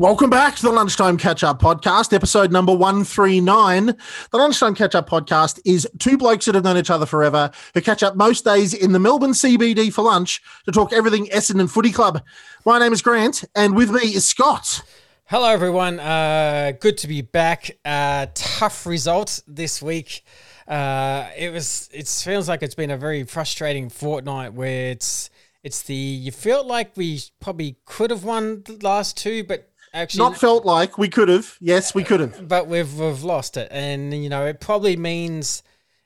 Welcome 0.00 0.30
back 0.30 0.56
to 0.56 0.62
the 0.62 0.72
Lunchtime 0.72 1.18
Catch 1.18 1.44
Up 1.44 1.60
Podcast, 1.60 2.14
episode 2.14 2.50
number 2.50 2.72
139. 2.72 3.84
The 4.30 4.38
Lunchtime 4.38 4.74
Catch 4.74 4.94
Up 4.94 5.06
Podcast 5.06 5.60
is 5.66 5.86
two 5.98 6.16
blokes 6.16 6.46
that 6.46 6.54
have 6.54 6.64
known 6.64 6.78
each 6.78 6.88
other 6.88 7.04
forever 7.04 7.50
who 7.74 7.82
catch 7.82 8.02
up 8.02 8.16
most 8.16 8.42
days 8.42 8.72
in 8.72 8.92
the 8.92 8.98
Melbourne 8.98 9.32
CBD 9.32 9.92
for 9.92 10.00
lunch 10.00 10.40
to 10.64 10.72
talk 10.72 10.94
everything 10.94 11.26
Essendon 11.26 11.68
Footy 11.68 11.92
Club. 11.92 12.24
My 12.64 12.78
name 12.78 12.94
is 12.94 13.02
Grant, 13.02 13.44
and 13.54 13.76
with 13.76 13.90
me 13.90 14.14
is 14.14 14.26
Scott. 14.26 14.80
Hello, 15.26 15.50
everyone. 15.50 16.00
Uh, 16.00 16.72
good 16.80 16.96
to 16.96 17.06
be 17.06 17.20
back. 17.20 17.70
Uh, 17.84 18.28
tough 18.32 18.86
result 18.86 19.42
this 19.46 19.82
week. 19.82 20.24
Uh, 20.66 21.28
it 21.36 21.52
was. 21.52 21.90
It 21.92 22.08
feels 22.08 22.48
like 22.48 22.62
it's 22.62 22.74
been 22.74 22.90
a 22.90 22.96
very 22.96 23.24
frustrating 23.24 23.90
fortnight 23.90 24.54
where 24.54 24.92
it's. 24.92 25.28
It's 25.62 25.82
the 25.82 25.94
you 25.94 26.32
felt 26.32 26.66
like 26.66 26.96
we 26.96 27.20
probably 27.38 27.76
could 27.84 28.08
have 28.08 28.24
won 28.24 28.62
the 28.64 28.78
last 28.80 29.18
two, 29.18 29.44
but 29.44 29.69
Actually, 29.92 30.18
not 30.18 30.36
felt 30.36 30.64
like 30.64 30.98
we 30.98 31.08
could 31.08 31.28
have. 31.28 31.56
Yes, 31.60 31.94
we 31.94 32.04
could 32.04 32.20
have, 32.20 32.46
but 32.46 32.68
we've 32.68 32.98
we've 32.98 33.24
lost 33.24 33.56
it, 33.56 33.68
and 33.72 34.14
you 34.14 34.28
know 34.28 34.46
it 34.46 34.60
probably 34.60 34.96
means, 34.96 35.62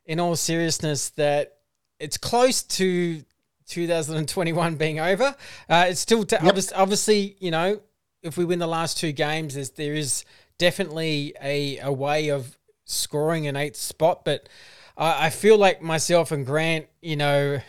in 0.07 0.19
all 0.19 0.37
seriousness, 0.37 1.11
that 1.11 1.59
it's 1.99 2.17
close 2.17 2.63
to 2.63 3.23
2021 3.69 4.77
being 4.77 5.01
over. 5.01 5.37
Uh, 5.69 5.87
it's 5.89 6.01
still 6.01 6.25
t- 6.25 6.37
yep. 6.37 6.45
obviously, 6.45 6.77
obviously, 6.77 7.37
you 7.41 7.51
know, 7.51 7.81
if 8.23 8.39
we 8.39 8.45
win 8.47 8.59
the 8.59 8.67
last 8.67 8.99
two 8.99 9.13
games, 9.13 9.55
there's, 9.55 9.71
there 9.71 9.95
is 9.95 10.25
definitely 10.59 11.35
a 11.43 11.79
a 11.79 11.93
way 11.93 12.29
of 12.29 12.59
scoring 12.87 13.47
an 13.47 13.57
eighth 13.57 13.77
spot, 13.77 14.25
but 14.25 14.49
I, 14.97 15.27
I 15.27 15.31
feel 15.31 15.59
like 15.59 15.83
myself 15.83 16.33
and 16.33 16.47
Grant, 16.47 16.87
you 17.03 17.17
know 17.17 17.61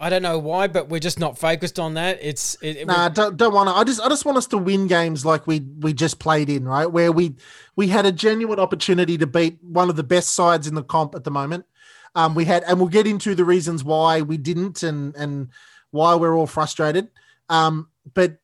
I 0.00 0.10
don't 0.10 0.22
know 0.22 0.38
why, 0.38 0.68
but 0.68 0.88
we're 0.88 1.00
just 1.00 1.18
not 1.18 1.38
focused 1.38 1.80
on 1.80 1.94
that. 1.94 2.20
It's 2.22 2.56
it, 2.62 2.86
nah, 2.86 3.08
don't, 3.08 3.36
don't 3.36 3.52
want 3.52 3.68
to. 3.68 3.74
I 3.74 3.82
just 3.82 4.00
I 4.00 4.08
just 4.08 4.24
want 4.24 4.38
us 4.38 4.46
to 4.48 4.58
win 4.58 4.86
games 4.86 5.24
like 5.24 5.46
we 5.48 5.60
we 5.80 5.92
just 5.92 6.20
played 6.20 6.48
in, 6.48 6.64
right? 6.66 6.86
Where 6.86 7.10
we 7.10 7.34
we 7.74 7.88
had 7.88 8.06
a 8.06 8.12
genuine 8.12 8.60
opportunity 8.60 9.18
to 9.18 9.26
beat 9.26 9.58
one 9.62 9.90
of 9.90 9.96
the 9.96 10.04
best 10.04 10.34
sides 10.36 10.68
in 10.68 10.74
the 10.74 10.84
comp 10.84 11.16
at 11.16 11.24
the 11.24 11.32
moment. 11.32 11.66
Um, 12.14 12.36
we 12.36 12.44
had, 12.44 12.62
and 12.64 12.78
we'll 12.78 12.88
get 12.88 13.06
into 13.06 13.34
the 13.34 13.44
reasons 13.44 13.82
why 13.82 14.22
we 14.22 14.36
didn't, 14.36 14.84
and 14.84 15.16
and 15.16 15.48
why 15.90 16.14
we're 16.14 16.36
all 16.36 16.46
frustrated. 16.46 17.08
Um, 17.48 17.88
but 18.14 18.38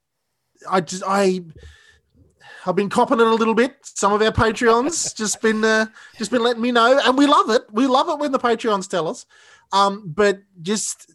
I 0.68 0.80
just 0.80 1.04
I 1.06 1.44
I've 2.66 2.74
been 2.74 2.90
copping 2.90 3.20
it 3.20 3.26
a 3.26 3.34
little 3.34 3.54
bit. 3.54 3.76
Some 3.82 4.12
of 4.12 4.20
our 4.22 4.32
Patreons 4.32 5.14
just 5.16 5.40
been 5.40 5.62
uh, 5.64 5.86
just 6.18 6.32
been 6.32 6.42
letting 6.42 6.62
me 6.62 6.72
know, 6.72 7.00
and 7.04 7.16
we 7.16 7.26
love 7.26 7.50
it. 7.50 7.62
We 7.70 7.86
love 7.86 8.08
it 8.08 8.18
when 8.18 8.32
the 8.32 8.40
Patreons 8.40 8.88
tell 8.88 9.06
us. 9.06 9.24
Um, 9.72 10.02
but 10.06 10.42
just 10.62 11.12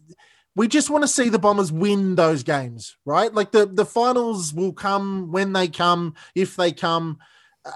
we 0.56 0.68
just 0.68 0.90
want 0.90 1.02
to 1.02 1.08
see 1.08 1.28
the 1.28 1.38
Bombers 1.38 1.72
win 1.72 2.16
those 2.16 2.42
games, 2.42 2.96
right? 3.04 3.32
Like 3.32 3.52
the 3.52 3.66
the 3.66 3.86
finals 3.86 4.52
will 4.52 4.72
come 4.72 5.30
when 5.30 5.52
they 5.52 5.68
come, 5.68 6.14
if 6.34 6.56
they 6.56 6.72
come. 6.72 7.18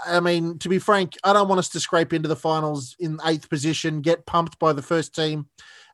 I 0.07 0.21
mean, 0.21 0.59
to 0.61 0.69
be 0.69 0.79
frank, 0.79 1.15
I 1.25 1.33
don't 1.33 1.49
want 1.49 1.59
us 1.59 1.69
to 1.71 1.81
scrape 1.81 2.13
into 2.13 2.29
the 2.29 2.37
finals 2.37 2.97
in 2.99 3.19
eighth 3.27 3.51
position, 3.51 4.01
get 4.01 4.27
pumped 4.27 4.59
by 4.59 4.73
the 4.73 4.83
first 4.83 5.15
team, 5.15 5.47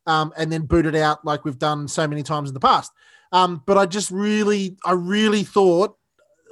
um, 0.06 0.32
and 0.36 0.50
then 0.50 0.62
boot 0.62 0.86
it 0.86 0.94
out 0.94 1.24
like 1.24 1.44
we've 1.44 1.58
done 1.58 1.88
so 1.88 2.06
many 2.06 2.22
times 2.22 2.48
in 2.48 2.54
the 2.54 2.60
past. 2.60 2.92
Um, 3.32 3.62
but 3.66 3.76
I 3.76 3.86
just 3.86 4.10
really, 4.10 4.76
I 4.84 4.92
really 4.92 5.42
thought 5.42 5.96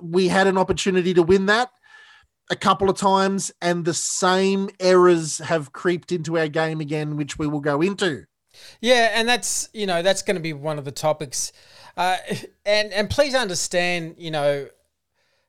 we 0.02 0.28
had 0.28 0.46
an 0.46 0.58
opportunity 0.58 1.14
to 1.14 1.22
win 1.22 1.46
that 1.46 1.70
a 2.50 2.56
couple 2.56 2.88
of 2.88 2.96
times, 2.96 3.52
and 3.60 3.84
the 3.84 3.94
same 3.94 4.70
errors 4.80 5.38
have 5.38 5.72
creeped 5.72 6.12
into 6.12 6.38
our 6.38 6.48
game 6.48 6.80
again, 6.80 7.16
which 7.16 7.38
we 7.38 7.46
will 7.46 7.60
go 7.60 7.82
into. 7.82 8.24
Yeah, 8.80 9.10
and 9.14 9.28
that's 9.28 9.68
you 9.72 9.86
know 9.86 10.02
that's 10.02 10.22
going 10.22 10.36
to 10.36 10.42
be 10.42 10.52
one 10.52 10.78
of 10.78 10.84
the 10.84 10.92
topics, 10.92 11.52
uh, 11.96 12.16
and 12.66 12.92
and 12.92 13.10
please 13.10 13.34
understand, 13.34 14.16
you 14.18 14.30
know, 14.30 14.68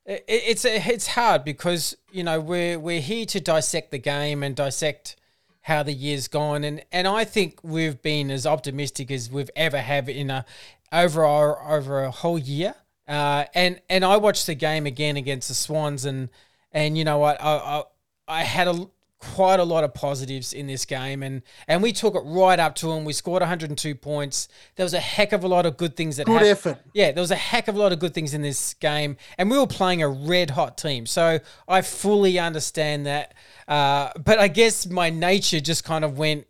it, 0.06 0.24
it's 0.28 0.66
it's 0.66 1.08
hard 1.08 1.44
because 1.44 1.96
you 2.12 2.24
know 2.24 2.40
we're 2.40 2.80
we're 2.80 3.02
here 3.02 3.26
to 3.28 3.40
dissect 3.40 3.92
the 3.92 3.98
game 3.98 4.44
and 4.44 4.56
dissect 4.56 5.16
how 5.62 5.84
the 5.84 5.94
year's 5.94 6.28
gone, 6.28 6.64
and 6.64 6.84
and 6.92 7.08
I 7.08 7.24
think 7.26 7.60
we've 7.64 8.02
been 8.02 8.32
as 8.32 8.46
optimistic 8.46 9.12
as 9.12 9.30
we've 9.30 9.52
ever 9.56 9.80
have 9.80 10.10
in 10.10 10.30
a 10.30 10.46
over 10.92 11.24
our 11.24 11.76
over 11.78 12.04
a 12.04 12.12
whole 12.12 12.40
year. 12.40 12.76
Uh, 13.08 13.46
and 13.56 13.82
and 13.90 14.06
I 14.06 14.18
watched 14.18 14.46
the 14.48 14.56
game 14.56 14.86
again 14.86 15.18
against 15.18 15.48
the 15.48 15.54
Swans, 15.54 16.06
and 16.06 16.30
and 16.72 16.98
you 16.98 17.04
know 17.04 17.18
what? 17.18 17.42
I 17.42 17.56
I, 17.58 17.84
I 18.28 18.44
had 18.44 18.68
a 18.68 18.88
quite 19.20 19.60
a 19.60 19.64
lot 19.64 19.84
of 19.84 19.94
positives 19.94 20.54
in 20.54 20.66
this 20.66 20.86
game 20.86 21.22
and 21.24 21.42
and 21.68 21.84
we 21.84 21.92
took 21.92 22.16
it 22.16 22.22
right 22.24 22.58
up 22.58 22.74
to 22.74 22.88
them 22.88 23.04
we 23.04 23.12
scored 23.12 23.42
102 23.42 23.94
points. 23.96 24.48
There 24.78 24.86
was 24.86 24.94
a 24.94 25.00
heck 25.00 25.34
of 25.34 25.44
a 25.44 25.48
lot 25.48 25.66
of 25.66 25.76
good 25.76 25.98
things 25.98 26.18
that 26.18 26.26
good 26.26 26.34
happened. 26.34 26.52
effort. 26.52 26.78
Yeah 26.94 27.12
there 27.12 27.22
was 27.22 27.32
a 27.32 27.36
heck 27.36 27.68
of 27.68 27.76
a 27.76 27.80
lot 27.80 27.92
of 27.92 28.00
good 28.00 28.14
things 28.14 28.34
in 28.34 28.42
this 28.42 28.74
game 28.76 29.18
and 29.38 29.52
we 29.52 29.58
were 29.58 29.68
playing 29.68 30.02
a 30.02 30.08
red 30.08 30.52
hot 30.52 30.78
team. 30.78 31.06
So 31.06 31.40
i 31.68 31.82
fully 31.82 32.40
understand 32.40 33.06
that. 33.08 33.34
Uh, 33.68 34.12
but 34.24 34.40
i 34.40 34.48
guess 34.48 34.88
my 34.88 35.10
nature 35.10 35.60
just 35.60 35.84
kind 35.84 36.06
of 36.06 36.18
went 36.18 36.48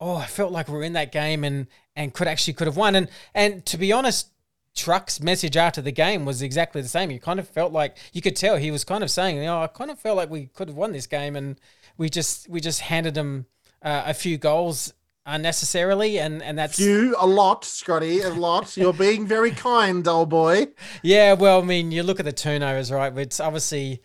oh 0.00 0.16
i 0.16 0.26
felt 0.26 0.50
like 0.50 0.66
we 0.66 0.74
were 0.74 0.82
in 0.82 0.94
that 0.94 1.12
game 1.12 1.44
and 1.44 1.68
and 1.94 2.12
could 2.14 2.26
actually 2.26 2.54
could 2.54 2.66
have 2.66 2.76
won. 2.76 2.96
And 2.96 3.08
and 3.32 3.64
to 3.66 3.78
be 3.78 3.92
honest 3.92 4.28
Truck's 4.74 5.20
message 5.20 5.56
after 5.56 5.82
the 5.82 5.90
game 5.90 6.24
was 6.24 6.40
exactly 6.40 6.80
the 6.80 6.88
same. 6.88 7.10
He 7.10 7.18
kind 7.18 7.40
of 7.40 7.48
felt 7.48 7.72
like 7.72 7.96
you 8.12 8.22
could 8.22 8.36
tell 8.36 8.56
he 8.56 8.70
was 8.70 8.84
kind 8.84 9.02
of 9.02 9.10
saying, 9.10 9.36
"You 9.36 9.42
know, 9.42 9.60
I 9.60 9.66
kind 9.66 9.90
of 9.90 9.98
felt 9.98 10.16
like 10.16 10.30
we 10.30 10.46
could 10.46 10.68
have 10.68 10.76
won 10.76 10.92
this 10.92 11.08
game, 11.08 11.34
and 11.34 11.60
we 11.98 12.08
just 12.08 12.48
we 12.48 12.60
just 12.60 12.80
handed 12.80 13.14
them 13.14 13.46
uh, 13.82 14.04
a 14.06 14.14
few 14.14 14.38
goals 14.38 14.94
unnecessarily, 15.26 16.18
and 16.18 16.42
and 16.42 16.58
that's 16.58 16.76
few 16.76 17.14
a 17.18 17.26
lot, 17.26 17.64
Scotty, 17.64 18.20
a 18.22 18.30
lot. 18.30 18.76
You're 18.76 18.94
being 18.94 19.26
very 19.26 19.50
kind, 19.50 20.06
old 20.08 20.30
boy. 20.30 20.68
Yeah, 21.02 21.34
well, 21.34 21.60
I 21.60 21.64
mean, 21.64 21.92
you 21.92 22.02
look 22.02 22.18
at 22.18 22.24
the 22.24 22.32
turnovers, 22.32 22.90
right? 22.90 23.16
It's 23.18 23.40
obviously 23.40 24.00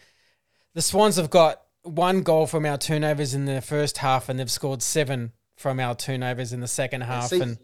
the 0.73 0.81
Swans 0.81 1.15
have 1.15 1.29
got 1.29 1.61
one 1.83 2.23
goal 2.23 2.47
from 2.47 2.65
our 2.65 2.77
turnovers 2.77 3.33
in 3.33 3.45
the 3.45 3.61
first 3.61 3.99
half, 3.99 4.27
and 4.27 4.39
they've 4.39 4.51
scored 4.51 4.81
seven 4.81 5.31
from 5.55 5.79
our 5.79 5.95
turnovers 5.95 6.51
in 6.51 6.59
the 6.59 6.67
second 6.67 7.01
half, 7.01 7.29
See, 7.29 7.39
and, 7.39 7.57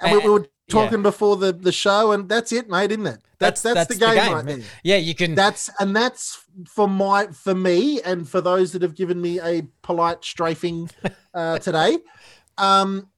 and, 0.00 0.12
and 0.12 0.24
we 0.24 0.30
were 0.30 0.46
talking 0.68 0.98
yeah. 0.98 1.02
before 1.02 1.36
the, 1.36 1.52
the 1.52 1.72
show, 1.72 2.12
and 2.12 2.28
that's 2.28 2.52
it, 2.52 2.68
mate, 2.68 2.92
isn't 2.92 3.06
it? 3.06 3.20
That's 3.38 3.62
that's, 3.62 3.74
that's, 3.74 3.94
the, 3.94 4.06
game 4.06 4.14
the, 4.14 4.20
game 4.20 4.32
right 4.32 4.44
there. 4.44 4.58
Yeah, 4.84 4.96
you 4.96 5.14
can. 5.14 5.34
That's 5.34 5.70
and 5.80 5.94
that's 5.94 6.44
for 6.66 6.88
my 6.88 7.28
for 7.28 7.54
me 7.54 8.00
and 8.02 8.28
for 8.28 8.40
those 8.40 8.72
that 8.72 8.82
have 8.82 8.94
given 8.94 9.20
me 9.20 9.40
a 9.40 9.62
polite 9.82 10.24
strafing 10.24 10.90
uh, 11.34 11.58
today. 11.58 11.98
Um, 12.58 13.08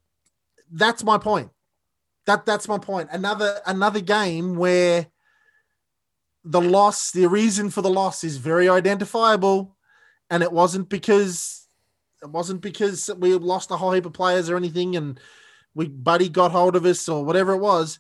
that's 0.70 1.04
my 1.04 1.18
point. 1.18 1.50
That 2.26 2.46
that's 2.46 2.68
my 2.68 2.78
point. 2.78 3.08
Another 3.12 3.60
another 3.66 4.00
game 4.00 4.54
where 4.54 5.08
the 6.44 6.60
loss, 6.60 7.10
the 7.10 7.28
reason 7.28 7.70
for 7.70 7.82
the 7.82 7.90
loss 7.90 8.24
is 8.24 8.36
very 8.36 8.68
identifiable, 8.68 9.76
and 10.30 10.42
it 10.42 10.52
wasn't 10.52 10.88
because 10.88 11.68
it 12.22 12.30
wasn't 12.30 12.60
because 12.60 13.10
we 13.18 13.34
lost 13.34 13.70
a 13.70 13.76
whole 13.76 13.92
heap 13.92 14.06
of 14.06 14.12
players 14.12 14.48
or 14.48 14.56
anything, 14.56 14.96
and 14.96 15.18
we 15.74 15.88
Buddy 15.88 16.28
got 16.28 16.52
hold 16.52 16.76
of 16.76 16.84
us 16.84 17.08
or 17.08 17.24
whatever 17.24 17.52
it 17.52 17.60
was. 17.60 17.98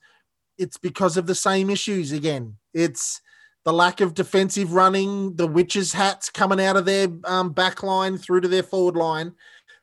It's 0.58 0.76
because 0.76 1.16
of 1.16 1.26
the 1.26 1.34
same 1.34 1.70
issues 1.70 2.12
again. 2.12 2.56
It's 2.74 3.20
the 3.64 3.72
lack 3.72 4.00
of 4.00 4.14
defensive 4.14 4.72
running, 4.72 5.36
the 5.36 5.46
witches' 5.46 5.92
hats 5.92 6.28
coming 6.28 6.60
out 6.60 6.76
of 6.76 6.84
their 6.84 7.08
um, 7.24 7.52
back 7.52 7.82
line 7.82 8.18
through 8.18 8.40
to 8.42 8.48
their 8.48 8.62
forward 8.62 8.96
line, 8.96 9.32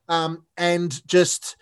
um, 0.07 0.45
and 0.57 1.05
just 1.07 1.55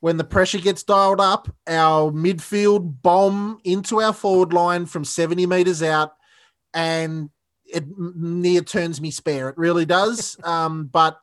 when 0.00 0.16
the 0.16 0.24
pressure 0.24 0.58
gets 0.58 0.82
dialed 0.82 1.20
up, 1.20 1.54
our 1.66 2.10
midfield 2.10 3.02
bomb 3.02 3.60
into 3.64 4.00
our 4.00 4.14
forward 4.14 4.52
line 4.52 4.86
from 4.86 5.04
70 5.04 5.46
meters 5.46 5.82
out, 5.82 6.12
and 6.74 7.30
it 7.66 7.84
near 7.96 8.62
turns 8.62 9.00
me 9.00 9.10
spare. 9.10 9.48
It 9.50 9.58
really 9.58 9.84
does. 9.84 10.36
Um, 10.44 10.86
but 10.86 11.20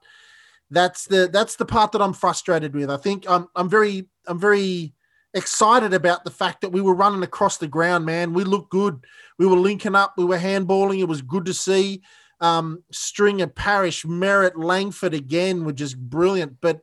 that's 0.70 1.06
the 1.06 1.30
that's 1.32 1.56
the 1.56 1.66
part 1.66 1.92
that 1.94 2.02
I'm 2.02 2.14
frustrated 2.14 2.76
with. 2.76 2.90
I 2.90 2.98
think 2.98 3.26
I'm 3.30 3.48
I'm 3.56 3.70
very 3.70 4.10
I'm 4.28 4.40
very 4.40 4.94
excited 5.34 5.94
about 5.94 6.24
the 6.24 6.32
fact 6.32 6.62
that 6.62 6.72
we 6.72 6.82
were 6.82 6.96
running 6.96 7.24
across 7.24 7.58
the 7.58 7.68
ground, 7.68 8.06
man. 8.06 8.34
We 8.34 8.44
looked 8.44 8.72
good. 8.72 9.06
We 9.38 9.46
were 9.46 9.56
linking 9.56 9.96
up. 9.96 10.16
We 10.18 10.26
were 10.26 10.38
handballing. 10.38 11.00
It 11.00 11.08
was 11.08 11.22
good 11.22 11.46
to 11.46 11.54
see. 11.54 12.02
Um, 12.40 12.84
Stringer, 12.92 13.48
Parish, 13.48 14.04
Merrett, 14.04 14.56
Langford 14.56 15.14
again 15.14 15.64
were 15.64 15.74
just 15.74 15.98
brilliant, 15.98 16.58
but 16.62 16.82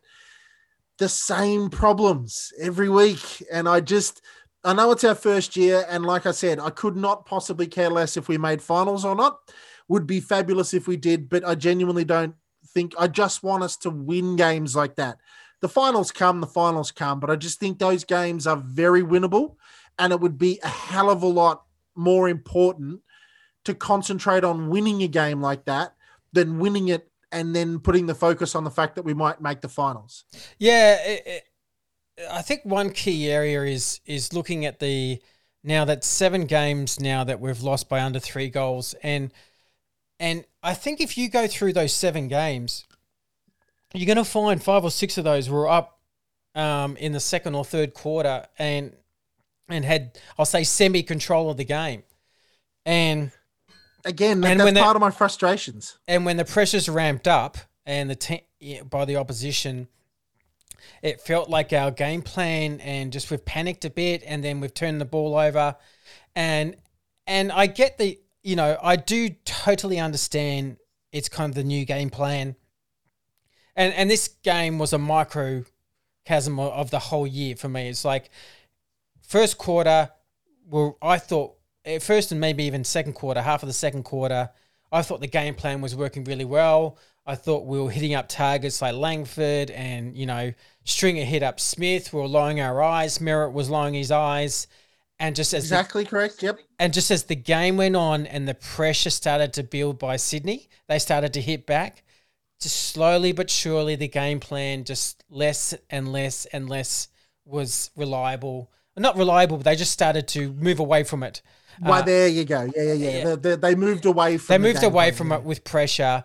the 0.98 1.08
same 1.08 1.70
problems 1.70 2.52
every 2.60 2.88
week. 2.88 3.42
And 3.52 3.68
I 3.68 3.80
just, 3.80 4.20
I 4.64 4.72
know 4.72 4.90
it's 4.92 5.04
our 5.04 5.14
first 5.14 5.56
year. 5.56 5.84
And 5.88 6.04
like 6.04 6.26
I 6.26 6.32
said, 6.32 6.58
I 6.58 6.70
could 6.70 6.96
not 6.96 7.26
possibly 7.26 7.66
care 7.66 7.90
less 7.90 8.16
if 8.16 8.28
we 8.28 8.38
made 8.38 8.62
finals 8.62 9.04
or 9.04 9.14
not. 9.14 9.38
Would 9.88 10.06
be 10.06 10.20
fabulous 10.20 10.72
if 10.72 10.88
we 10.88 10.96
did, 10.96 11.28
but 11.28 11.44
I 11.44 11.54
genuinely 11.54 12.04
don't 12.04 12.34
think, 12.74 12.92
I 12.98 13.06
just 13.06 13.42
want 13.42 13.62
us 13.62 13.76
to 13.78 13.90
win 13.90 14.36
games 14.36 14.74
like 14.76 14.96
that 14.96 15.18
the 15.64 15.68
finals 15.70 16.12
come, 16.12 16.42
the 16.42 16.46
finals 16.46 16.92
come, 16.92 17.18
but 17.20 17.30
I 17.30 17.36
just 17.36 17.58
think 17.58 17.78
those 17.78 18.04
games 18.04 18.46
are 18.46 18.58
very 18.58 19.02
winnable, 19.02 19.56
and 19.98 20.12
it 20.12 20.20
would 20.20 20.36
be 20.36 20.60
a 20.62 20.68
hell 20.68 21.08
of 21.08 21.22
a 21.22 21.26
lot 21.26 21.64
more 21.94 22.28
important 22.28 23.00
to 23.64 23.74
concentrate 23.74 24.44
on 24.44 24.68
winning 24.68 25.02
a 25.02 25.08
game 25.08 25.40
like 25.40 25.64
that 25.64 25.94
than 26.34 26.58
winning 26.58 26.88
it 26.88 27.10
and 27.32 27.56
then 27.56 27.78
putting 27.78 28.04
the 28.04 28.14
focus 28.14 28.54
on 28.54 28.64
the 28.64 28.70
fact 28.70 28.94
that 28.96 29.06
we 29.06 29.14
might 29.14 29.40
make 29.40 29.62
the 29.62 29.68
finals. 29.70 30.24
Yeah, 30.58 30.96
it, 31.02 31.22
it, 31.26 31.44
I 32.30 32.42
think 32.42 32.66
one 32.66 32.90
key 32.90 33.30
area 33.30 33.62
is 33.62 34.00
is 34.04 34.34
looking 34.34 34.66
at 34.66 34.80
the 34.80 35.22
now 35.62 35.86
that 35.86 36.04
seven 36.04 36.44
games 36.44 37.00
now 37.00 37.24
that 37.24 37.40
we've 37.40 37.62
lost 37.62 37.88
by 37.88 38.02
under 38.02 38.20
three 38.20 38.50
goals 38.50 38.94
and 39.02 39.32
And 40.24 40.46
I 40.62 40.72
think 40.72 41.02
if 41.02 41.18
you 41.18 41.28
go 41.28 41.46
through 41.46 41.74
those 41.74 41.92
seven 41.92 42.28
games, 42.28 42.86
you're 43.92 44.06
going 44.06 44.16
to 44.16 44.24
find 44.24 44.62
five 44.62 44.82
or 44.82 44.90
six 44.90 45.18
of 45.18 45.24
those 45.24 45.50
were 45.50 45.68
up 45.68 46.00
um, 46.54 46.96
in 46.96 47.12
the 47.12 47.20
second 47.20 47.54
or 47.54 47.62
third 47.62 47.92
quarter 47.92 48.46
and 48.58 48.94
and 49.68 49.84
had 49.84 50.18
I'll 50.38 50.46
say 50.46 50.64
semi 50.64 51.02
control 51.02 51.50
of 51.50 51.58
the 51.58 51.64
game. 51.64 52.04
And 52.86 53.32
again, 54.06 54.42
and 54.42 54.58
that's 54.60 54.80
part 54.80 54.96
of 54.96 55.00
my 55.00 55.10
frustrations. 55.10 55.98
And 56.08 56.24
when 56.24 56.38
the 56.38 56.46
pressures 56.46 56.88
ramped 56.88 57.28
up 57.28 57.58
and 57.84 58.08
the 58.08 58.16
te- 58.16 58.80
by 58.88 59.04
the 59.04 59.16
opposition, 59.16 59.88
it 61.02 61.20
felt 61.20 61.50
like 61.50 61.74
our 61.74 61.90
game 61.90 62.22
plan 62.22 62.80
and 62.80 63.12
just 63.12 63.30
we've 63.30 63.44
panicked 63.44 63.84
a 63.84 63.90
bit 63.90 64.22
and 64.26 64.42
then 64.42 64.60
we've 64.60 64.72
turned 64.72 65.02
the 65.02 65.04
ball 65.04 65.36
over 65.36 65.76
and 66.34 66.76
and 67.26 67.52
I 67.52 67.66
get 67.66 67.98
the 67.98 68.18
you 68.44 68.54
know 68.54 68.78
I 68.80 68.96
do 68.96 69.30
totally 69.44 69.98
understand 69.98 70.76
it's 71.10 71.28
kind 71.28 71.50
of 71.50 71.56
the 71.56 71.64
new 71.64 71.84
game 71.84 72.10
plan 72.10 72.54
and 73.74 73.92
and 73.94 74.08
this 74.08 74.28
game 74.44 74.78
was 74.78 74.92
a 74.92 74.98
microcosm 74.98 76.60
of 76.60 76.90
the 76.90 77.00
whole 77.00 77.26
year 77.26 77.56
for 77.56 77.68
me 77.68 77.88
it's 77.88 78.04
like 78.04 78.30
first 79.22 79.58
quarter 79.58 80.10
well 80.68 80.96
I 81.02 81.18
thought 81.18 81.54
at 81.84 82.02
first 82.02 82.30
and 82.30 82.40
maybe 82.40 82.64
even 82.64 82.84
second 82.84 83.14
quarter 83.14 83.42
half 83.42 83.62
of 83.62 83.66
the 83.66 83.72
second 83.72 84.04
quarter 84.04 84.50
I 84.92 85.02
thought 85.02 85.20
the 85.20 85.26
game 85.26 85.54
plan 85.54 85.80
was 85.80 85.96
working 85.96 86.22
really 86.22 86.44
well 86.44 86.98
I 87.26 87.36
thought 87.36 87.64
we 87.64 87.80
were 87.80 87.90
hitting 87.90 88.14
up 88.14 88.28
targets 88.28 88.82
like 88.82 88.94
Langford 88.94 89.70
and, 89.70 90.14
you 90.14 90.26
know, 90.26 90.52
Stringer 90.84 91.24
hit 91.24 91.42
up 91.42 91.58
Smith. 91.58 92.12
We 92.12 92.20
were 92.20 92.28
lowering 92.28 92.60
our 92.60 92.82
eyes. 92.82 93.18
Merrett 93.18 93.52
was 93.52 93.70
lowering 93.70 93.94
his 93.94 94.10
eyes. 94.10 94.66
And 95.18 95.36
just 95.36 95.54
as 95.54 95.64
exactly 95.64 96.04
the, 96.04 96.10
correct, 96.10 96.42
yep. 96.42 96.58
And 96.78 96.92
just 96.92 97.10
as 97.10 97.24
the 97.24 97.36
game 97.36 97.76
went 97.76 97.94
on 97.96 98.26
and 98.26 98.48
the 98.48 98.54
pressure 98.54 99.10
started 99.10 99.52
to 99.54 99.62
build 99.62 99.98
by 99.98 100.16
Sydney, 100.16 100.68
they 100.88 100.98
started 100.98 101.32
to 101.34 101.40
hit 101.40 101.66
back. 101.66 102.02
Just 102.60 102.90
slowly 102.90 103.32
but 103.32 103.50
surely, 103.50 103.96
the 103.96 104.08
game 104.08 104.40
plan 104.40 104.84
just 104.84 105.24
less 105.28 105.74
and 105.90 106.10
less 106.12 106.46
and 106.46 106.68
less 106.68 107.08
was 107.44 107.90
reliable. 107.96 108.70
Not 108.96 109.16
reliable, 109.16 109.56
but 109.56 109.64
they 109.64 109.76
just 109.76 109.92
started 109.92 110.28
to 110.28 110.52
move 110.52 110.78
away 110.78 111.04
from 111.04 111.22
it. 111.22 111.42
Well, 111.80 111.94
uh, 111.94 112.02
there 112.02 112.28
you 112.28 112.44
go. 112.44 112.70
Yeah, 112.74 112.82
yeah, 112.82 112.92
yeah. 112.92 113.28
yeah. 113.28 113.36
They, 113.36 113.56
they, 113.56 113.74
moved 113.74 114.06
away 114.06 114.38
from. 114.38 114.52
They 114.52 114.68
moved 114.68 114.82
the 114.82 114.86
away 114.86 115.06
plan, 115.06 115.14
from 115.14 115.30
yeah. 115.30 115.36
it 115.38 115.44
with 115.44 115.64
pressure, 115.64 116.24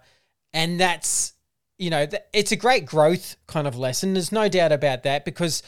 and 0.53 0.79
that's 0.79 1.33
you 1.77 1.89
know 1.89 2.07
it's 2.33 2.51
a 2.51 2.55
great 2.55 2.85
growth 2.85 3.35
kind 3.47 3.67
of 3.67 3.75
lesson. 3.77 4.13
There's 4.13 4.31
no 4.31 4.47
doubt 4.49 4.71
about 4.71 5.03
that 5.03 5.25
because 5.25 5.63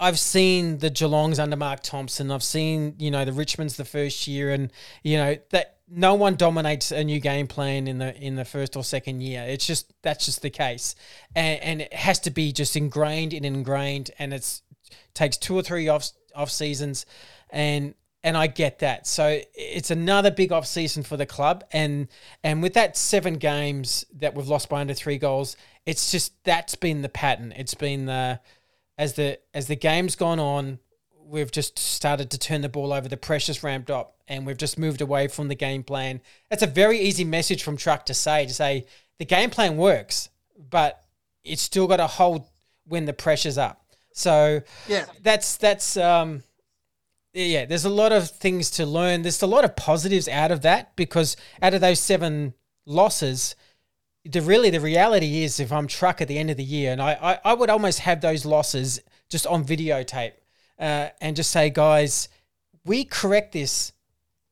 I've 0.00 0.18
seen 0.18 0.78
the 0.78 0.90
Geelongs 0.90 1.38
under 1.38 1.56
Mark 1.56 1.80
Thompson. 1.82 2.30
I've 2.30 2.42
seen 2.42 2.94
you 2.98 3.10
know 3.10 3.24
the 3.24 3.32
Richmonds 3.32 3.76
the 3.76 3.84
first 3.84 4.26
year, 4.26 4.50
and 4.50 4.72
you 5.02 5.16
know 5.16 5.36
that 5.50 5.78
no 5.90 6.14
one 6.14 6.36
dominates 6.36 6.92
a 6.92 7.02
new 7.02 7.20
game 7.20 7.46
plan 7.46 7.88
in 7.88 7.98
the 7.98 8.16
in 8.16 8.36
the 8.36 8.44
first 8.44 8.76
or 8.76 8.84
second 8.84 9.22
year. 9.22 9.44
It's 9.48 9.66
just 9.66 9.92
that's 10.02 10.24
just 10.26 10.42
the 10.42 10.50
case, 10.50 10.94
and, 11.34 11.60
and 11.62 11.80
it 11.82 11.92
has 11.94 12.20
to 12.20 12.30
be 12.30 12.52
just 12.52 12.76
ingrained 12.76 13.32
and 13.32 13.44
ingrained, 13.44 14.10
and 14.18 14.32
it's 14.32 14.62
takes 15.14 15.36
two 15.36 15.56
or 15.56 15.62
three 15.62 15.88
off 15.88 16.10
off 16.34 16.50
seasons, 16.50 17.04
and 17.50 17.94
and 18.22 18.36
I 18.36 18.46
get 18.46 18.80
that. 18.80 19.06
So 19.06 19.40
it's 19.54 19.90
another 19.90 20.30
big 20.30 20.52
off 20.52 20.66
season 20.66 21.02
for 21.02 21.16
the 21.16 21.26
club, 21.26 21.64
and 21.72 22.08
and 22.44 22.62
with 22.62 22.74
that 22.74 22.96
seven 22.96 23.34
games 23.34 24.04
that 24.16 24.34
we've 24.34 24.48
lost 24.48 24.68
by 24.68 24.80
under 24.80 24.94
three 24.94 25.18
goals, 25.18 25.56
it's 25.86 26.10
just 26.10 26.32
that's 26.44 26.74
been 26.74 27.02
the 27.02 27.08
pattern. 27.08 27.52
It's 27.56 27.74
been 27.74 28.06
the 28.06 28.40
as 28.98 29.14
the 29.14 29.38
as 29.54 29.68
the 29.68 29.76
game's 29.76 30.16
gone 30.16 30.40
on, 30.40 30.80
we've 31.24 31.52
just 31.52 31.78
started 31.78 32.30
to 32.30 32.38
turn 32.38 32.60
the 32.60 32.68
ball 32.68 32.92
over. 32.92 33.08
The 33.08 33.16
pressure's 33.16 33.62
ramped 33.62 33.90
up, 33.90 34.16
and 34.26 34.44
we've 34.44 34.58
just 34.58 34.78
moved 34.78 35.00
away 35.00 35.28
from 35.28 35.48
the 35.48 35.54
game 35.54 35.84
plan. 35.84 36.20
That's 36.50 36.62
a 36.62 36.66
very 36.66 36.98
easy 36.98 37.24
message 37.24 37.62
from 37.62 37.76
Truck 37.76 38.06
to 38.06 38.14
say 38.14 38.46
to 38.46 38.52
say 38.52 38.86
the 39.18 39.24
game 39.24 39.50
plan 39.50 39.76
works, 39.76 40.28
but 40.70 41.02
it's 41.44 41.62
still 41.62 41.86
got 41.86 41.98
to 41.98 42.06
hold 42.06 42.44
when 42.86 43.04
the 43.04 43.12
pressure's 43.12 43.56
up. 43.56 43.84
So 44.12 44.62
yeah, 44.88 45.06
that's 45.22 45.56
that's 45.56 45.96
um 45.96 46.42
yeah, 47.34 47.66
there's 47.66 47.84
a 47.84 47.90
lot 47.90 48.12
of 48.12 48.30
things 48.30 48.70
to 48.72 48.86
learn. 48.86 49.22
There's 49.22 49.42
a 49.42 49.46
lot 49.46 49.64
of 49.64 49.76
positives 49.76 50.28
out 50.28 50.50
of 50.50 50.62
that 50.62 50.96
because 50.96 51.36
out 51.62 51.74
of 51.74 51.80
those 51.80 52.00
seven 52.00 52.54
losses, 52.84 53.54
the 54.24 54.42
really 54.42 54.70
the 54.70 54.80
reality 54.80 55.42
is 55.42 55.60
if 55.60 55.72
I'm 55.72 55.86
truck 55.86 56.20
at 56.20 56.28
the 56.28 56.38
end 56.38 56.50
of 56.50 56.56
the 56.56 56.64
year, 56.64 56.92
and 56.92 57.00
I 57.00 57.12
I, 57.44 57.50
I 57.50 57.54
would 57.54 57.70
almost 57.70 58.00
have 58.00 58.20
those 58.20 58.44
losses 58.44 59.00
just 59.28 59.46
on 59.46 59.64
videotape 59.64 60.32
uh, 60.78 61.08
and 61.20 61.36
just 61.36 61.50
say, 61.50 61.70
guys, 61.70 62.28
we 62.84 63.04
correct 63.04 63.52
this 63.52 63.92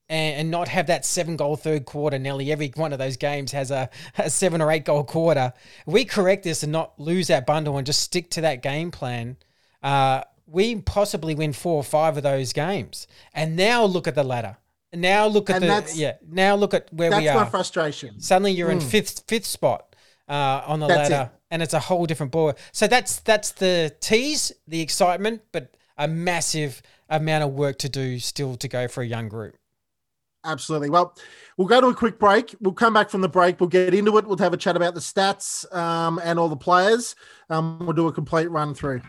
and, 0.08 0.40
and, 0.40 0.50
not 0.50 0.68
have 0.68 0.86
that 0.86 1.04
seven 1.04 1.36
goal 1.36 1.56
third 1.56 1.84
quarter. 1.84 2.18
Nearly 2.18 2.52
every 2.52 2.70
one 2.74 2.92
of 2.92 2.98
those 2.98 3.16
games 3.16 3.52
has 3.52 3.70
a, 3.70 3.90
a 4.18 4.30
seven 4.30 4.60
or 4.60 4.70
eight 4.70 4.84
goal 4.84 5.04
quarter. 5.04 5.52
We 5.86 6.04
correct 6.04 6.44
this 6.44 6.62
and 6.62 6.72
not 6.72 6.98
lose 6.98 7.28
that 7.28 7.46
bundle 7.46 7.76
and 7.76 7.86
just 7.86 8.00
stick 8.00 8.30
to 8.30 8.40
that 8.42 8.62
game 8.62 8.90
plan. 8.90 9.36
Uh, 9.82 10.22
we 10.46 10.76
possibly 10.76 11.34
win 11.34 11.52
four 11.52 11.76
or 11.76 11.84
five 11.84 12.16
of 12.16 12.22
those 12.22 12.52
games. 12.52 13.06
And 13.34 13.56
now 13.56 13.84
look 13.84 14.06
at 14.06 14.14
the 14.14 14.22
ladder. 14.22 14.58
Now 14.96 15.26
look 15.26 15.50
at 15.50 15.62
and 15.62 15.86
the 15.86 15.92
yeah. 15.94 16.14
Now 16.28 16.56
look 16.56 16.74
at 16.74 16.92
where 16.92 17.10
we 17.10 17.16
are. 17.16 17.22
That's 17.22 17.36
my 17.36 17.50
frustration. 17.50 18.20
Suddenly 18.20 18.52
you're 18.52 18.68
mm. 18.68 18.72
in 18.72 18.80
hmm. 18.80 18.88
fifth 18.88 19.24
fifth 19.28 19.46
spot 19.46 19.94
uh, 20.28 20.62
on 20.66 20.80
the 20.80 20.86
that's 20.86 21.10
ladder, 21.10 21.30
it. 21.32 21.40
and 21.50 21.62
it's 21.62 21.74
a 21.74 21.80
whole 21.80 22.06
different 22.06 22.32
ball. 22.32 22.54
So 22.72 22.86
that's 22.86 23.20
that's 23.20 23.52
the 23.52 23.94
tease, 24.00 24.52
the 24.66 24.80
excitement, 24.80 25.42
but 25.52 25.76
a 25.98 26.08
massive 26.08 26.82
amount 27.08 27.44
of 27.44 27.52
work 27.52 27.78
to 27.78 27.88
do 27.88 28.18
still 28.18 28.56
to 28.56 28.68
go 28.68 28.88
for 28.88 29.02
a 29.02 29.06
young 29.06 29.28
group. 29.28 29.56
Absolutely. 30.44 30.90
Well, 30.90 31.14
we'll 31.56 31.66
go 31.66 31.80
to 31.80 31.88
a 31.88 31.94
quick 31.94 32.18
break. 32.18 32.54
We'll 32.60 32.72
come 32.72 32.94
back 32.94 33.10
from 33.10 33.20
the 33.20 33.28
break. 33.28 33.60
We'll 33.60 33.68
get 33.68 33.92
into 33.94 34.16
it. 34.16 34.26
We'll 34.26 34.38
have 34.38 34.52
a 34.52 34.56
chat 34.56 34.76
about 34.76 34.94
the 34.94 35.00
stats 35.00 35.72
um, 35.74 36.20
and 36.22 36.38
all 36.38 36.48
the 36.48 36.56
players. 36.56 37.16
Um, 37.50 37.80
we'll 37.80 37.94
do 37.94 38.06
a 38.06 38.12
complete 38.12 38.48
run 38.50 38.72
through. 38.72 39.00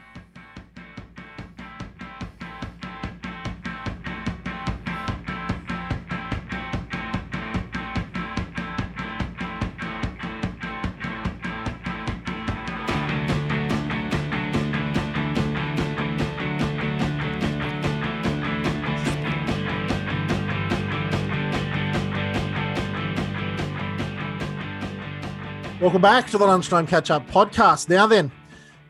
Welcome 25.98 26.16
back 26.16 26.30
to 26.30 26.38
the 26.38 26.46
Lunchtime 26.46 26.86
Catch 26.86 27.10
Up 27.10 27.27
podcast. 27.27 27.89
Now 27.89 28.06
then, 28.06 28.32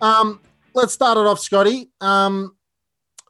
um, 0.01 0.41
let's 0.73 0.91
start 0.91 1.17
it 1.17 1.25
off, 1.25 1.39
Scotty. 1.39 1.89
Um, 2.01 2.57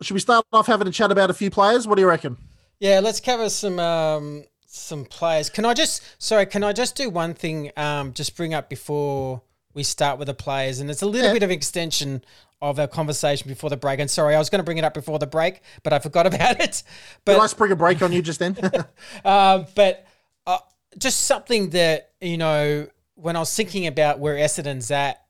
should 0.01 0.15
we 0.15 0.19
start 0.19 0.47
off 0.51 0.65
having 0.65 0.87
a 0.87 0.91
chat 0.91 1.11
about 1.11 1.29
a 1.29 1.33
few 1.35 1.51
players? 1.51 1.87
What 1.87 1.93
do 1.93 2.01
you 2.01 2.07
reckon? 2.07 2.37
Yeah, 2.79 3.01
let's 3.01 3.19
cover 3.19 3.51
some 3.51 3.77
um, 3.77 4.45
some 4.65 5.05
players. 5.05 5.51
Can 5.51 5.63
I 5.63 5.75
just 5.75 6.01
sorry? 6.17 6.47
Can 6.47 6.63
I 6.63 6.73
just 6.73 6.95
do 6.95 7.11
one 7.11 7.35
thing? 7.35 7.69
Um, 7.77 8.13
just 8.13 8.35
bring 8.35 8.55
up 8.55 8.67
before 8.67 9.43
we 9.75 9.83
start 9.83 10.17
with 10.17 10.25
the 10.25 10.33
players, 10.33 10.79
and 10.79 10.89
it's 10.89 11.03
a 11.03 11.07
little 11.07 11.27
yeah. 11.27 11.33
bit 11.33 11.43
of 11.43 11.51
extension 11.51 12.25
of 12.63 12.79
our 12.79 12.87
conversation 12.87 13.47
before 13.47 13.69
the 13.69 13.77
break. 13.77 13.99
And 13.99 14.09
sorry, 14.09 14.33
I 14.33 14.39
was 14.39 14.49
going 14.49 14.57
to 14.57 14.65
bring 14.65 14.79
it 14.79 14.85
up 14.85 14.95
before 14.95 15.19
the 15.19 15.27
break, 15.27 15.61
but 15.83 15.93
I 15.93 15.99
forgot 15.99 16.25
about 16.33 16.59
it. 16.59 16.81
But 17.25 17.33
Did 17.33 17.41
I 17.43 17.45
spring 17.45 17.71
a 17.71 17.75
break 17.75 18.01
on 18.01 18.11
you 18.11 18.23
just 18.23 18.39
then? 18.39 18.57
uh, 19.23 19.65
but 19.75 20.07
uh, 20.47 20.57
just 20.97 21.25
something 21.25 21.69
that 21.69 22.13
you 22.19 22.37
know 22.37 22.87
when 23.17 23.35
I 23.35 23.39
was 23.39 23.53
thinking 23.53 23.87
about 23.87 24.19
where 24.19 24.35
Essendon's 24.35 24.91
at, 24.91 25.23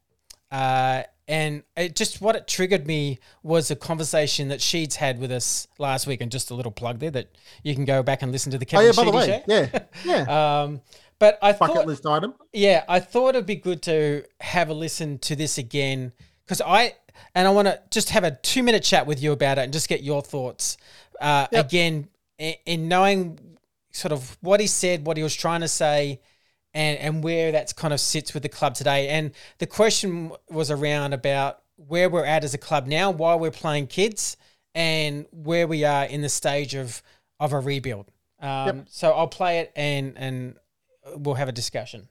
uh, 0.52 1.04
and 1.28 1.64
it 1.76 1.96
just 1.96 2.22
what 2.22 2.36
it 2.36 2.48
triggered 2.48 2.86
me 2.86 3.20
was 3.44 3.72
a 3.72 3.76
conversation 3.76 4.50
that 4.50 4.60
Sheeds 4.60 4.96
had 4.96 5.20
with 5.20 5.32
us 5.32 5.68
last 5.78 6.06
week, 6.06 6.22
and 6.22 6.32
just 6.32 6.52
a 6.52 6.54
little 6.54 6.72
plug 6.72 7.00
there 7.00 7.12
that 7.12 7.38
you 7.64 7.74
can 7.74 7.86
go 7.86 8.04
back 8.04 8.22
and 8.22 8.32
listen 8.32 8.52
to 8.52 8.58
the 8.58 8.66
Kevin 8.66 8.86
oh, 8.86 8.88
yeah, 8.88 8.96
by 8.96 9.04
the 9.06 9.18
way, 9.18 9.26
show. 9.26 9.42
Yeah, 9.48 9.80
yeah. 10.06 10.62
um, 10.64 10.82
but 11.20 11.40
I 11.42 11.54
bucket 11.54 11.76
thought, 11.78 11.88
list 11.88 12.06
item. 12.06 12.34
Yeah, 12.54 12.84
I 12.88 13.00
thought 13.00 13.30
it'd 13.30 13.46
be 13.46 13.56
good 13.56 13.82
to 13.84 14.24
have 14.40 14.70
a 14.70 14.74
listen 14.74 15.18
to 15.20 15.36
this 15.36 15.58
again 15.58 16.14
because 16.46 16.62
I 16.62 16.94
and 17.34 17.48
I 17.48 17.52
want 17.52 17.68
to 17.68 17.82
just 17.90 18.12
have 18.12 18.24
a 18.24 18.32
two 18.32 18.64
minute 18.64 18.84
chat 18.84 19.08
with 19.08 19.22
you 19.22 19.32
about 19.32 19.58
it 19.58 19.62
and 19.62 19.74
just 19.74 19.90
get 19.90 20.04
your 20.04 20.22
thoughts 20.22 20.78
uh, 21.20 21.48
yep. 21.52 21.66
again 21.66 22.10
in, 22.38 22.56
in 22.66 22.88
knowing 22.88 23.40
sort 23.92 24.12
of 24.12 24.38
what 24.42 24.60
he 24.60 24.68
said, 24.68 25.06
what 25.06 25.18
he 25.18 25.24
was 25.24 25.36
trying 25.36 25.62
to 25.62 25.68
say 25.68 26.22
and 26.74 27.00
and 27.00 27.24
where 27.24 27.52
that's 27.52 27.74
kind 27.74 27.94
of 27.94 28.00
sits 28.00 28.34
with 28.34 28.44
the 28.44 28.50
club 28.50 28.76
today. 28.76 29.10
And 29.10 29.32
the 29.58 29.68
question 29.68 30.32
was 30.50 30.72
around 30.72 31.14
about 31.14 31.62
where 31.76 32.10
we're 32.10 32.26
at 32.26 32.44
as 32.44 32.54
a 32.54 32.58
club 32.58 32.88
now, 32.88 33.12
why 33.12 33.36
we're 33.36 33.52
playing 33.52 33.88
kids, 33.88 34.38
and 34.76 35.26
where 35.32 35.68
we 35.68 35.84
are 35.84 36.06
in 36.06 36.22
the 36.22 36.30
stage 36.30 36.76
of 36.76 37.02
of 37.40 37.54
a 37.54 37.60
rebuild. 37.60 38.12
Um, 38.40 38.68
yep. 38.68 38.86
So 38.90 39.12
I'll 39.12 39.28
play 39.28 39.60
it 39.60 39.72
and 39.76 40.14
and 40.18 40.56
we'll 41.16 41.36
have 41.36 41.50
a 41.50 41.54
discussion. 41.54 42.08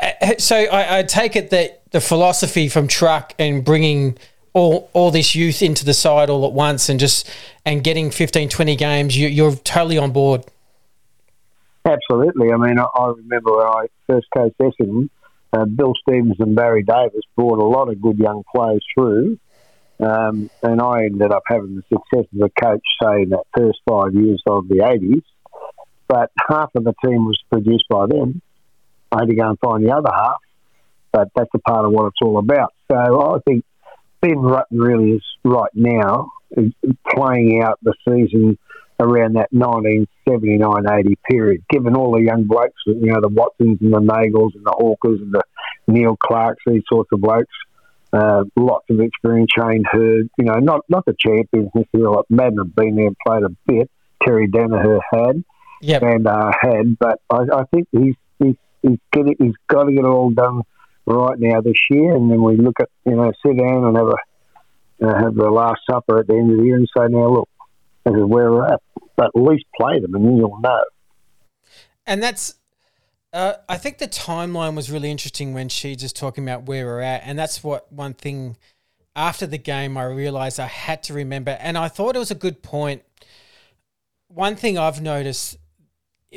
Uh, 0.00 0.36
so 0.38 0.56
I, 0.56 0.98
I 0.98 1.02
take 1.02 1.36
it 1.36 1.50
that 1.50 1.90
the 1.90 2.00
philosophy 2.00 2.68
from 2.68 2.88
Truck 2.88 3.34
and 3.38 3.64
bringing 3.64 4.18
all 4.52 4.90
all 4.92 5.10
this 5.10 5.34
youth 5.34 5.62
into 5.62 5.84
the 5.84 5.94
side 5.94 6.30
all 6.30 6.46
at 6.46 6.52
once 6.52 6.88
and 6.88 6.98
just 6.98 7.28
and 7.66 7.84
getting 7.84 8.10
15 8.10 8.48
20 8.48 8.74
games 8.76 9.16
you, 9.16 9.28
you're 9.28 9.54
totally 9.54 9.98
on 9.98 10.12
board 10.12 10.46
Absolutely. 11.86 12.52
I 12.52 12.56
mean, 12.56 12.78
I, 12.78 12.84
I 12.84 13.12
remember 13.16 13.56
when 13.56 13.66
I 13.66 13.86
first 14.08 14.26
coached 14.36 14.58
Essendon, 14.58 15.08
uh, 15.52 15.64
Bill 15.64 15.92
Stevens 16.02 16.36
and 16.40 16.56
Barry 16.56 16.82
Davis 16.82 17.22
brought 17.36 17.60
a 17.60 17.64
lot 17.64 17.88
of 17.88 18.00
good 18.00 18.18
young 18.18 18.42
players 18.54 18.84
through. 18.94 19.38
Um, 19.98 20.50
and 20.62 20.80
I 20.80 21.04
ended 21.04 21.30
up 21.32 21.44
having 21.46 21.76
the 21.76 21.82
success 21.82 22.26
of 22.34 22.40
a 22.42 22.60
coach, 22.60 22.82
say, 23.02 23.22
in 23.22 23.30
that 23.30 23.44
first 23.56 23.78
five 23.88 24.14
years 24.14 24.42
of 24.46 24.68
the 24.68 24.76
80s. 24.76 25.22
But 26.08 26.30
half 26.48 26.74
of 26.74 26.84
the 26.84 26.94
team 27.04 27.24
was 27.24 27.40
produced 27.50 27.86
by 27.88 28.06
them. 28.06 28.42
I 29.10 29.20
had 29.20 29.28
to 29.28 29.34
go 29.34 29.48
and 29.48 29.58
find 29.58 29.86
the 29.86 29.92
other 29.92 30.10
half. 30.12 30.36
But 31.12 31.28
that's 31.34 31.50
a 31.54 31.58
part 31.58 31.86
of 31.86 31.92
what 31.92 32.08
it's 32.08 32.20
all 32.20 32.38
about. 32.38 32.74
So 32.90 32.96
I 32.96 33.38
think 33.48 33.64
Ben 34.20 34.36
Rutten 34.36 34.66
really 34.70 35.12
is 35.12 35.22
right 35.44 35.70
now 35.74 36.30
playing 37.08 37.62
out 37.62 37.78
the 37.82 37.94
season 38.06 38.58
around 38.98 39.34
that 39.34 39.52
1979-80 39.52 41.14
period, 41.28 41.62
given 41.68 41.94
all 41.94 42.12
the 42.12 42.22
young 42.22 42.44
blokes, 42.44 42.80
you 42.86 43.12
know, 43.12 43.20
the 43.20 43.28
Watsons 43.28 43.78
and 43.80 43.92
the 43.92 44.00
Neagles 44.00 44.54
and 44.54 44.64
the 44.64 44.74
Hawkers 44.76 45.20
and 45.20 45.32
the 45.32 45.42
Neil 45.86 46.16
Clarkes, 46.16 46.62
these 46.66 46.82
sorts 46.88 47.10
of 47.12 47.20
blokes, 47.20 47.52
uh, 48.12 48.44
lots 48.56 48.86
of 48.88 49.00
experience, 49.00 49.50
Shane 49.56 49.84
Heard, 49.90 50.30
you 50.38 50.44
know, 50.44 50.54
not 50.54 50.82
not 50.88 51.04
the 51.04 51.14
champions 51.18 51.70
necessarily, 51.74 52.16
like 52.16 52.24
Madden 52.30 52.58
have 52.58 52.74
been 52.74 52.96
there 52.96 53.08
and 53.08 53.16
played 53.26 53.42
a 53.42 53.50
bit, 53.66 53.90
Terry 54.22 54.48
Daniher 54.48 55.00
had, 55.12 55.44
yep. 55.82 56.02
and 56.02 56.26
uh, 56.26 56.52
had, 56.58 56.98
but 56.98 57.20
I, 57.30 57.42
I 57.52 57.64
think 57.72 57.88
he's, 57.92 58.14
he's, 58.38 58.54
he's, 58.82 58.98
getting, 59.12 59.34
he's 59.38 59.54
got 59.68 59.84
to 59.84 59.92
get 59.92 60.04
it 60.04 60.08
all 60.08 60.30
done 60.30 60.62
right 61.04 61.38
now 61.38 61.60
this 61.60 61.80
year, 61.90 62.14
and 62.16 62.30
then 62.30 62.42
we 62.42 62.56
look 62.56 62.80
at, 62.80 62.88
you 63.04 63.16
know, 63.16 63.32
sit 63.44 63.58
down 63.58 63.84
and 63.84 63.96
have 63.96 64.06
a 64.06 64.16
uh, 65.02 65.14
have 65.14 65.34
the 65.34 65.50
last 65.50 65.80
supper 65.90 66.20
at 66.20 66.26
the 66.26 66.34
end 66.34 66.50
of 66.50 66.58
the 66.58 66.64
year 66.64 66.76
and 66.76 66.88
say, 66.96 67.06
now 67.10 67.28
look, 67.28 67.48
where 68.12 68.50
we're 68.50 68.66
at. 68.66 68.80
But 69.16 69.30
at 69.34 69.42
least 69.42 69.64
play 69.80 69.98
them, 69.98 70.14
and 70.14 70.26
then 70.26 70.36
you'll 70.36 70.60
know. 70.60 70.84
And 72.06 72.22
that's, 72.22 72.54
uh, 73.32 73.54
I 73.66 73.78
think 73.78 73.98
the 73.98 74.06
timeline 74.06 74.76
was 74.76 74.90
really 74.90 75.10
interesting 75.10 75.54
when 75.54 75.70
she 75.70 75.96
just 75.96 76.16
talking 76.16 76.44
about 76.44 76.66
where 76.66 76.84
we're 76.84 77.00
at, 77.00 77.22
and 77.24 77.38
that's 77.38 77.64
what 77.64 77.90
one 77.90 78.12
thing 78.12 78.58
after 79.14 79.46
the 79.46 79.56
game 79.56 79.96
I 79.96 80.04
realized 80.04 80.60
I 80.60 80.66
had 80.66 81.02
to 81.04 81.14
remember, 81.14 81.56
and 81.60 81.78
I 81.78 81.88
thought 81.88 82.14
it 82.14 82.18
was 82.18 82.30
a 82.30 82.34
good 82.34 82.62
point. 82.62 83.02
One 84.28 84.54
thing 84.54 84.76
I've 84.76 85.00
noticed, 85.00 85.56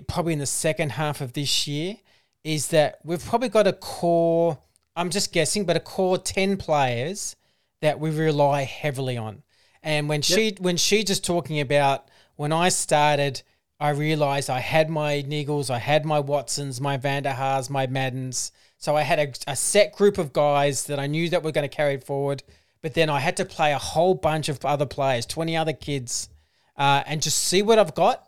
probably 0.08 0.32
in 0.34 0.40
the 0.40 0.46
second 0.46 0.94
half 0.94 1.20
of 1.20 1.34
this 1.34 1.68
year, 1.68 1.98
is 2.46 2.70
that 2.70 3.00
we've 3.04 3.24
probably 3.24 3.50
got 3.50 3.68
a 3.68 3.74
core. 3.74 4.58
I'm 4.96 5.10
just 5.10 5.34
guessing, 5.34 5.66
but 5.66 5.76
a 5.76 5.82
core 5.82 6.18
ten 6.18 6.56
players 6.56 7.36
that 7.82 8.00
we 8.00 8.10
rely 8.10 8.64
heavily 8.64 9.18
on. 9.18 9.44
And 9.84 10.10
when 10.10 10.22
she 10.22 10.56
when 10.60 10.78
she 10.78 11.04
just 11.04 11.26
talking 11.26 11.60
about 11.60 12.08
when 12.36 12.52
I 12.52 12.70
started, 12.70 13.42
I 13.80 13.90
realized 13.90 14.50
I 14.50 14.60
had 14.60 14.90
my 14.90 15.22
Neagles, 15.22 15.70
I 15.70 15.78
had 15.78 16.06
my 16.06 16.20
Watsons, 16.20 16.82
my 16.82 16.98
Vander 16.98 17.32
Haars, 17.32 17.70
my 17.70 17.88
Maddens. 17.88 18.52
So 18.78 18.96
I 18.96 19.04
had 19.04 19.20
a, 19.20 19.52
a 19.52 19.56
set 19.56 19.96
group 19.96 20.18
of 20.18 20.34
guys 20.34 20.86
that 20.86 21.00
I 21.00 21.08
knew 21.08 21.30
that 21.30 21.44
were 21.44 21.52
going 21.52 21.68
to 21.68 21.76
carry 21.76 21.96
it 21.96 22.04
forward. 22.04 22.44
But 22.82 22.94
then 22.94 23.10
I 23.10 23.20
had 23.20 23.38
to 23.38 23.46
play 23.46 23.74
a 23.74 23.78
whole 23.78 24.14
bunch 24.14 24.48
of 24.48 24.64
other 24.64 24.86
players, 24.86 25.26
20 25.26 25.56
other 25.58 25.74
kids, 25.74 26.30
uh, 26.78 27.04
and 27.06 27.22
just 27.22 27.38
see 27.38 27.62
what 27.62 27.78
I've 27.78 27.96
got. 27.96 28.26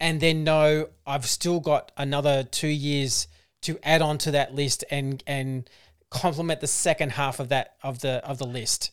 And 0.00 0.20
then 0.20 0.44
know 0.44 0.88
I've 1.06 1.24
still 1.24 1.60
got 1.60 1.92
another 1.96 2.44
two 2.44 2.68
years 2.68 3.28
to 3.62 3.78
add 3.82 4.02
on 4.02 4.18
to 4.18 4.30
that 4.32 4.54
list 4.54 4.84
and 4.90 5.22
and 5.26 5.68
complement 6.10 6.60
the 6.60 6.66
second 6.66 7.12
half 7.12 7.40
of 7.40 7.48
that 7.48 7.76
of 7.82 8.00
the 8.00 8.24
of 8.28 8.38
the 8.38 8.46
list. 8.46 8.90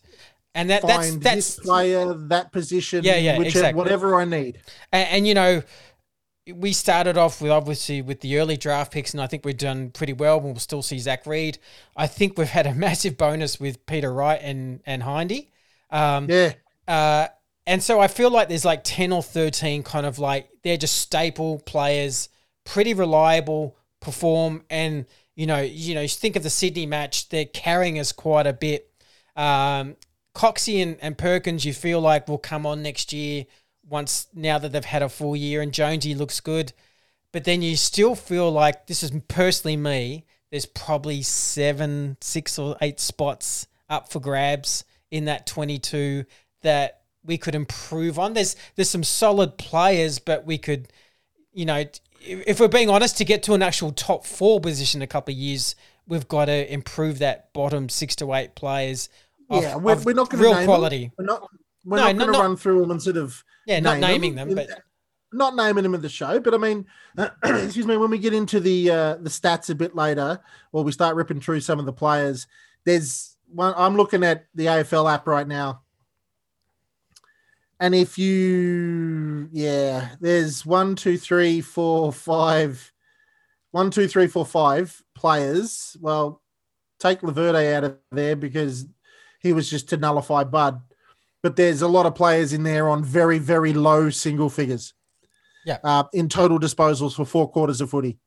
And 0.54 0.70
that 0.70 0.82
Find 0.82 0.92
that's 0.92 1.16
that's 1.16 1.56
this 1.56 1.60
player, 1.60 2.12
that 2.14 2.52
position, 2.52 3.04
Yeah, 3.04 3.16
yeah, 3.16 3.38
whichever, 3.38 3.72
exactly. 3.72 3.78
whatever 3.78 4.14
I 4.16 4.24
need. 4.26 4.60
and, 4.92 5.08
and 5.08 5.26
you 5.26 5.34
know 5.34 5.62
we 6.52 6.72
started 6.72 7.16
off 7.16 7.40
with 7.40 7.52
obviously 7.52 8.02
with 8.02 8.20
the 8.20 8.38
early 8.38 8.56
draft 8.56 8.92
picks, 8.92 9.12
and 9.14 9.20
I 9.22 9.26
think 9.28 9.44
we've 9.44 9.56
done 9.56 9.90
pretty 9.90 10.12
well. 10.12 10.40
We'll 10.40 10.56
still 10.56 10.82
see 10.82 10.98
Zach 10.98 11.24
Reid. 11.26 11.58
I 11.96 12.06
think 12.08 12.36
we've 12.36 12.48
had 12.48 12.66
a 12.66 12.74
massive 12.86 13.16
bonus 13.16 13.60
with 13.60 13.84
Peter 13.86 14.12
Wright 14.12 14.40
and 14.42 14.80
and 14.84 15.02
Hindy. 15.04 15.50
Um, 15.90 16.28
Yeah, 16.28 16.52
uh, 16.88 17.28
and 17.66 17.82
so 17.82 18.00
I 18.00 18.08
feel 18.08 18.30
like 18.30 18.48
there's 18.48 18.64
like 18.64 18.82
10 18.82 19.12
or 19.12 19.22
13 19.22 19.82
kind 19.84 20.04
of 20.04 20.18
like 20.18 20.50
they're 20.62 20.76
just 20.76 20.98
staple 20.98 21.60
players, 21.60 22.28
pretty 22.64 22.92
reliable, 22.92 23.76
perform, 24.00 24.64
and 24.68 25.06
you 25.36 25.46
know, 25.46 25.60
you 25.60 25.94
know, 25.94 26.06
think 26.08 26.36
of 26.36 26.42
the 26.42 26.50
Sydney 26.50 26.86
match, 26.86 27.28
they're 27.28 27.46
carrying 27.46 27.98
us 27.98 28.10
quite 28.12 28.46
a 28.46 28.52
bit. 28.52 28.90
Um, 29.36 29.96
Coxie 30.34 30.82
and, 30.82 30.96
and 31.00 31.16
Perkins, 31.18 31.64
you 31.64 31.72
feel 31.72 32.00
like 32.00 32.28
will 32.28 32.38
come 32.38 32.66
on 32.66 32.82
next 32.82 33.12
year 33.12 33.44
once 33.88 34.28
now 34.34 34.58
that 34.58 34.72
they've 34.72 34.84
had 34.84 35.02
a 35.02 35.08
full 35.08 35.36
year, 35.36 35.60
and 35.60 35.72
Jonesy 35.72 36.14
looks 36.14 36.40
good. 36.40 36.72
But 37.32 37.44
then 37.44 37.62
you 37.62 37.76
still 37.76 38.14
feel 38.14 38.50
like 38.50 38.86
this 38.86 39.02
is 39.02 39.10
personally 39.28 39.76
me. 39.76 40.24
There's 40.50 40.66
probably 40.66 41.22
seven, 41.22 42.16
six 42.20 42.58
or 42.58 42.76
eight 42.80 43.00
spots 43.00 43.66
up 43.88 44.10
for 44.10 44.20
grabs 44.20 44.84
in 45.10 45.26
that 45.26 45.46
22 45.46 46.24
that 46.62 47.02
we 47.24 47.38
could 47.38 47.54
improve 47.54 48.18
on. 48.18 48.34
There's 48.34 48.56
there's 48.76 48.90
some 48.90 49.04
solid 49.04 49.56
players, 49.56 50.18
but 50.18 50.44
we 50.44 50.58
could, 50.58 50.92
you 51.52 51.64
know, 51.64 51.84
if 52.20 52.60
we're 52.60 52.68
being 52.68 52.90
honest, 52.90 53.18
to 53.18 53.24
get 53.24 53.42
to 53.44 53.54
an 53.54 53.62
actual 53.62 53.92
top 53.92 54.26
four 54.26 54.60
position 54.60 54.98
in 54.98 55.04
a 55.04 55.08
couple 55.08 55.32
of 55.32 55.38
years, 55.38 55.74
we've 56.06 56.28
got 56.28 56.46
to 56.46 56.72
improve 56.72 57.18
that 57.18 57.52
bottom 57.52 57.88
six 57.88 58.16
to 58.16 58.34
eight 58.34 58.54
players. 58.54 59.08
Of- 59.52 59.62
yeah. 59.62 59.76
We're, 59.76 59.92
of 59.92 60.04
we're 60.04 60.14
not 60.14 60.30
going 60.30 60.42
to 60.42 60.48
real 60.48 60.56
name 60.56 60.66
quality. 60.66 61.04
Them. 61.04 61.12
We're 61.18 61.24
not. 61.24 61.48
We're 61.84 61.96
No, 61.96 62.12
not 62.12 62.18
going 62.18 62.32
to 62.32 62.38
run 62.38 62.56
through 62.56 62.80
them 62.82 62.90
and 62.92 63.02
sort 63.02 63.16
of 63.16 63.44
Yeah, 63.66 63.80
not 63.80 63.98
naming 63.98 64.34
them, 64.36 64.54
but 64.54 64.68
not 65.32 65.56
naming 65.56 65.82
them 65.82 65.94
in 65.94 66.00
the 66.00 66.08
show. 66.08 66.38
But 66.38 66.54
I 66.54 66.58
mean, 66.58 66.86
excuse 67.44 67.86
me, 67.86 67.96
when 67.96 68.10
we 68.10 68.18
get 68.18 68.34
into 68.34 68.60
the 68.60 68.90
uh, 68.90 69.14
the 69.16 69.30
stats 69.30 69.68
a 69.70 69.74
bit 69.74 69.96
later, 69.96 70.38
or 70.72 70.84
we 70.84 70.92
start 70.92 71.16
ripping 71.16 71.40
through 71.40 71.60
some 71.60 71.78
of 71.80 71.86
the 71.86 71.92
players, 71.92 72.46
there's 72.84 73.36
one. 73.48 73.74
I'm 73.76 73.96
looking 73.96 74.22
at 74.22 74.46
the 74.54 74.66
AFL 74.66 75.12
app 75.12 75.26
right 75.26 75.48
now, 75.48 75.82
and 77.80 77.94
if 77.96 78.16
you, 78.16 79.48
yeah, 79.52 80.10
there's 80.20 80.64
one, 80.64 80.94
two, 80.94 81.18
three, 81.18 81.60
four, 81.60 82.12
five, 82.12 82.92
one, 83.72 83.90
two, 83.90 84.06
three, 84.06 84.28
four, 84.28 84.46
five 84.46 85.02
players. 85.16 85.96
Well, 86.00 86.40
take 87.00 87.22
Laverde 87.22 87.74
out 87.74 87.84
of 87.84 87.98
there 88.12 88.36
because 88.36 88.86
he 89.42 89.52
was 89.52 89.68
just 89.68 89.88
to 89.90 89.96
nullify 89.96 90.44
Bud. 90.44 90.80
But 91.42 91.56
there's 91.56 91.82
a 91.82 91.88
lot 91.88 92.06
of 92.06 92.14
players 92.14 92.52
in 92.52 92.62
there 92.62 92.88
on 92.88 93.04
very, 93.04 93.38
very 93.38 93.72
low 93.72 94.10
single 94.10 94.48
figures. 94.48 94.94
Yeah. 95.66 95.78
Uh, 95.82 96.04
in 96.12 96.28
total 96.28 96.58
disposals 96.58 97.14
for 97.14 97.24
four 97.24 97.48
quarters 97.50 97.80
of 97.80 97.90
footy. 97.90 98.18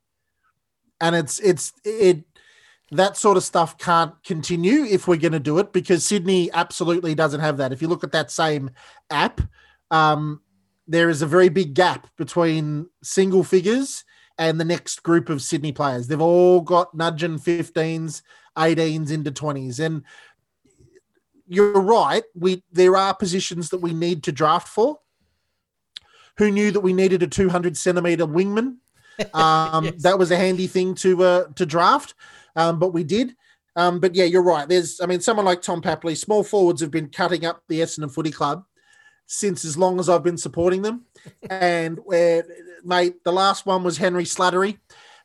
And 1.01 1.15
it's 1.15 1.39
it's 1.39 1.73
it 1.83 2.23
that 2.91 3.17
sort 3.17 3.35
of 3.35 3.43
stuff 3.43 3.77
can't 3.77 4.13
continue 4.23 4.83
if 4.85 5.07
we're 5.07 5.17
going 5.17 5.33
to 5.33 5.39
do 5.39 5.57
it 5.59 5.73
because 5.73 6.05
Sydney 6.05 6.51
absolutely 6.53 7.15
doesn't 7.15 7.41
have 7.41 7.57
that. 7.57 7.73
If 7.73 7.81
you 7.81 7.87
look 7.87 8.03
at 8.03 8.11
that 8.13 8.31
same 8.31 8.69
app, 9.09 9.41
um, 9.91 10.41
there 10.87 11.09
is 11.09 11.21
a 11.21 11.27
very 11.27 11.49
big 11.49 11.73
gap 11.73 12.07
between 12.15 12.87
single 13.03 13.43
figures 13.43 14.03
and 14.37 14.59
the 14.59 14.65
next 14.65 15.03
group 15.03 15.29
of 15.29 15.41
Sydney 15.41 15.71
players. 15.71 16.07
They've 16.07 16.21
all 16.21 16.61
got 16.61 16.93
nudging 16.93 17.39
15s, 17.39 18.21
18s 18.57 19.11
into 19.11 19.31
20s. 19.31 19.83
And 19.83 20.03
you're 21.47 21.81
right. 21.81 22.23
We 22.33 22.63
there 22.71 22.95
are 22.95 23.13
positions 23.13 23.69
that 23.69 23.81
we 23.81 23.93
need 23.93 24.23
to 24.23 24.31
draft 24.31 24.67
for. 24.67 24.99
Who 26.37 26.51
knew 26.51 26.71
that 26.71 26.81
we 26.81 26.93
needed 26.93 27.23
a 27.23 27.27
200 27.27 27.77
centimeter 27.77 28.25
wingman? 28.25 28.77
Um, 29.33 29.85
Yes. 29.85 30.01
That 30.03 30.19
was 30.19 30.29
a 30.31 30.35
handy 30.35 30.67
thing 30.67 30.93
to 30.95 31.23
uh, 31.23 31.43
to 31.55 31.65
draft, 31.65 32.15
um, 32.57 32.79
but 32.79 32.89
we 32.93 33.05
did. 33.05 33.33
Um, 33.77 33.99
but 33.99 34.15
yeah, 34.15 34.25
you're 34.25 34.43
right. 34.43 34.67
There's, 34.67 35.01
I 35.01 35.05
mean, 35.05 35.19
someone 35.21 35.45
like 35.45 35.61
Tom 35.61 35.81
Papley, 35.81 36.17
small 36.17 36.43
forwards 36.43 36.81
have 36.81 36.91
been 36.91 37.09
cutting 37.09 37.45
up 37.45 37.63
the 37.67 37.81
Essendon 37.81 38.11
Footy 38.13 38.31
Club 38.31 38.65
since 39.25 39.65
as 39.65 39.77
long 39.77 39.99
as 39.99 40.09
I've 40.09 40.23
been 40.23 40.37
supporting 40.37 40.81
them. 40.81 41.05
and 41.49 41.99
where, 42.05 42.45
mate, 42.83 43.23
the 43.23 43.33
last 43.33 43.65
one 43.65 43.83
was 43.83 43.97
Henry 43.97 44.23
Slattery, 44.23 44.77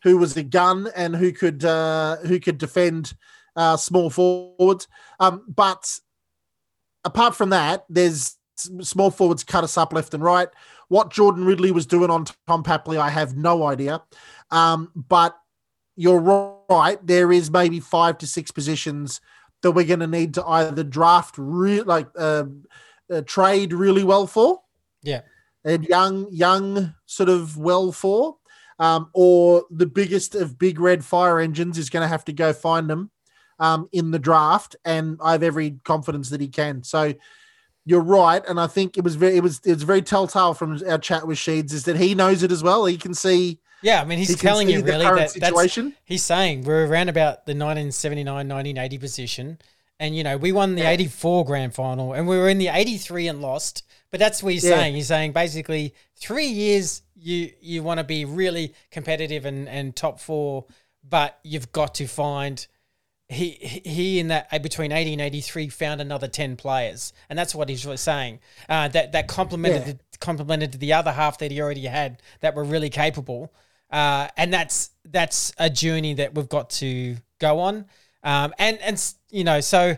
who 0.03 0.19
was 0.19 0.37
a 0.37 0.43
gun 0.43 0.89
and 0.97 1.15
who 1.15 1.33
could 1.33 1.65
uh, 1.65 2.17
who 2.19 2.41
could 2.41 2.59
defend 2.59 3.15
uh, 3.57 3.77
small 3.77 4.11
forwards. 4.11 4.89
Um, 5.21 5.45
but 5.55 5.99
apart 7.05 7.35
from 7.35 7.51
that, 7.51 7.85
there's 7.89 8.37
small 8.57 9.11
forwards 9.11 9.45
cut 9.45 9.65
us 9.65 9.79
up 9.79 9.93
left 9.93 10.15
and 10.15 10.23
right. 10.23 10.49
What 10.89 11.11
Jordan 11.11 11.45
Ridley 11.45 11.71
was 11.71 11.87
doing 11.87 12.11
on 12.11 12.27
Tom 12.47 12.63
Papley, 12.63 12.99
I 12.99 13.11
have 13.11 13.37
no 13.37 13.67
idea. 13.67 14.03
Um, 14.51 14.91
but 14.95 15.37
you're 15.97 16.21
right. 16.69 16.99
There 17.07 17.31
is 17.33 17.51
maybe 17.51 17.81
five 17.81 18.19
to 18.19 18.27
six 18.27 18.51
positions 18.51 19.21
that 19.63 19.73
we're 19.73 19.85
going 19.87 20.01
to 20.01 20.07
need 20.07 20.35
to 20.35 20.45
either 20.45 20.83
draft, 20.83 21.35
re- 21.39 21.83
like 21.83 22.09
uh, 22.17 22.45
uh, 23.13 23.21
trade 23.27 23.73
really 23.73 24.05
well 24.05 24.27
for, 24.27 24.63
Yeah. 25.03 25.21
and 25.65 25.85
young, 25.85 26.27
young 26.31 26.95
sort 27.07 27.29
of 27.29 27.57
well 27.59 27.93
for, 27.93 28.37
um, 28.79 29.11
or 29.13 29.65
the 29.71 29.87
biggest 29.87 30.35
of 30.35 30.59
big 30.59 30.81
red 30.81 31.05
fire 31.05 31.39
engines 31.39 31.77
is 31.77 31.91
going 31.91 32.03
to 32.03 32.09
have 32.09 32.25
to 32.25 32.33
go 32.33 32.53
find 32.55 32.89
them 32.89 33.11
um, 33.61 33.89
in 33.93 34.11
the 34.11 34.19
draft, 34.19 34.75
and 34.85 35.19
I 35.23 35.33
have 35.33 35.45
every 35.45 35.79
confidence 35.85 36.31
that 36.31 36.41
he 36.41 36.49
can. 36.49 36.83
So 36.83 37.15
you're 37.85 38.01
right, 38.01 38.43
and 38.49 38.59
I 38.59 38.67
think 38.67 38.99
it 38.99 39.05
was 39.05 39.15
very, 39.15 39.37
it 39.37 39.43
was, 39.43 39.61
it 39.65 39.75
was 39.75 39.85
very 39.85 40.03
telltale 40.03 40.55
from 40.55 40.81
our 40.89 40.99
chat 40.99 41.27
with 41.27 41.39
Sheeds 41.39 41.73
is 41.73 41.85
that 41.85 41.97
he 41.97 42.15
knows 42.15 42.43
it 42.43 42.51
as 42.53 42.63
well. 42.63 42.85
He 42.87 42.97
can 42.97 43.15
see 43.15 43.59
Yeah, 43.83 44.03
I 44.03 44.05
mean, 44.05 44.19
he's 44.19 44.29
He 44.29 44.37
telling 44.37 44.69
you 44.69 44.83
really 44.83 45.05
that 45.05 45.31
situation. 45.31 45.95
he's 46.05 46.23
saying 46.23 46.65
we're 46.65 46.87
around 46.87 47.09
about 47.09 47.47
the 47.47 47.53
1979 47.53 48.27
1980 48.49 48.99
position, 48.99 49.59
and 49.99 50.17
you 50.17 50.25
know 50.25 50.37
we 50.37 50.53
won 50.53 50.75
the 50.75 50.83
84 50.83 51.45
grand 51.45 51.75
final, 51.75 52.13
and 52.13 52.27
we 52.29 52.37
were 52.37 52.49
in 52.49 52.59
the 52.59 52.69
83 52.69 53.29
and 53.29 53.41
lost. 53.43 53.85
But 54.11 54.19
that's 54.21 54.43
what 54.43 54.53
he's 54.53 54.65
Yeah. 54.65 54.77
saying. 54.79 54.95
He's 54.97 55.07
saying 55.07 55.33
basically 55.33 55.95
three 56.17 56.47
years 56.49 57.03
you 57.15 57.51
you 57.61 57.83
want 57.83 57.99
to 57.99 58.05
be 58.05 58.25
really 58.25 58.75
competitive 58.91 59.45
and 59.45 59.69
and 59.69 59.95
top 59.95 60.21
four, 60.21 60.67
but 61.09 61.39
you've 61.43 61.73
got 61.73 61.95
to 61.97 62.07
find. 62.07 62.67
He 63.33 63.51
he 63.85 64.19
in 64.19 64.29
that 64.29 64.49
uh, 64.51 64.59
between 64.59 64.91
80 64.91 65.13
and 65.13 65.23
83 65.23 65.69
found 65.69 66.01
another 66.01 66.27
10 66.27 66.57
players 66.57 67.13
and 67.29 67.39
that's 67.39 67.55
what 67.55 67.69
he's 67.69 67.85
really 67.87 67.97
saying. 67.97 68.41
Uh, 68.69 68.89
that 68.89 69.13
that 69.13 69.29
complemented 69.29 69.87
Yeah. 69.87 69.93
the, 69.93 70.19
complemented 70.19 70.73
the 70.73 70.93
other 70.93 71.13
half 71.13 71.39
that 71.39 71.53
he 71.53 71.61
already 71.63 71.87
had 71.87 72.21
that 72.41 72.57
were 72.57 72.65
really 72.65 72.91
capable. 72.91 73.53
Uh, 73.91 74.27
and 74.37 74.53
that's 74.53 74.91
that's 75.05 75.53
a 75.59 75.71
journey 75.71 76.15
that 76.15 76.35
we've 76.35 76.49
got 76.49 76.71
to 76.71 77.17
go 77.39 77.61
on. 77.61 77.87
Um, 78.25 78.53
and 78.59 78.79
and 78.83 79.15
you 79.31 79.45
know 79.45 79.61
so 79.61 79.97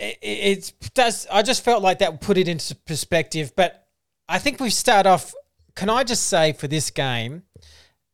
it, 0.00 0.18
it 0.20 0.72
it 0.80 0.90
does 0.94 1.28
I 1.30 1.42
just 1.42 1.64
felt 1.64 1.80
like 1.82 2.00
that 2.00 2.20
put 2.20 2.36
it 2.38 2.48
into 2.48 2.74
perspective 2.74 3.52
but 3.54 3.86
I 4.28 4.38
think 4.38 4.58
we 4.60 4.70
start 4.70 5.06
off 5.06 5.32
can 5.76 5.88
I 5.88 6.02
just 6.04 6.24
say 6.26 6.52
for 6.54 6.66
this 6.66 6.90
game 6.90 7.44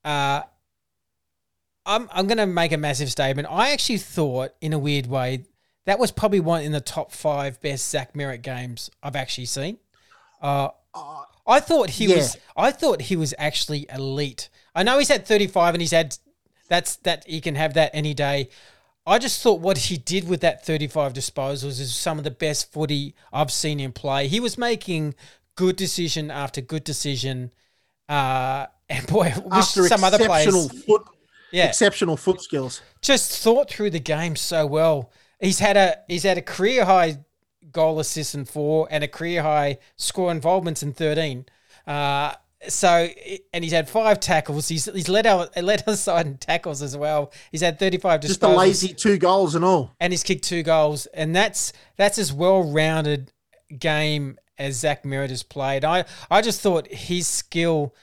uh, 0.05 0.43
I'm 1.87 2.09
I'm 2.13 2.27
going 2.27 2.39
to 2.39 2.47
make 2.47 2.73
a 2.73 2.77
massive 2.77 3.11
statement. 3.11 3.49
I 3.51 3.71
actually 3.71 3.99
thought, 3.99 4.53
in 4.61 4.73
a 4.73 4.79
weird 4.79 5.07
way, 5.07 5.45
that 5.85 5.99
was 5.99 6.11
probably 6.11 6.41
one 6.41 6.63
in 6.63 6.73
the 6.73 6.81
top 6.81 7.13
five 7.13 7.61
best 7.61 7.89
Zach 7.89 8.13
Merrett 8.15 8.43
games 8.43 8.91
I've 9.03 9.17
actually 9.17 9.47
seen. 9.47 9.79
Uh, 10.43 10.69
I 11.47 11.61
thought 11.61 11.91
he 11.91 12.07
yeah. 12.07 12.17
was. 12.17 12.37
I 12.57 12.73
thought 12.73 13.03
he 13.03 13.17
was 13.17 13.33
actually 13.39 13.87
elite. 13.95 14.49
I 14.75 14.83
know 14.83 14.99
he's 14.99 15.09
had 15.09 15.27
35 15.27 15.75
and 15.75 15.81
he's 15.81 15.93
had 15.93 16.19
that's 16.69 16.97
that 16.97 17.25
he 17.27 17.41
can 17.41 17.55
have 17.55 17.75
that 17.75 17.91
any 17.95 18.15
day. 18.15 18.51
I 19.07 19.19
just 19.19 19.41
thought 19.41 19.61
what 19.61 19.79
he 19.79 19.97
did 19.97 20.29
with 20.29 20.41
that 20.41 20.67
35 20.67 21.13
disposals 21.13 21.81
is 21.81 21.95
some 21.95 22.19
of 22.19 22.25
the 22.25 22.31
best 22.33 22.73
footy 22.73 23.15
I've 23.33 23.53
seen 23.53 23.79
him 23.79 23.93
play. 23.93 24.27
He 24.27 24.41
was 24.41 24.59
making 24.59 25.15
good 25.55 25.77
decision 25.77 26.31
after 26.31 26.61
good 26.61 26.83
decision. 26.83 27.53
Uh, 28.09 28.67
and 28.89 29.07
boy, 29.07 29.33
I 29.35 29.39
wish 29.39 29.53
After 29.53 29.89
some 29.89 30.05
other 30.05 30.19
players, 30.19 30.85
foot, 30.85 31.03
yeah, 31.53 31.67
exceptional 31.69 32.17
foot 32.17 32.41
skills. 32.41 32.81
just 33.03 33.39
thought 33.43 33.71
through 33.71 33.91
the 33.91 34.01
game 34.01 34.37
so 34.37 34.67
well. 34.67 35.11
He's 35.41 35.59
had 35.59 35.77
a 35.77 35.99
he's 36.09 36.23
had 36.25 36.39
a 36.39 36.43
career 36.43 36.85
high 36.85 37.19
goal 37.73 37.99
assists 38.01 38.35
in 38.35 38.45
four 38.45 38.89
and 38.91 39.05
a 39.05 39.09
career 39.09 39.43
high 39.43 39.79
score 39.97 40.31
involvements 40.31 40.83
in 40.83 40.93
thirteen. 40.93 41.47
Uh, 41.87 42.33
so 42.69 43.09
and 43.53 43.63
he's 43.63 43.73
had 43.73 43.89
five 43.89 44.19
tackles. 44.19 44.69
He's 44.69 44.87
he's 44.87 45.09
led 45.09 45.27
our 45.27 45.49
led 45.61 45.85
our 45.87 45.95
side 46.07 46.27
in 46.27 46.39
tackles 46.39 46.81
as 46.83 46.97
well. 46.97 47.33
He's 47.53 47.61
had 47.61 47.79
thirty 47.79 47.99
five 47.99 48.21
disposals 48.21 48.29
Just 48.29 48.43
a 48.43 48.49
lazy 48.49 48.95
two 48.95 49.19
goals 49.19 49.55
and 49.55 49.65
all. 49.65 49.93
and 50.01 50.13
he's 50.13 50.23
kicked 50.23 50.45
two 50.45 50.63
goals, 50.63 51.07
and 51.07 51.37
that's 51.37 51.73
that's 51.97 52.19
as 52.19 52.33
well 52.33 52.63
rounded 52.63 53.33
game 53.79 54.39
as 54.59 54.77
Zach 54.77 55.03
Merrett 55.05 55.29
has 55.29 55.43
played. 55.43 55.85
I 55.85 56.07
I 56.31 56.41
just 56.41 56.61
thought 56.63 56.89
his 56.89 57.27
skill 57.29 57.95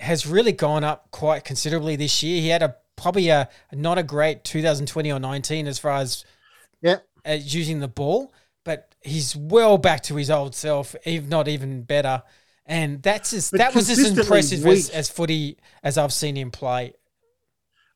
has 0.00 0.26
really 0.26 0.52
gone 0.52 0.84
up 0.84 1.10
quite 1.10 1.44
considerably 1.44 1.96
this 1.96 2.22
year. 2.22 2.40
He 2.40 2.48
had 2.48 2.62
a 2.62 2.76
probably 2.96 3.28
a 3.28 3.48
not 3.72 3.98
a 3.98 4.02
great 4.02 4.44
2020 4.44 5.12
or 5.12 5.18
19 5.20 5.66
as 5.66 5.78
far 5.78 5.92
as 5.98 6.24
Yeah. 6.82 6.98
uh, 7.28 7.32
using 7.32 7.80
the 7.80 7.88
ball, 7.88 8.32
but 8.64 8.94
he's 9.02 9.34
well 9.36 9.78
back 9.78 10.02
to 10.04 10.16
his 10.16 10.30
old 10.30 10.54
self, 10.54 10.94
if 11.04 11.24
not 11.26 11.48
even 11.48 11.82
better. 11.82 12.22
And 12.66 13.02
that's 13.02 13.32
as, 13.32 13.50
But 13.50 13.58
that 13.58 13.74
was 13.74 13.88
as 13.88 13.98
impressive 14.18 14.66
as, 14.66 14.90
as 14.90 15.08
footy 15.08 15.56
as 15.82 15.96
I've 15.96 16.12
seen 16.12 16.36
him 16.36 16.50
play. 16.50 16.92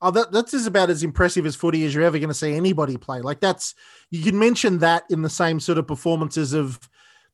Oh, 0.00 0.10
that, 0.10 0.32
that's 0.32 0.54
as 0.54 0.66
about 0.66 0.90
as 0.90 1.04
impressive 1.04 1.46
as 1.46 1.54
footy 1.54 1.84
as 1.84 1.94
you're 1.94 2.02
ever 2.02 2.18
going 2.18 2.28
to 2.28 2.34
see 2.34 2.54
anybody 2.54 2.96
play. 2.96 3.20
Like 3.20 3.38
that's 3.38 3.74
you 4.10 4.22
can 4.24 4.36
mention 4.38 4.78
that 4.78 5.04
in 5.10 5.22
the 5.22 5.30
same 5.30 5.60
sort 5.60 5.78
of 5.78 5.86
performances 5.86 6.54
of 6.54 6.80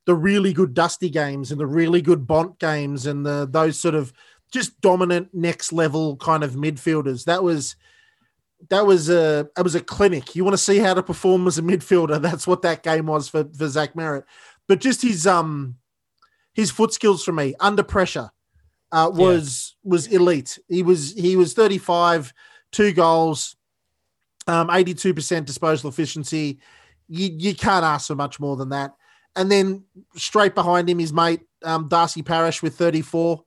the 0.04 0.14
really 0.14 0.52
good 0.52 0.74
Dusty 0.74 1.08
games 1.08 1.50
and 1.50 1.60
the 1.60 1.66
really 1.66 2.02
good 2.02 2.26
Bont 2.26 2.58
games 2.58 3.06
and 3.06 3.24
the 3.24 3.48
those 3.50 3.78
sort 3.78 3.94
of 3.94 4.12
just 4.52 4.80
dominant 4.80 5.28
next 5.32 5.72
level 5.72 6.16
kind 6.16 6.42
of 6.42 6.52
midfielders. 6.52 7.24
That 7.24 7.42
was 7.42 7.76
that 8.70 8.86
was 8.86 9.08
a 9.08 9.48
that 9.56 9.62
was 9.62 9.74
a 9.74 9.80
clinic. 9.80 10.34
You 10.34 10.44
want 10.44 10.54
to 10.54 10.62
see 10.62 10.78
how 10.78 10.94
to 10.94 11.02
perform 11.02 11.46
as 11.46 11.58
a 11.58 11.62
midfielder? 11.62 12.20
That's 12.22 12.46
what 12.46 12.62
that 12.62 12.82
game 12.82 13.06
was 13.06 13.28
for 13.28 13.44
for 13.56 13.68
Zach 13.68 13.94
Merrett. 13.94 14.24
But 14.66 14.80
just 14.80 15.02
his 15.02 15.26
um 15.26 15.76
his 16.54 16.70
foot 16.70 16.92
skills 16.92 17.24
for 17.24 17.32
me 17.32 17.54
under 17.60 17.82
pressure 17.82 18.30
uh, 18.92 19.10
was 19.12 19.76
was 19.84 20.06
elite. 20.08 20.58
He 20.68 20.82
was 20.82 21.14
he 21.14 21.36
was 21.36 21.54
35, 21.54 22.32
two 22.72 22.92
goals, 22.92 23.56
um, 24.46 24.68
82% 24.68 25.44
disposal 25.44 25.90
efficiency. 25.90 26.58
You 27.08 27.30
you 27.32 27.54
can't 27.54 27.84
ask 27.84 28.08
for 28.08 28.14
much 28.14 28.40
more 28.40 28.56
than 28.56 28.70
that. 28.70 28.94
And 29.36 29.50
then 29.52 29.84
straight 30.16 30.54
behind 30.54 30.90
him, 30.90 30.98
his 30.98 31.12
mate 31.12 31.42
um, 31.62 31.88
Darcy 31.88 32.22
Parish 32.22 32.62
with 32.62 32.76
34, 32.76 33.44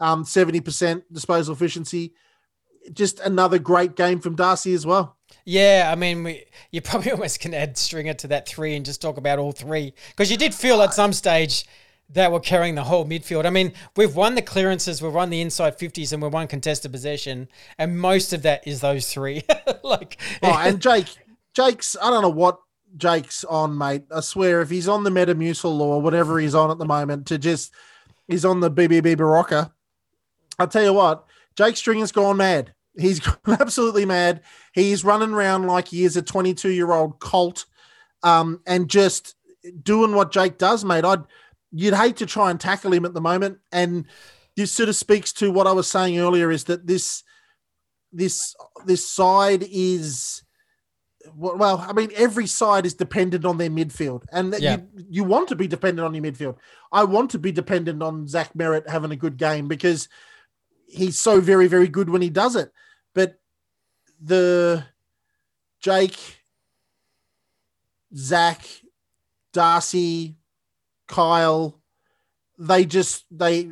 um, 0.00 0.24
70% 0.24 1.02
disposal 1.12 1.54
efficiency. 1.54 2.14
Just 2.92 3.20
another 3.20 3.58
great 3.58 3.96
game 3.96 4.20
from 4.20 4.34
Darcy 4.34 4.72
as 4.72 4.86
well. 4.86 5.16
Yeah, 5.44 5.90
I 5.92 5.94
mean, 5.94 6.24
we, 6.24 6.44
you 6.70 6.80
probably 6.80 7.10
almost 7.12 7.40
can 7.40 7.54
add 7.54 7.76
Stringer 7.76 8.14
to 8.14 8.28
that 8.28 8.48
three 8.48 8.76
and 8.76 8.84
just 8.84 9.02
talk 9.02 9.16
about 9.16 9.38
all 9.38 9.52
three 9.52 9.94
because 10.10 10.30
you 10.30 10.36
did 10.36 10.54
feel 10.54 10.80
at 10.82 10.94
some 10.94 11.12
stage 11.12 11.64
that 12.10 12.32
we're 12.32 12.40
carrying 12.40 12.74
the 12.74 12.84
whole 12.84 13.04
midfield. 13.04 13.44
I 13.44 13.50
mean, 13.50 13.72
we've 13.96 14.14
won 14.14 14.34
the 14.34 14.42
clearances, 14.42 15.02
we've 15.02 15.12
won 15.12 15.30
the 15.30 15.40
inside 15.40 15.78
fifties, 15.78 16.12
and 16.12 16.22
we've 16.22 16.32
won 16.32 16.46
contested 16.48 16.90
possession, 16.92 17.48
and 17.76 17.98
most 17.98 18.32
of 18.32 18.42
that 18.42 18.66
is 18.66 18.80
those 18.80 19.12
three. 19.12 19.42
like, 19.82 20.18
Oh, 20.42 20.56
and 20.58 20.80
Jake, 20.80 21.08
Jake's, 21.54 21.96
I 22.00 22.10
don't 22.10 22.22
know 22.22 22.28
what 22.30 22.58
Jake's 22.96 23.44
on, 23.44 23.76
mate. 23.76 24.04
I 24.10 24.20
swear, 24.20 24.62
if 24.62 24.70
he's 24.70 24.88
on 24.88 25.04
the 25.04 25.10
Metamucil 25.10 25.80
or 25.80 26.00
whatever 26.00 26.38
he's 26.38 26.54
on 26.54 26.70
at 26.70 26.78
the 26.78 26.86
moment, 26.86 27.26
to 27.26 27.38
just, 27.38 27.72
he's 28.26 28.44
on 28.44 28.60
the 28.60 28.70
BBB 28.70 29.16
Berocca. 29.16 29.72
I'll 30.58 30.68
tell 30.68 30.84
you 30.84 30.92
what, 30.92 31.24
Jake 31.56 31.76
Stringer's 31.76 32.12
gone 32.12 32.36
mad. 32.36 32.72
He's 32.96 33.20
gone 33.44 33.56
absolutely 33.60 34.04
mad. 34.04 34.42
He's 34.72 35.04
running 35.04 35.30
around 35.32 35.66
like 35.66 35.88
he 35.88 36.04
is 36.04 36.16
a 36.16 36.22
22 36.22 36.70
year 36.70 36.92
old 36.92 37.18
colt 37.20 37.66
um, 38.22 38.60
and 38.66 38.88
just 38.88 39.34
doing 39.82 40.14
what 40.14 40.32
Jake 40.32 40.58
does, 40.58 40.84
mate. 40.84 41.04
I'd, 41.04 41.22
you'd 41.72 41.94
hate 41.94 42.16
to 42.16 42.26
try 42.26 42.50
and 42.50 42.58
tackle 42.58 42.92
him 42.92 43.04
at 43.04 43.14
the 43.14 43.20
moment. 43.20 43.58
And 43.72 44.06
this 44.56 44.72
sort 44.72 44.88
of 44.88 44.96
speaks 44.96 45.32
to 45.34 45.50
what 45.50 45.66
I 45.66 45.72
was 45.72 45.86
saying 45.86 46.18
earlier 46.18 46.50
is 46.50 46.64
that 46.64 46.86
this, 46.86 47.22
this, 48.12 48.56
this 48.86 49.08
side 49.08 49.64
is, 49.70 50.42
well, 51.36 51.84
I 51.86 51.92
mean, 51.92 52.10
every 52.16 52.46
side 52.46 52.86
is 52.86 52.94
dependent 52.94 53.44
on 53.44 53.58
their 53.58 53.68
midfield, 53.70 54.22
and 54.32 54.54
Yeah. 54.58 54.78
you 54.94 55.04
you 55.10 55.24
want 55.24 55.48
to 55.48 55.56
be 55.56 55.68
dependent 55.68 56.06
on 56.06 56.14
your 56.14 56.24
midfield. 56.24 56.56
I 56.90 57.04
want 57.04 57.30
to 57.32 57.38
be 57.38 57.52
dependent 57.52 58.02
on 58.02 58.26
Zach 58.26 58.54
Merrett 58.54 58.88
having 58.88 59.10
a 59.10 59.16
good 59.16 59.36
game 59.36 59.68
because 59.68 60.08
he's 60.88 61.20
so 61.20 61.40
very 61.40 61.68
very 61.68 61.88
good 61.88 62.10
when 62.10 62.22
he 62.22 62.30
does 62.30 62.56
it. 62.56 62.72
But 63.14 63.38
the 64.20 64.84
Jake, 65.80 66.18
Zach, 68.14 68.66
Darcy, 69.52 70.36
Kyle, 71.06 71.80
they 72.58 72.84
just 72.84 73.24
they 73.30 73.70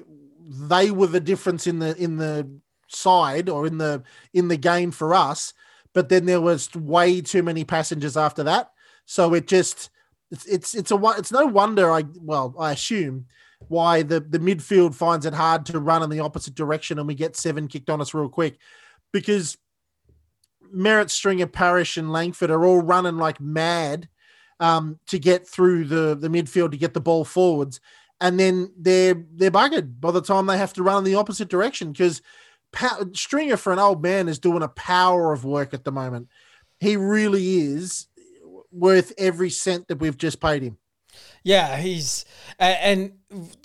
they 0.48 0.90
were 0.90 1.08
the 1.08 1.20
difference 1.20 1.66
in 1.66 1.80
the 1.80 1.96
in 1.96 2.16
the 2.16 2.48
side 2.88 3.48
or 3.48 3.66
in 3.66 3.78
the 3.78 4.02
in 4.32 4.48
the 4.48 4.56
game 4.56 4.92
for 4.92 5.12
us 5.12 5.52
but 5.92 6.08
then 6.08 6.26
there 6.26 6.40
was 6.40 6.72
way 6.74 7.20
too 7.20 7.42
many 7.42 7.64
passengers 7.64 8.16
after 8.16 8.44
that 8.44 8.70
so 9.06 9.34
it 9.34 9.48
just 9.48 9.90
it's 10.30 10.46
it's 10.46 10.74
it's 10.74 10.90
a 10.92 11.00
it's 11.18 11.32
no 11.32 11.46
wonder 11.46 11.90
i 11.90 12.04
well 12.20 12.54
i 12.58 12.72
assume 12.72 13.26
why 13.68 14.02
the 14.02 14.20
the 14.20 14.38
midfield 14.38 14.94
finds 14.94 15.26
it 15.26 15.34
hard 15.34 15.66
to 15.66 15.80
run 15.80 16.02
in 16.02 16.10
the 16.10 16.20
opposite 16.20 16.54
direction 16.54 16.98
and 16.98 17.08
we 17.08 17.14
get 17.14 17.36
seven 17.36 17.68
kicked 17.68 17.90
on 17.90 18.00
us 18.00 18.14
real 18.14 18.28
quick 18.28 18.58
because 19.12 19.56
Merrett, 20.74 21.10
Stringer, 21.10 21.46
Parish, 21.46 21.96
and 21.96 22.12
Langford 22.12 22.50
are 22.50 22.64
all 22.64 22.82
running 22.82 23.16
like 23.16 23.40
mad 23.40 24.08
um, 24.60 24.98
to 25.06 25.18
get 25.18 25.46
through 25.46 25.84
the 25.84 26.14
the 26.14 26.28
midfield 26.28 26.70
to 26.72 26.76
get 26.76 26.94
the 26.94 27.00
ball 27.00 27.24
forwards, 27.24 27.80
and 28.20 28.38
then 28.38 28.72
they're 28.76 29.24
they're 29.34 29.50
buggered 29.50 30.00
by 30.00 30.10
the 30.10 30.22
time 30.22 30.46
they 30.46 30.58
have 30.58 30.72
to 30.74 30.82
run 30.82 30.98
in 30.98 31.04
the 31.04 31.14
opposite 31.14 31.48
direction 31.48 31.92
because 31.92 32.22
pa- 32.72 33.04
Stringer 33.12 33.56
for 33.56 33.72
an 33.72 33.78
old 33.78 34.02
man 34.02 34.28
is 34.28 34.38
doing 34.38 34.62
a 34.62 34.68
power 34.68 35.32
of 35.32 35.44
work 35.44 35.74
at 35.74 35.84
the 35.84 35.92
moment. 35.92 36.28
He 36.80 36.96
really 36.96 37.58
is 37.58 38.06
worth 38.70 39.12
every 39.18 39.50
cent 39.50 39.88
that 39.88 39.98
we've 39.98 40.16
just 40.16 40.40
paid 40.40 40.62
him. 40.62 40.78
Yeah, 41.42 41.76
he's 41.78 42.24
and 42.58 43.12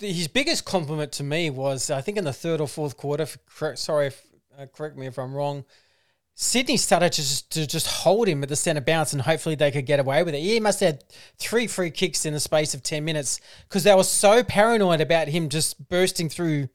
his 0.00 0.28
biggest 0.28 0.64
compliment 0.64 1.12
to 1.12 1.24
me 1.24 1.50
was 1.50 1.90
I 1.90 2.00
think 2.00 2.18
in 2.18 2.24
the 2.24 2.32
third 2.32 2.60
or 2.60 2.68
fourth 2.68 2.96
quarter. 2.96 3.26
correct- 3.46 3.78
Sorry, 3.78 4.06
if, 4.08 4.22
uh, 4.58 4.66
correct 4.66 4.96
me 4.96 5.06
if 5.06 5.18
I'm 5.18 5.34
wrong. 5.34 5.64
Sydney 6.34 6.78
started 6.78 7.12
to 7.12 7.20
just, 7.20 7.50
to 7.52 7.66
just 7.66 7.86
hold 7.86 8.26
him 8.26 8.42
at 8.42 8.48
the 8.48 8.56
centre 8.56 8.80
bounce, 8.80 9.12
and 9.12 9.20
hopefully 9.22 9.54
they 9.54 9.70
could 9.70 9.84
get 9.84 10.00
away 10.00 10.22
with 10.22 10.34
it. 10.34 10.40
He 10.40 10.58
must 10.60 10.80
have 10.80 10.94
had 10.94 11.04
three 11.38 11.66
free 11.66 11.90
kicks 11.90 12.24
in 12.24 12.32
the 12.32 12.40
space 12.40 12.72
of 12.72 12.82
ten 12.82 13.04
minutes 13.04 13.38
because 13.68 13.84
they 13.84 13.94
were 13.94 14.02
so 14.02 14.42
paranoid 14.42 15.00
about 15.02 15.28
him 15.28 15.48
just 15.50 15.88
bursting 15.88 16.28
through 16.30 16.68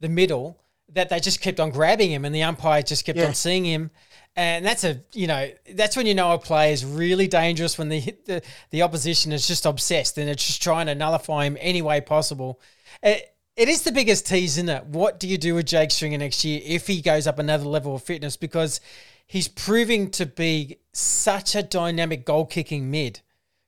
the 0.00 0.08
middle 0.08 0.58
that 0.88 1.10
they 1.10 1.20
just 1.20 1.40
kept 1.40 1.60
on 1.60 1.70
grabbing 1.70 2.10
him, 2.12 2.24
and 2.24 2.34
the 2.34 2.42
umpire 2.42 2.82
just 2.82 3.04
kept 3.04 3.18
Yeah. 3.18 3.26
on 3.26 3.34
seeing 3.34 3.64
him. 3.66 3.90
And 4.36 4.64
that's 4.64 4.82
a 4.82 5.00
you 5.12 5.28
know 5.28 5.48
that's 5.74 5.96
when 5.96 6.06
you 6.06 6.14
know 6.14 6.32
a 6.32 6.38
play 6.38 6.72
is 6.72 6.84
really 6.84 7.28
dangerous 7.28 7.78
when 7.78 7.88
the 7.88 8.00
the, 8.26 8.42
the 8.70 8.82
opposition 8.82 9.32
is 9.32 9.46
just 9.46 9.64
obsessed 9.64 10.18
and 10.18 10.28
it's 10.28 10.44
just 10.44 10.62
trying 10.62 10.86
to 10.86 10.94
nullify 10.94 11.44
him 11.44 11.56
any 11.60 11.82
way 11.82 12.00
possible. 12.00 12.60
It, 13.02 13.34
it 13.56 13.68
is 13.68 13.82
the 13.82 13.92
biggest 13.92 14.26
tease, 14.26 14.58
isn't 14.58 14.68
it? 14.68 14.86
What 14.86 15.20
do 15.20 15.28
you 15.28 15.38
do 15.38 15.54
with 15.54 15.66
Jake 15.66 15.92
Stringer 15.92 16.18
next 16.18 16.44
year 16.44 16.60
if 16.64 16.88
he 16.88 17.00
goes 17.00 17.28
up 17.28 17.38
another 17.38 17.66
level 17.66 17.94
of 17.94 18.02
fitness? 18.02 18.36
Because 18.36 18.80
he's 19.26 19.46
proving 19.46 20.10
to 20.12 20.26
be 20.26 20.78
such 20.92 21.54
a 21.54 21.62
dynamic 21.62 22.24
goal 22.24 22.46
kicking 22.46 22.90
mid. 22.90 23.20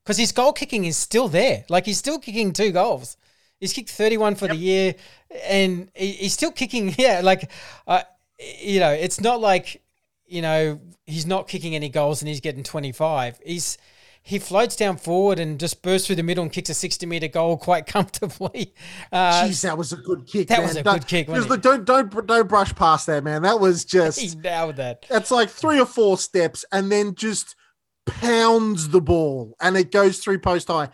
Because 0.03 0.19
his 0.19 0.33
goal 0.33 0.53
kicking 0.53 0.85
is 0.85 0.97
still 0.97 1.29
there. 1.29 1.65
Like 1.69 1.87
he's 1.87 1.99
still 1.99 2.19
kicking 2.19 2.53
two 2.53 2.73
goals. 2.73 3.17
He's 3.61 3.73
kicked 3.73 3.91
31 3.91 4.35
for 4.35 4.49
the 4.49 4.57
year 4.57 4.95
and 5.45 5.91
he, 5.95 6.13
he's 6.13 6.33
still 6.33 6.53
kicking. 6.53 6.95
Yeah. 6.99 7.21
Like, 7.23 7.51
uh, 7.87 8.03
you 8.61 8.81
know, 8.81 8.91
it's 8.91 9.21
not 9.21 9.41
like, 9.41 9.83
you 10.27 10.43
know, 10.43 10.81
he's 11.07 11.27
not 11.27 11.49
kicking 11.49 11.75
any 11.75 11.89
goals 11.89 12.21
and 12.23 12.29
he's 12.29 12.41
getting 12.41 12.63
25. 12.63 13.41
He's, 13.45 13.79
he 14.23 14.39
floats 14.41 14.75
down 14.75 14.97
forward 14.97 15.39
and 15.39 15.59
just 15.61 15.83
bursts 15.83 16.07
through 16.09 16.17
the 16.17 16.23
middle 16.25 16.43
and 16.43 16.53
kicks 16.53 16.69
a 16.69 16.75
60 16.75 17.07
meter 17.07 17.29
goal 17.29 17.57
quite 17.57 17.87
comfortably. 17.87 18.75
Uh, 19.13 19.45
Jeez, 19.45 19.63
that 19.63 19.79
was 19.79 19.93
a 19.93 19.97
good 19.97 20.27
kick. 20.27 20.49
that 20.49 20.59
man. 20.59 20.67
was 20.69 20.77
a 20.77 20.83
Don't- 20.83 20.95
good 20.99 21.07
kick, 21.07 21.27
just 21.29 21.49
look, 21.49 21.63
don't 21.63 21.85
don't 21.85 22.27
don't 22.27 22.49
brush 22.49 22.75
past 22.75 23.07
that, 23.07 23.23
man. 23.23 23.43
That 23.43 23.61
was 23.61 23.83
he 23.85 23.89
just. 23.99 24.39
nailed 24.43 24.77
that. 24.77 25.07
It's 25.11 25.31
like 25.31 25.49
three 25.49 25.79
or 25.81 25.87
four 25.87 26.19
steps, 26.19 26.65
and 26.73 26.91
then 26.91 27.15
just 27.15 27.55
pounds 28.07 28.89
the 28.89 29.01
ball, 29.01 29.55
and 29.61 29.77
it 29.77 29.93
goes 29.93 30.19
through 30.19 30.41
post 30.41 30.69
high. 30.69 30.89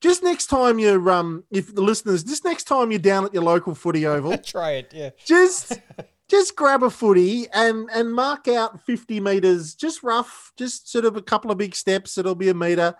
Just 0.00 0.22
next 0.22 0.46
time 0.48 0.78
you're 0.78 1.10
um, 1.10 1.44
if 1.50 1.74
the 1.74 1.80
listeners, 1.80 2.22
just 2.22 2.44
next 2.44 2.64
time 2.64 2.90
you're 2.90 2.98
down 3.00 3.24
at 3.24 3.32
your 3.32 3.42
local 3.42 3.74
footy 3.74 4.06
oval, 4.06 4.36
Try 4.44 4.72
it. 4.72 4.92
Yeah. 4.94 5.10
just 5.24 5.80
just 6.28 6.56
grab 6.56 6.82
a 6.82 6.90
footy 6.90 7.46
and 7.52 7.88
and 7.92 8.12
mark 8.12 8.48
out 8.48 8.84
50 8.84 9.20
meters 9.20 9.74
just 9.74 10.02
rough 10.02 10.52
just 10.56 10.90
sort 10.90 11.04
of 11.04 11.16
a 11.16 11.22
couple 11.22 11.50
of 11.50 11.58
big 11.58 11.74
steps 11.74 12.18
it'll 12.18 12.34
be 12.34 12.48
a 12.48 12.54
meter 12.54 12.94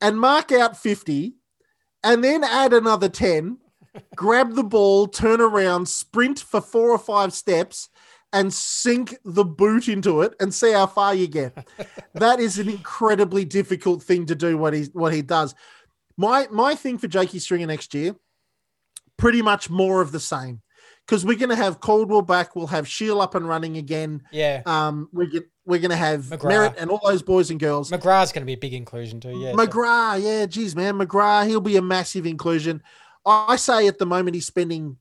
and 0.00 0.18
mark 0.18 0.52
out 0.52 0.76
50 0.76 1.34
and 2.02 2.24
then 2.24 2.42
add 2.42 2.72
another 2.72 3.08
10 3.08 3.58
grab 4.16 4.54
the 4.54 4.64
ball 4.64 5.06
turn 5.06 5.40
around 5.40 5.88
sprint 5.88 6.40
for 6.40 6.60
four 6.60 6.90
or 6.90 6.98
five 6.98 7.32
steps 7.32 7.88
and 8.32 8.52
sink 8.52 9.14
the 9.24 9.44
boot 9.44 9.88
into 9.88 10.22
it 10.22 10.34
and 10.40 10.52
see 10.52 10.72
how 10.72 10.86
far 10.86 11.14
you 11.14 11.26
get. 11.26 11.66
That 12.14 12.40
is 12.40 12.58
an 12.58 12.68
incredibly 12.68 13.46
difficult 13.46 14.02
thing 14.02 14.26
to 14.26 14.34
do 14.34 14.58
what 14.58 14.74
he 14.74 14.84
what 14.92 15.14
he 15.14 15.22
does. 15.22 15.54
My 16.18 16.46
my 16.50 16.74
thing 16.74 16.98
for 16.98 17.08
Jakey 17.08 17.38
Stringer 17.38 17.66
next 17.66 17.94
year 17.94 18.14
pretty 19.16 19.40
much 19.40 19.70
more 19.70 20.02
of 20.02 20.12
the 20.12 20.20
same 20.20 20.60
because 21.06 21.24
we're 21.24 21.38
going 21.38 21.50
to 21.50 21.56
have 21.56 21.80
Caldwell 21.80 22.22
back. 22.22 22.54
We'll 22.56 22.68
have 22.68 22.86
Shield 22.88 23.20
up 23.20 23.34
and 23.34 23.46
running 23.46 23.76
again. 23.76 24.22
Yeah. 24.30 24.62
Um, 24.66 25.08
we 25.12 25.28
get, 25.28 25.44
we're 25.64 25.80
going 25.80 25.90
to 25.90 25.96
have 25.96 26.22
McGrath. 26.24 26.50
Merrett 26.50 26.74
and 26.78 26.90
all 26.90 27.00
those 27.04 27.22
boys 27.22 27.50
and 27.50 27.58
girls. 27.60 27.90
McGrath's 27.90 28.32
going 28.32 28.42
to 28.42 28.46
be 28.46 28.52
a 28.54 28.58
big 28.58 28.74
inclusion 28.74 29.20
too. 29.20 29.38
Yeah. 29.38 29.52
McGrath, 29.52 30.22
yeah, 30.22 30.46
geez, 30.46 30.74
man, 30.76 30.98
McGrath, 30.98 31.48
he'll 31.48 31.60
be 31.60 31.76
a 31.76 31.82
massive 31.82 32.26
inclusion. 32.26 32.82
I 33.26 33.56
say 33.56 33.86
at 33.86 33.98
the 33.98 34.06
moment 34.06 34.34
he's 34.34 34.46
spending 34.46 34.96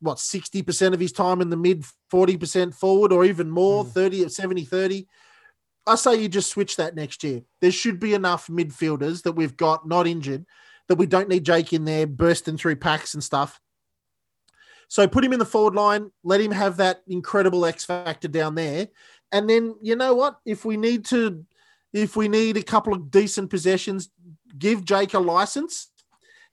what 0.00 0.18
60% 0.18 0.92
of 0.92 1.00
his 1.00 1.12
time 1.12 1.40
in 1.40 1.50
the 1.50 1.56
mid 1.56 1.84
40% 2.12 2.74
forward 2.74 3.12
or 3.12 3.24
even 3.24 3.50
more, 3.50 3.84
Mm. 3.84 3.92
30 3.92 4.24
or 4.24 4.28
70 4.28 4.64
30. 4.64 5.06
I 5.86 5.94
say 5.94 6.16
you 6.20 6.28
just 6.28 6.50
switch 6.50 6.76
that 6.76 6.94
next 6.96 7.22
year. 7.22 7.42
There 7.60 7.70
should 7.70 8.00
be 8.00 8.12
enough 8.14 8.48
midfielders 8.48 9.22
that 9.22 9.32
we've 9.32 9.56
got 9.56 9.86
not 9.86 10.06
injured 10.06 10.44
that 10.88 10.96
we 10.96 11.06
don't 11.06 11.28
need 11.28 11.44
Jake 11.44 11.72
in 11.72 11.84
there 11.84 12.06
bursting 12.06 12.56
through 12.56 12.76
packs 12.76 13.14
and 13.14 13.22
stuff. 13.22 13.60
So 14.88 15.06
put 15.08 15.24
him 15.24 15.32
in 15.32 15.38
the 15.38 15.44
forward 15.44 15.74
line, 15.74 16.10
let 16.22 16.40
him 16.40 16.52
have 16.52 16.76
that 16.76 17.02
incredible 17.08 17.64
X 17.66 17.84
factor 17.84 18.28
down 18.28 18.54
there. 18.54 18.88
And 19.32 19.50
then 19.50 19.74
you 19.82 19.96
know 19.96 20.14
what? 20.14 20.38
If 20.44 20.64
we 20.64 20.76
need 20.76 21.04
to 21.06 21.44
if 21.92 22.14
we 22.14 22.28
need 22.28 22.56
a 22.56 22.62
couple 22.62 22.92
of 22.92 23.10
decent 23.10 23.50
possessions, 23.50 24.10
give 24.58 24.84
Jake 24.84 25.14
a 25.14 25.18
license. 25.18 25.90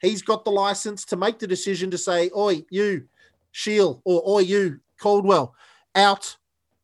He's 0.01 0.21
got 0.21 0.45
the 0.45 0.51
license 0.51 1.05
to 1.05 1.15
make 1.15 1.39
the 1.39 1.47
decision 1.47 1.91
to 1.91 1.97
say, 1.97 2.29
Oi, 2.35 2.65
you, 2.69 3.07
Shield, 3.51 4.01
or 4.05 4.23
Oi, 4.27 4.39
you, 4.39 4.79
Caldwell, 5.01 5.55
out, 5.95 6.37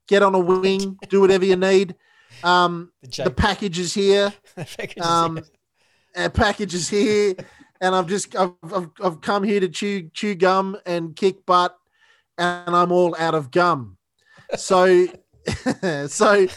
get 0.08 0.24
on 0.24 0.36
a 0.36 0.40
wing, 0.40 0.98
do 1.10 1.22
whatever 1.22 1.46
you 1.46 1.56
need. 1.56 1.96
Um, 2.44 2.92
The, 3.02 3.24
the 3.26 3.32
package 3.32 3.80
is 3.80 3.94
here. 3.94 4.34
the 4.56 4.66
package 4.66 4.98
is 4.98 5.06
Um, 5.06 5.36
here. 5.38 5.46
Our 6.16 6.30
package 6.30 6.74
is 6.74 6.90
here. 6.90 7.36
And 7.82 7.96
I've 7.96 8.08
just 8.08 8.36
I've, 8.36 8.54
I've, 8.64 8.90
I've 9.02 9.22
come 9.22 9.44
here 9.44 9.60
to 9.60 9.70
chew 9.70 10.10
chew 10.14 10.36
gum 10.36 10.78
and 10.86 11.16
kick 11.16 11.46
butt, 11.46 11.78
and 12.38 12.76
I'm 12.76 12.92
all 12.92 13.16
out 13.18 13.36
of 13.36 13.52
gum. 13.52 13.98
So, 14.56 15.08
so 16.08 16.48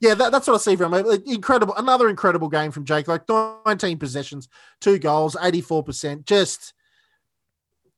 yeah, 0.00 0.14
that, 0.14 0.32
that's 0.32 0.46
what 0.46 0.54
I 0.54 0.58
see 0.58 0.76
from 0.76 0.94
him. 0.94 1.06
Incredible, 1.26 1.74
another 1.76 2.08
incredible 2.08 2.48
game 2.48 2.70
from 2.70 2.84
Jake. 2.84 3.08
Like 3.08 3.22
19 3.28 3.98
possessions, 3.98 4.48
two 4.80 4.98
goals, 4.98 5.36
84 5.40 5.84
percent. 5.84 6.26
Just, 6.26 6.74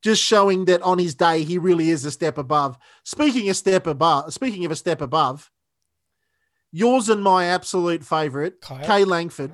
just 0.03 0.23
showing 0.23 0.67
that 0.67 0.83
on 0.83 0.99
his 0.99 1.15
day 1.15 1.43
he 1.45 1.59
really 1.59 1.91
is 1.91 2.05
a 2.05 2.11
step 2.11 2.39
above. 2.39 2.79
Speaking 3.05 3.49
a 3.49 3.55
step 3.55 3.87
above, 3.87 4.33
speaking 4.33 4.65
of 4.65 4.71
a 4.71 4.77
step 4.77 5.01
above, 5.01 5.51
yours 6.73 7.09
and 7.09 7.23
my 7.23 7.47
absolute 7.47 8.05
favorite, 8.05 8.61
Kyle? 8.61 8.85
Kay 8.85 9.05
Langford. 9.05 9.53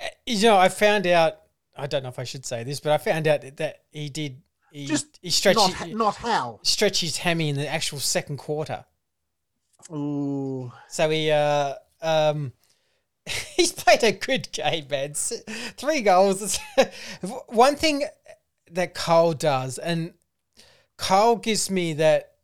Uh, 0.00 0.08
you 0.26 0.42
know, 0.42 0.56
I 0.56 0.68
found 0.68 1.06
out. 1.06 1.36
I 1.80 1.86
don't 1.86 2.02
know 2.02 2.08
if 2.08 2.18
I 2.18 2.24
should 2.24 2.44
say 2.46 2.62
this, 2.64 2.80
but 2.80 2.92
I 2.92 2.98
found 2.98 3.26
out 3.26 3.40
that 3.56 3.82
he 3.90 4.08
did. 4.08 4.42
He, 4.72 4.86
Just 4.86 5.18
he 5.20 5.30
stretched 5.30 5.56
Not, 5.58 5.72
his- 5.74 5.94
not 5.96 6.16
how. 6.16 6.60
stretched 6.62 7.00
his 7.00 7.16
hammy 7.16 7.48
in 7.48 7.56
the 7.56 7.66
actual 7.68 7.98
second 7.98 8.36
quarter. 8.36 8.84
Ooh, 9.92 10.70
So 10.88 11.10
he 11.10 11.30
uh 11.30 11.74
um 12.02 12.52
he's 13.26 13.72
played 13.72 14.02
a 14.04 14.12
good 14.12 14.50
game, 14.52 14.86
man. 14.90 15.14
Three 15.14 16.02
goals. 16.02 16.58
One 17.48 17.76
thing 17.76 18.04
that 18.70 18.94
Cole 18.94 19.32
does, 19.34 19.78
and 19.78 20.14
Cole 20.96 21.36
gives 21.36 21.70
me 21.70 21.94
that 21.94 22.34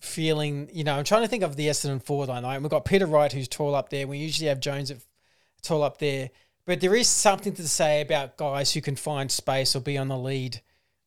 feeling. 0.00 0.68
You 0.72 0.84
know, 0.84 0.94
I'm 0.96 1.04
trying 1.04 1.22
to 1.22 1.28
think 1.28 1.42
of 1.42 1.56
the 1.56 1.66
Essendon 1.68 2.02
forward 2.02 2.28
line. 2.28 2.42
Like 2.44 2.60
we've 2.60 2.70
got 2.70 2.84
Peter 2.84 3.06
Wright, 3.06 3.32
who's 3.32 3.48
tall 3.48 3.74
up 3.74 3.90
there. 3.90 4.06
We 4.06 4.18
usually 4.18 4.48
have 4.48 4.60
Jones 4.60 4.90
at 4.90 4.98
tall 5.62 5.82
up 5.82 5.98
there, 5.98 6.30
but 6.66 6.80
there 6.80 6.94
is 6.94 7.08
something 7.08 7.52
to 7.54 7.68
say 7.68 8.00
about 8.00 8.36
guys 8.36 8.72
who 8.72 8.80
can 8.80 8.96
find 8.96 9.30
space 9.30 9.76
or 9.76 9.80
be 9.80 9.98
on 9.98 10.08
the 10.08 10.18
lead. 10.18 10.60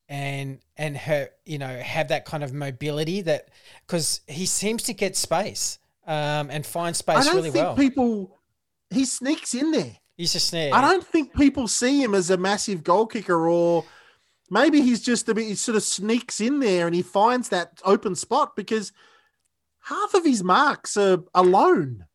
And 0.10 0.60
and 0.78 0.96
her, 0.96 1.30
you 1.46 1.58
know, 1.58 1.80
have 1.80 2.08
that 2.10 2.24
kind 2.24 2.42
of 2.42 2.54
mobility 2.54 3.20
that 3.22 3.50
because 3.86 4.22
he 4.26 4.46
seems 4.46 4.84
to 4.84 4.94
get 4.94 5.18
space 5.18 5.80
um, 6.06 6.50
and 6.50 6.66
find 6.66 6.90
I 6.90 6.94
space 6.94 7.26
don't 7.26 7.36
really 7.36 7.52
think 7.52 7.66
well. 7.66 7.76
people. 7.76 8.40
He 8.90 9.04
sneaks 9.04 9.54
in 9.54 9.72
there. 9.72 9.98
He's 10.16 10.34
a 10.34 10.40
snare. 10.40 10.74
I 10.74 10.82
don't 10.82 11.06
think 11.06 11.36
people 11.36 11.68
see 11.68 12.02
him 12.02 12.16
as 12.16 12.30
a 12.30 12.38
massive 12.38 12.86
goal 12.86 13.06
kicker, 13.06 13.50
or 13.50 13.84
maybe 14.50 14.82
he's 14.82 15.02
just 15.02 15.28
a 15.28 15.36
bit. 15.36 15.46
He 15.46 15.56
sort 15.56 15.76
of 15.76 15.84
sneaks 15.84 16.40
in 16.40 16.60
there 16.62 16.88
and 16.88 16.96
he 16.96 17.02
finds 17.02 17.50
that 17.50 17.82
open 17.84 18.16
spot 18.16 18.56
because 18.56 18.94
half 19.84 20.14
of 20.14 20.24
his 20.24 20.44
marks 20.44 20.96
are 20.96 21.24
alone. 21.36 22.06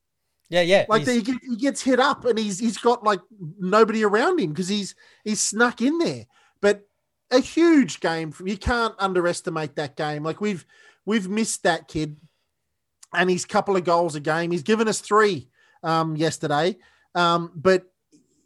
Yeah, 0.52 0.60
yeah. 0.60 0.84
Like 0.86 1.06
he, 1.06 1.22
get, 1.22 1.38
he 1.42 1.56
gets 1.56 1.80
hit 1.80 1.98
up 1.98 2.26
and 2.26 2.38
he's 2.38 2.58
he's 2.58 2.76
got 2.76 3.02
like 3.02 3.20
nobody 3.58 4.04
around 4.04 4.38
him 4.38 4.50
because 4.50 4.68
he's 4.68 4.94
he's 5.24 5.40
snuck 5.40 5.80
in 5.80 5.96
there. 5.96 6.26
But 6.60 6.86
a 7.30 7.38
huge 7.38 8.00
game. 8.00 8.34
You 8.44 8.58
can't 8.58 8.94
underestimate 8.98 9.76
that 9.76 9.96
game. 9.96 10.22
Like 10.22 10.42
we've 10.42 10.66
we've 11.06 11.26
missed 11.26 11.62
that 11.62 11.88
kid, 11.88 12.18
and 13.14 13.30
his 13.30 13.46
couple 13.46 13.76
of 13.76 13.84
goals 13.84 14.14
a 14.14 14.20
game. 14.20 14.50
He's 14.50 14.62
given 14.62 14.88
us 14.88 15.00
three 15.00 15.48
um, 15.82 16.16
yesterday, 16.16 16.76
um, 17.14 17.50
but 17.56 17.86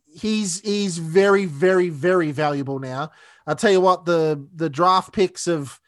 he's 0.07 0.61
he's 0.61 0.99
very 0.99 1.47
very 1.47 1.88
very 1.88 2.31
valuable 2.31 2.79
now. 2.79 3.11
I'll 3.49 3.57
tell 3.57 3.73
you 3.73 3.81
what 3.81 4.05
the 4.05 4.47
the 4.55 4.71
draft 4.71 5.12
picks 5.12 5.49
of 5.49 5.81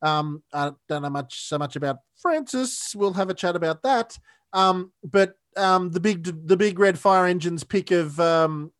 um, 0.00 0.42
I 0.54 0.72
don't 0.88 1.02
know 1.02 1.10
much 1.10 1.42
so 1.42 1.58
much 1.58 1.76
about 1.76 1.98
Francis. 2.16 2.94
We'll 2.94 3.12
have 3.12 3.28
a 3.28 3.34
chat 3.34 3.56
about 3.56 3.82
that. 3.82 4.18
Um, 4.54 4.92
but 5.04 5.34
um, 5.56 5.90
the 5.90 6.00
big 6.00 6.24
the 6.46 6.56
big 6.56 6.78
red 6.78 6.98
fire 6.98 7.26
engines 7.26 7.64
pick 7.64 7.90
of 7.90 8.18
um, 8.20 8.72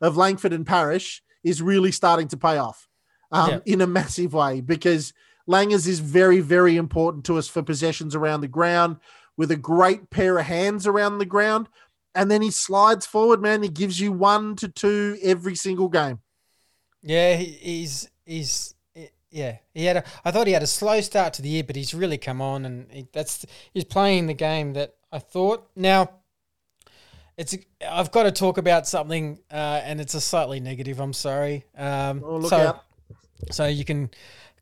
of 0.00 0.16
Langford 0.16 0.52
and 0.52 0.66
Parish 0.66 1.22
is 1.44 1.60
really 1.62 1.92
starting 1.92 2.28
to 2.28 2.36
pay 2.36 2.56
off 2.58 2.88
um, 3.32 3.50
Yeah. 3.50 3.58
in 3.66 3.80
a 3.80 3.86
massive 3.86 4.32
way 4.32 4.60
because 4.60 5.12
Langers 5.48 5.86
is 5.88 6.00
very 6.00 6.40
very 6.40 6.76
important 6.76 7.24
to 7.26 7.38
us 7.38 7.48
for 7.48 7.62
possessions 7.62 8.14
around 8.14 8.40
the 8.40 8.48
ground 8.48 8.96
with 9.36 9.50
a 9.50 9.56
great 9.56 10.10
pair 10.10 10.38
of 10.38 10.46
hands 10.46 10.86
around 10.86 11.18
the 11.18 11.24
ground. 11.26 11.68
And 12.14 12.30
then 12.30 12.42
he 12.42 12.50
slides 12.50 13.06
forward, 13.06 13.40
man. 13.40 13.62
He 13.62 13.68
gives 13.68 14.00
you 14.00 14.10
one 14.12 14.56
to 14.56 14.68
two 14.68 15.16
every 15.22 15.54
single 15.54 15.88
game. 15.88 16.18
yeah, 17.02 17.36
he, 17.36 17.44
he's 17.46 18.08
he's 18.26 18.74
yeah. 19.30 19.58
He 19.72 19.84
had 19.84 19.98
a. 19.98 20.04
I 20.24 20.32
thought 20.32 20.48
he 20.48 20.52
had 20.52 20.62
a 20.64 20.66
slow 20.66 21.00
start 21.00 21.34
to 21.34 21.42
the 21.42 21.48
year, 21.48 21.62
but 21.62 21.76
he's 21.76 21.94
really 21.94 22.18
come 22.18 22.42
on, 22.42 22.64
and 22.64 22.90
he, 22.90 23.06
that's 23.12 23.46
he's 23.72 23.84
playing 23.84 24.26
the 24.26 24.34
game 24.34 24.72
that 24.72 24.96
I 25.12 25.20
thought. 25.20 25.68
Now, 25.76 26.10
it's 27.40 27.56
I've 27.88 28.10
got 28.10 28.24
to 28.24 28.32
talk 28.32 28.58
about 28.58 28.86
something, 28.86 29.38
uh, 29.50 29.80
and 29.82 30.00
it's 30.00 30.14
a 30.14 30.20
slightly 30.20 30.60
negative. 30.60 31.00
I'm 31.00 31.14
sorry. 31.14 31.64
Um, 31.76 32.22
Oh, 32.24 32.36
look 32.36 32.50
so, 32.50 32.56
out. 32.58 32.84
So 33.50 33.66
you 33.66 33.84
can 33.84 34.10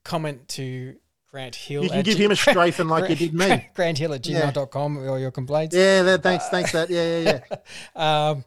comment 0.04 0.46
to 0.50 0.94
Grant 1.30 1.56
Hill. 1.56 1.82
You 1.82 1.90
can 1.90 2.02
give 2.04 2.16
G- 2.16 2.24
him 2.24 2.30
a 2.30 2.36
strafing 2.46 2.86
like 2.88 3.10
you 3.10 3.16
did 3.16 3.34
me. 3.34 3.68
Grant 3.74 3.98
Hill 3.98 4.14
at 4.14 4.24
Yeah. 4.26 4.50
gmail.com 4.52 4.94
with 4.96 5.08
all 5.08 5.18
your 5.18 5.32
complaints. 5.32 5.74
Yeah, 5.74 6.02
that, 6.04 6.22
thanks, 6.22 6.48
thanks. 6.48 6.70
That 6.72 6.88
yeah, 6.88 7.18
yeah, 7.18 7.40
yeah. 7.50 8.30
Um, 8.30 8.44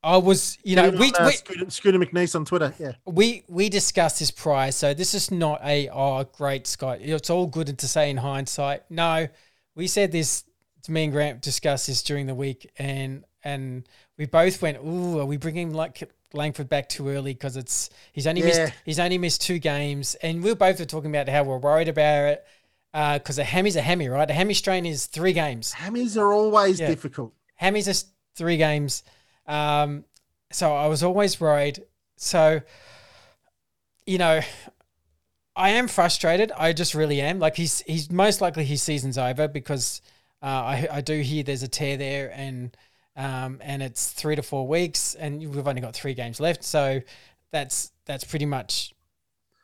I 0.00 0.16
was, 0.16 0.58
you 0.62 0.76
know, 0.76 0.90
we, 0.90 1.08
on, 1.08 1.22
uh, 1.22 1.26
we, 1.26 1.32
Scooter, 1.32 1.70
Scooter 1.70 1.98
McNeese 1.98 2.36
on 2.36 2.44
Twitter. 2.44 2.72
Yeah, 2.78 2.92
we 3.04 3.42
we 3.48 3.68
discussed 3.68 4.20
this 4.20 4.30
prior, 4.30 4.70
so 4.70 4.94
this 4.94 5.12
is 5.12 5.32
not 5.32 5.60
a 5.64 5.88
oh 5.92 6.22
great 6.22 6.68
Scott. 6.68 6.98
It's 7.00 7.30
all 7.30 7.48
good 7.48 7.76
to 7.76 7.88
say 7.88 8.08
in 8.08 8.16
hindsight. 8.16 8.84
No, 8.90 9.26
we 9.74 9.88
said 9.88 10.12
this. 10.12 10.44
Me 10.88 11.04
and 11.04 11.12
Grant 11.12 11.40
discussed 11.42 11.86
this 11.86 12.02
during 12.02 12.26
the 12.26 12.34
week, 12.34 12.70
and 12.78 13.24
and 13.44 13.88
we 14.16 14.26
both 14.26 14.60
went, 14.62 14.78
"Ooh, 14.78 15.20
are 15.20 15.26
we 15.26 15.36
bringing 15.36 15.72
like 15.72 16.10
Langford 16.32 16.68
back 16.68 16.88
too 16.88 17.08
early? 17.08 17.32
Because 17.32 17.56
it's 17.56 17.90
he's 18.12 18.26
only 18.26 18.40
Yeah. 18.40 18.46
missed 18.46 18.72
he's 18.84 18.98
only 18.98 19.18
missed 19.18 19.40
two 19.42 19.58
games, 19.58 20.14
and 20.16 20.42
we 20.42 20.54
both 20.54 20.78
were 20.78 20.84
talking 20.84 21.10
about 21.14 21.28
how 21.28 21.42
we're 21.44 21.58
worried 21.58 21.88
about 21.88 22.24
it 22.32 22.46
because 22.92 23.38
a 23.38 23.44
hammy's 23.44 23.76
a 23.76 23.82
hammy, 23.82 24.08
right? 24.08 24.28
A 24.30 24.32
hammy 24.34 24.54
strain 24.54 24.84
is 24.86 25.06
three 25.06 25.32
games. 25.32 25.72
hammies 25.74 26.16
are 26.16 26.32
always 26.32 26.80
Yeah. 26.80 26.88
difficult. 26.88 27.32
Hammy's 27.56 27.84
just 27.84 28.08
three 28.34 28.56
games. 28.56 29.02
Um, 29.46 30.04
so 30.50 30.74
I 30.74 30.86
was 30.86 31.02
always 31.02 31.40
worried. 31.40 31.84
So, 32.16 32.60
you 34.06 34.18
know, 34.18 34.40
I 35.54 35.70
am 35.70 35.88
frustrated. 35.88 36.52
I 36.52 36.72
just 36.72 36.94
really 36.94 37.20
am. 37.20 37.38
Like 37.38 37.56
he's 37.56 37.80
he's 37.82 38.10
most 38.10 38.40
likely 38.40 38.64
his 38.64 38.82
season's 38.82 39.18
over 39.18 39.48
because 39.48 40.00
uh, 40.42 40.46
I 40.46 40.88
I 40.92 41.00
do 41.00 41.20
hear 41.20 41.42
there's 41.42 41.62
a 41.62 41.68
tear 41.68 41.96
there 41.96 42.32
and 42.34 42.76
um 43.16 43.58
and 43.62 43.82
it's 43.82 44.12
three 44.12 44.36
to 44.36 44.42
four 44.42 44.66
weeks 44.66 45.14
and 45.14 45.40
we've 45.40 45.66
only 45.66 45.80
got 45.80 45.94
three 45.94 46.14
games 46.14 46.40
left. 46.40 46.64
So 46.64 47.00
that's 47.50 47.92
that's 48.04 48.24
pretty 48.24 48.46
much 48.46 48.94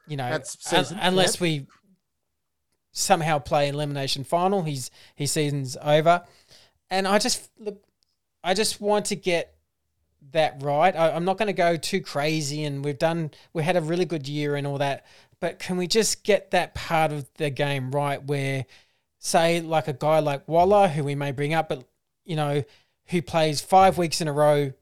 you 0.06 0.16
know 0.16 0.30
That's 0.30 0.72
un- 0.72 0.98
unless 1.00 1.36
yep. 1.36 1.40
we 1.40 1.66
somehow 2.92 3.38
play 3.38 3.68
elimination 3.68 4.24
final, 4.24 4.62
his 4.62 4.90
his 5.14 5.32
season's 5.32 5.76
over. 5.82 6.22
And 6.90 7.06
I 7.06 7.18
just 7.18 7.50
look, 7.58 7.82
I 8.42 8.54
just 8.54 8.80
want 8.80 9.06
to 9.06 9.16
get 9.16 9.54
that 10.32 10.62
right. 10.62 10.94
I, 10.94 11.10
I'm 11.10 11.24
not 11.24 11.38
going 11.38 11.48
to 11.48 11.52
go 11.52 11.76
too 11.76 12.00
crazy, 12.00 12.64
and 12.64 12.84
we've 12.84 12.98
done, 12.98 13.30
we 13.52 13.62
had 13.62 13.76
a 13.76 13.80
really 13.80 14.04
good 14.04 14.28
year 14.28 14.56
and 14.56 14.66
all 14.66 14.78
that. 14.78 15.04
But 15.40 15.58
can 15.58 15.76
we 15.76 15.86
just 15.86 16.24
get 16.24 16.52
that 16.52 16.74
part 16.74 17.12
of 17.12 17.26
the 17.34 17.50
game 17.50 17.90
right 17.90 18.22
where, 18.22 18.64
say, 19.24 19.60
like 19.60 19.88
a 19.88 19.92
guy 19.92 20.18
like 20.18 20.46
Waller, 20.46 20.86
who 20.88 21.02
we 21.02 21.14
may 21.14 21.32
bring 21.32 21.54
up, 21.54 21.68
but 21.70 21.84
you 22.24 22.36
know, 22.36 22.62
who 23.06 23.22
plays 23.22 23.60
five 23.60 23.98
weeks 23.98 24.20
in 24.20 24.28
a 24.28 24.32
row, 24.32 24.72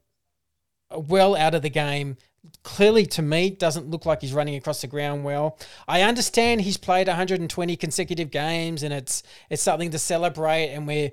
uh, 0.91 0.99
well 0.99 1.35
out 1.35 1.55
of 1.55 1.61
the 1.61 1.69
game. 1.69 2.17
Clearly, 2.61 3.05
to 3.07 3.21
me, 3.21 3.49
doesn't 3.51 3.89
look 3.89 4.05
like 4.05 4.21
he's 4.21 4.33
running 4.33 4.55
across 4.55 4.81
the 4.81 4.87
ground 4.87 5.23
well. 5.23 5.57
I 5.87 6.01
understand 6.01 6.61
he's 6.61 6.75
played 6.75 7.07
120 7.07 7.75
consecutive 7.77 8.31
games, 8.31 8.83
and 8.83 8.93
it's 8.93 9.23
it's 9.49 9.63
something 9.63 9.91
to 9.91 9.99
celebrate, 9.99 10.69
and 10.69 10.85
we're 10.85 11.11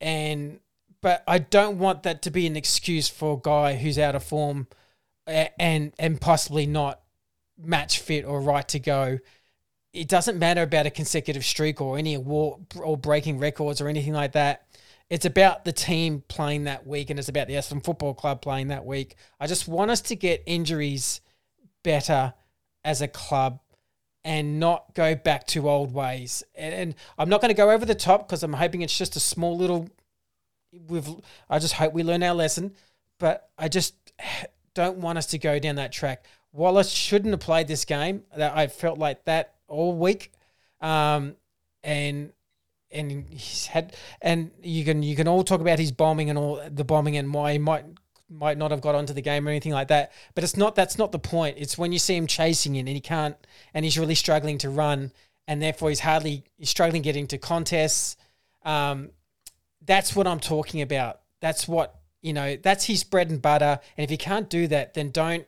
and 0.00 0.60
but 1.02 1.24
I 1.26 1.38
don't 1.38 1.78
want 1.78 2.04
that 2.04 2.22
to 2.22 2.30
be 2.30 2.46
an 2.46 2.56
excuse 2.56 3.08
for 3.08 3.36
a 3.36 3.40
guy 3.42 3.76
who's 3.76 3.98
out 3.98 4.14
of 4.14 4.22
form 4.22 4.68
and 5.26 5.92
and 5.98 6.20
possibly 6.20 6.66
not 6.66 7.00
match 7.58 7.98
fit 7.98 8.24
or 8.24 8.40
right 8.40 8.66
to 8.68 8.78
go. 8.78 9.18
It 9.92 10.08
doesn't 10.08 10.38
matter 10.38 10.62
about 10.62 10.86
a 10.86 10.90
consecutive 10.90 11.44
streak 11.44 11.80
or 11.80 11.98
any 11.98 12.14
award 12.14 12.60
or 12.80 12.96
breaking 12.96 13.38
records 13.38 13.80
or 13.80 13.88
anything 13.88 14.12
like 14.12 14.32
that. 14.32 14.66
It's 15.08 15.24
about 15.24 15.64
the 15.64 15.72
team 15.72 16.22
playing 16.28 16.64
that 16.64 16.86
week 16.86 17.10
and 17.10 17.18
it's 17.18 17.28
about 17.28 17.48
the 17.48 17.54
Essendon 17.54 17.84
Football 17.84 18.14
Club 18.14 18.40
playing 18.40 18.68
that 18.68 18.84
week. 18.84 19.16
I 19.40 19.48
just 19.48 19.66
want 19.66 19.90
us 19.90 20.00
to 20.02 20.14
get 20.16 20.44
injuries 20.46 21.20
better 21.82 22.34
as 22.84 23.02
a 23.02 23.08
club 23.08 23.60
and 24.24 24.60
not 24.60 24.94
go 24.94 25.16
back 25.16 25.46
to 25.48 25.68
old 25.68 25.92
ways. 25.92 26.44
And, 26.54 26.74
and 26.74 26.94
I'm 27.18 27.28
not 27.28 27.40
going 27.40 27.48
to 27.48 27.54
go 27.54 27.70
over 27.70 27.84
the 27.84 27.94
top 27.94 28.28
because 28.28 28.42
I'm 28.42 28.52
hoping 28.52 28.82
it's 28.82 28.96
just 28.96 29.16
a 29.16 29.20
small 29.20 29.56
little. 29.56 29.88
We've. 30.86 31.08
I 31.48 31.58
just 31.58 31.74
hope 31.74 31.92
we 31.92 32.04
learn 32.04 32.22
our 32.22 32.34
lesson, 32.34 32.74
but 33.18 33.50
I 33.58 33.68
just 33.68 33.94
don't 34.74 34.98
want 34.98 35.18
us 35.18 35.26
to 35.26 35.38
go 35.38 35.58
down 35.58 35.76
that 35.76 35.90
track. 35.92 36.24
Wallace 36.52 36.90
shouldn't 36.90 37.32
have 37.32 37.40
played 37.40 37.66
this 37.66 37.84
game. 37.84 38.24
I 38.36 38.66
felt 38.66 38.98
like 38.98 39.24
that 39.24 39.54
all 39.70 39.94
week, 39.94 40.32
um, 40.80 41.36
and 41.82 42.32
and 42.92 43.24
he's 43.28 43.66
had 43.66 43.94
and 44.20 44.50
you 44.62 44.84
can 44.84 45.02
you 45.02 45.16
can 45.16 45.28
all 45.28 45.44
talk 45.44 45.60
about 45.60 45.78
his 45.78 45.92
bombing 45.92 46.28
and 46.28 46.38
all 46.38 46.60
the 46.70 46.84
bombing 46.84 47.16
and 47.16 47.32
why 47.32 47.52
he 47.52 47.58
might 47.58 47.84
might 48.28 48.58
not 48.58 48.70
have 48.70 48.80
got 48.80 48.94
onto 48.94 49.12
the 49.12 49.22
game 49.22 49.46
or 49.46 49.50
anything 49.50 49.72
like 49.72 49.88
that. 49.88 50.12
But 50.34 50.44
it's 50.44 50.56
not 50.56 50.74
that's 50.74 50.98
not 50.98 51.12
the 51.12 51.18
point. 51.18 51.56
It's 51.58 51.76
when 51.78 51.92
you 51.92 51.98
see 51.98 52.16
him 52.16 52.26
chasing 52.26 52.76
in 52.76 52.86
and 52.86 52.94
he 52.94 53.00
can't 53.00 53.36
and 53.74 53.84
he's 53.84 53.98
really 53.98 54.14
struggling 54.14 54.58
to 54.58 54.70
run 54.70 55.12
and 55.48 55.60
therefore 55.60 55.88
he's 55.88 56.00
hardly 56.00 56.44
he's 56.56 56.70
struggling 56.70 57.02
getting 57.02 57.26
to 57.28 57.38
contests. 57.38 58.16
Um, 58.64 59.10
that's 59.84 60.14
what 60.14 60.26
I'm 60.26 60.40
talking 60.40 60.82
about. 60.82 61.20
That's 61.40 61.66
what 61.66 61.96
you 62.22 62.32
know. 62.32 62.56
That's 62.56 62.84
his 62.84 63.04
bread 63.04 63.30
and 63.30 63.40
butter. 63.40 63.80
And 63.96 64.04
if 64.04 64.10
he 64.10 64.16
can't 64.16 64.48
do 64.48 64.66
that, 64.68 64.94
then 64.94 65.10
don't 65.10 65.46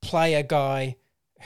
play 0.00 0.34
a 0.34 0.42
guy 0.42 0.96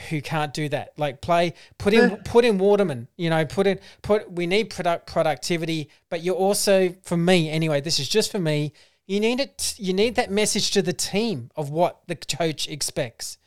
who 0.09 0.21
can't 0.21 0.53
do 0.53 0.69
that. 0.69 0.93
Like 0.97 1.21
play, 1.21 1.53
put 1.77 1.93
in, 1.93 2.17
put 2.25 2.45
in 2.45 2.57
Waterman. 2.57 3.07
You 3.17 3.29
know, 3.29 3.45
put 3.45 3.67
in, 3.67 3.79
put. 4.01 4.31
We 4.31 4.47
need 4.47 4.69
product 4.69 5.07
productivity, 5.07 5.89
but 6.09 6.23
you're 6.23 6.35
also, 6.35 6.95
for 7.03 7.17
me 7.17 7.49
anyway, 7.49 7.81
this 7.81 7.99
is 7.99 8.07
just 8.07 8.31
for 8.31 8.39
me. 8.39 8.73
You 9.05 9.19
need 9.19 9.39
it. 9.39 9.75
You 9.77 9.93
need 9.93 10.15
that 10.15 10.31
message 10.31 10.71
to 10.71 10.81
the 10.81 10.93
team 10.93 11.49
of 11.55 11.69
what 11.69 12.01
the 12.07 12.15
coach 12.15 12.67
expects. 12.67 13.37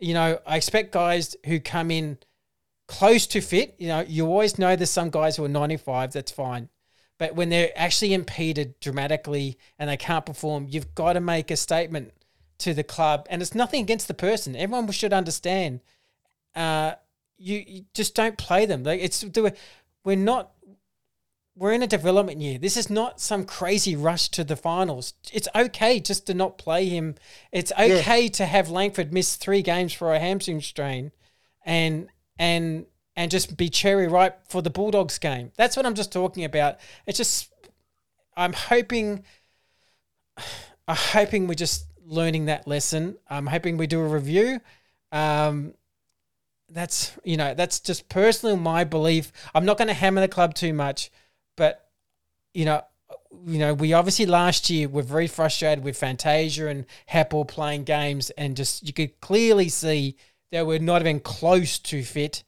You 0.00 0.14
know, 0.14 0.40
I 0.46 0.56
expect 0.56 0.92
guys 0.92 1.36
who 1.46 1.60
come 1.60 1.90
in 1.90 2.18
close 2.88 3.26
to 3.28 3.40
fit. 3.40 3.76
You 3.78 3.88
know, 3.88 4.00
you 4.00 4.26
always 4.26 4.58
know 4.58 4.76
there's 4.76 4.90
some 4.90 5.10
guys 5.10 5.36
who 5.36 5.44
are 5.44 5.48
95. 5.48 6.12
That's 6.12 6.32
fine. 6.32 6.68
But 7.18 7.36
when 7.36 7.48
they're 7.48 7.70
actually 7.76 8.12
impeded 8.12 8.78
dramatically 8.80 9.56
and 9.78 9.88
they 9.88 9.96
can't 9.96 10.26
perform, 10.26 10.66
you've 10.68 10.94
got 10.94 11.12
to 11.12 11.20
make 11.20 11.50
a 11.50 11.56
statement 11.56 12.12
to 12.58 12.74
the 12.74 12.82
club. 12.82 13.26
And 13.30 13.40
it's 13.40 13.54
nothing 13.54 13.82
against 13.82 14.08
the 14.08 14.14
person. 14.14 14.56
Everyone 14.56 14.90
should 14.90 15.12
understand. 15.12 15.80
Uh, 16.54 16.94
you, 17.38 17.64
you 17.66 17.84
just 17.94 18.14
don't 18.14 18.38
play 18.38 18.66
them. 18.66 18.84
Like 18.84 19.00
it's 19.00 19.24
we're 20.04 20.16
not 20.16 20.52
we're 21.56 21.72
in 21.72 21.82
a 21.82 21.86
development 21.86 22.40
year. 22.40 22.58
This 22.58 22.76
is 22.76 22.90
not 22.90 23.20
some 23.20 23.44
crazy 23.44 23.94
rush 23.94 24.28
to 24.30 24.42
the 24.42 24.56
finals. 24.56 25.14
It's 25.32 25.48
okay 25.54 26.00
just 26.00 26.26
to 26.26 26.34
not 26.34 26.58
play 26.58 26.88
him. 26.88 27.14
It's 27.52 27.72
okay 27.78 28.28
to 28.28 28.46
have 28.46 28.68
Langford 28.68 29.12
miss 29.12 29.36
three 29.36 29.62
games 29.62 29.92
for 29.92 30.12
a 30.12 30.18
hamstring 30.18 30.60
strain, 30.60 31.12
and 31.64 32.08
and 32.38 32.86
and 33.16 33.30
just 33.30 33.56
be 33.56 33.68
cherry 33.68 34.08
ripe 34.08 34.48
for 34.48 34.62
the 34.62 34.70
Bulldogs 34.70 35.18
game. 35.18 35.52
That's 35.56 35.76
what 35.76 35.86
I'm 35.86 35.94
just 35.94 36.12
talking 36.12 36.44
about. 36.44 36.78
It's 37.06 37.18
just 37.18 37.52
I'm 38.36 38.52
hoping 38.52 39.24
I'm 40.88 40.96
hoping 40.96 41.46
we're 41.46 41.54
just 41.54 41.86
learning 42.04 42.46
that 42.46 42.66
lesson. 42.66 43.16
I'm 43.30 43.46
hoping 43.46 43.76
we 43.76 43.86
do 43.86 44.00
a 44.00 44.06
review. 44.08 44.60
Um, 45.12 45.74
that's 46.70 47.12
you 47.24 47.36
know 47.36 47.54
that's 47.54 47.80
just 47.80 48.08
personally 48.08 48.56
my 48.56 48.84
belief. 48.84 49.32
I'm 49.54 49.64
not 49.64 49.78
going 49.78 49.88
to 49.88 49.94
hammer 49.94 50.20
the 50.20 50.28
club 50.28 50.54
too 50.54 50.72
much, 50.72 51.10
but 51.56 51.88
you 52.52 52.64
know, 52.64 52.82
you 53.46 53.58
know, 53.58 53.74
we 53.74 53.92
obviously 53.92 54.26
last 54.26 54.70
year 54.70 54.88
were 54.88 55.02
very 55.02 55.26
frustrated 55.26 55.84
with 55.84 55.96
Fantasia 55.96 56.68
and 56.68 56.86
Heppell 57.10 57.46
playing 57.46 57.84
games, 57.84 58.30
and 58.30 58.56
just 58.56 58.86
you 58.86 58.92
could 58.92 59.20
clearly 59.20 59.68
see 59.68 60.16
they 60.50 60.62
were 60.62 60.78
not 60.78 61.02
even 61.02 61.20
close 61.20 61.78
to 61.80 62.02
fit, 62.04 62.44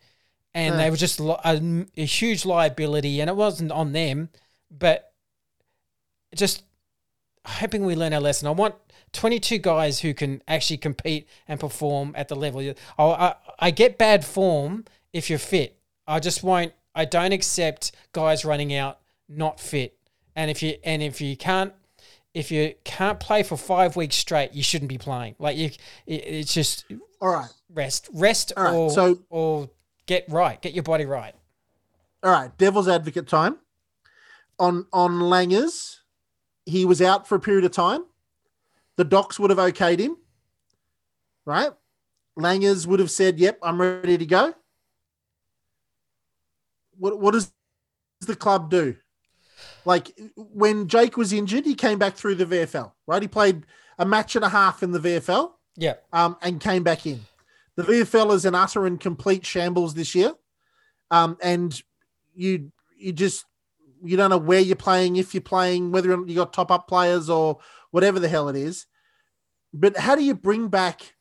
and 0.54 0.76
No. 0.76 0.82
they 0.82 0.90
were 0.90 0.96
just 0.96 1.20
a, 1.20 1.86
a 1.96 2.04
huge 2.04 2.44
liability, 2.44 3.20
and 3.20 3.28
it 3.28 3.36
wasn't 3.36 3.72
on 3.72 3.92
them, 3.92 4.28
but 4.70 5.12
just 6.34 6.62
hoping 7.44 7.84
we 7.84 7.96
learn 7.96 8.12
our 8.12 8.20
lesson. 8.20 8.48
I 8.48 8.52
want 8.52 8.74
22 9.12 9.58
guys 9.58 10.00
who 10.00 10.12
can 10.14 10.42
actually 10.46 10.76
compete 10.78 11.28
and 11.48 11.58
perform 11.58 12.12
at 12.16 12.28
the 12.28 12.36
level. 12.36 12.60
I, 12.98 13.02
I, 13.02 13.34
I 13.58 13.70
get 13.70 13.98
bad 13.98 14.24
form 14.24 14.84
if 15.12 15.30
you're 15.30 15.38
fit. 15.38 15.78
I 16.06 16.20
just 16.20 16.42
won't. 16.42 16.72
I 16.94 17.04
don't 17.04 17.32
accept 17.32 17.92
guys 18.12 18.44
running 18.44 18.74
out 18.74 18.98
not 19.28 19.60
fit. 19.60 19.96
And 20.34 20.50
if 20.50 20.62
you 20.62 20.74
and 20.84 21.02
if 21.02 21.20
you 21.20 21.36
can't 21.36 21.72
if 22.34 22.50
you 22.50 22.74
can't 22.84 23.18
play 23.18 23.42
for 23.42 23.56
five 23.56 23.96
weeks 23.96 24.16
straight, 24.16 24.52
you 24.52 24.62
shouldn't 24.62 24.88
be 24.90 24.98
playing. 24.98 25.34
Like 25.38 25.56
you, 25.56 25.70
it, 26.06 26.14
it's 26.26 26.52
just 26.54 26.84
All 27.20 27.30
right, 27.34 27.48
rest, 27.70 28.08
rest, 28.12 28.52
All 28.56 28.64
right, 28.64 28.74
or 28.74 28.90
so- 28.90 29.18
or 29.30 29.70
get 30.06 30.26
right, 30.28 30.60
get 30.60 30.74
your 30.74 30.82
body 30.84 31.06
right. 31.06 31.34
all 32.22 32.30
right. 32.30 32.56
Devil's 32.58 32.88
advocate 32.88 33.26
time 33.26 33.56
on 34.58 34.86
on 34.92 35.12
Langers. 35.12 35.96
He 36.66 36.84
was 36.84 37.00
out 37.00 37.26
for 37.26 37.36
a 37.36 37.40
period 37.40 37.64
of 37.64 37.72
time. 37.72 38.04
The 38.96 39.04
docs 39.04 39.38
would 39.38 39.50
have 39.50 39.58
okayed 39.58 39.98
him, 39.98 40.16
right? 41.44 41.70
Langers 42.38 42.86
would 42.86 43.00
have 43.00 43.10
said, 43.10 43.38
"Yep, 43.38 43.58
I'm 43.62 43.80
ready 43.80 44.18
to 44.18 44.26
go." 44.26 44.54
What 46.98 47.20
what 47.20 47.32
does 47.32 47.52
the 48.20 48.36
club 48.36 48.70
do? 48.70 48.96
Like 49.84 50.12
when 50.36 50.88
Jake 50.88 51.16
was 51.16 51.32
injured, 51.32 51.64
he 51.64 51.74
came 51.74 51.98
back 51.98 52.16
through 52.16 52.36
the 52.36 52.46
VFL, 52.46 52.92
right? 53.06 53.22
He 53.22 53.28
played 53.28 53.64
a 53.98 54.04
match 54.06 54.36
and 54.36 54.44
a 54.44 54.48
half 54.48 54.82
in 54.82 54.92
the 54.92 54.98
VFL. 54.98 55.52
Yeah, 55.76 55.94
um, 56.12 56.36
and 56.42 56.60
came 56.60 56.82
back 56.82 57.06
in. 57.06 57.20
The 57.76 57.82
VFL 57.84 58.32
is 58.34 58.44
an 58.46 58.54
utter 58.54 58.86
and 58.86 58.98
complete 58.98 59.44
shambles 59.44 59.94
this 59.94 60.14
year. 60.14 60.32
um, 61.10 61.36
and 61.42 61.80
you 62.34 62.72
you 62.96 63.12
just 63.12 63.44
you 64.02 64.16
don't 64.16 64.30
know 64.30 64.38
where 64.38 64.60
you're 64.60 64.76
playing, 64.76 65.16
if 65.16 65.34
you're 65.34 65.40
playing, 65.40 65.92
whether 65.92 66.10
you 66.26 66.34
got 66.34 66.52
top 66.52 66.70
up 66.70 66.88
players 66.88 67.28
or 67.30 67.58
whatever 67.96 68.20
the 68.20 68.28
hell 68.28 68.50
it 68.50 68.56
is. 68.56 68.84
But 69.72 69.96
how 69.96 70.14
do 70.16 70.22
you 70.22 70.34
bring 70.34 70.68
back 70.68 71.14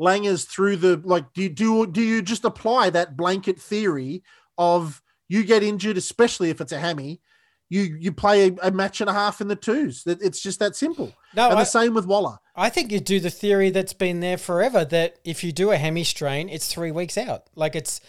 Langers 0.00 0.46
through 0.46 0.76
the 0.76 0.96
like? 1.04 1.34
Do 1.34 1.42
you 1.42 1.50
do 1.50 1.86
do 1.86 2.00
you 2.00 2.22
just 2.22 2.46
apply 2.46 2.88
that 2.90 3.14
blanket 3.14 3.60
theory 3.60 4.22
of 4.56 5.02
you 5.28 5.44
get 5.44 5.62
injured, 5.62 5.98
especially 5.98 6.48
if 6.48 6.62
it's 6.62 6.72
a 6.72 6.78
hammy, 6.78 7.20
you 7.68 7.82
you 8.00 8.10
play 8.10 8.48
a, 8.48 8.68
a 8.68 8.70
match 8.70 9.02
and 9.02 9.10
a 9.10 9.12
half 9.12 9.42
in 9.42 9.48
the 9.48 9.56
twos. 9.56 10.02
It's 10.06 10.40
just 10.40 10.60
that 10.60 10.74
simple. 10.74 11.12
No, 11.36 11.50
and 11.50 11.58
I, 11.58 11.60
the 11.60 11.66
same 11.66 11.92
with 11.92 12.06
Waller. 12.06 12.38
I 12.56 12.70
think 12.70 12.90
you 12.90 12.98
do 12.98 13.20
the 13.20 13.28
theory 13.28 13.68
that's 13.68 13.92
been 13.92 14.20
there 14.20 14.38
forever 14.38 14.82
that 14.86 15.18
if 15.24 15.44
you 15.44 15.52
do 15.52 15.72
a 15.72 15.76
hammy 15.76 16.04
strain, 16.04 16.48
it's 16.48 16.72
three 16.72 16.90
weeks 16.90 17.18
out. 17.18 17.50
Like 17.54 17.76
it's 17.76 18.00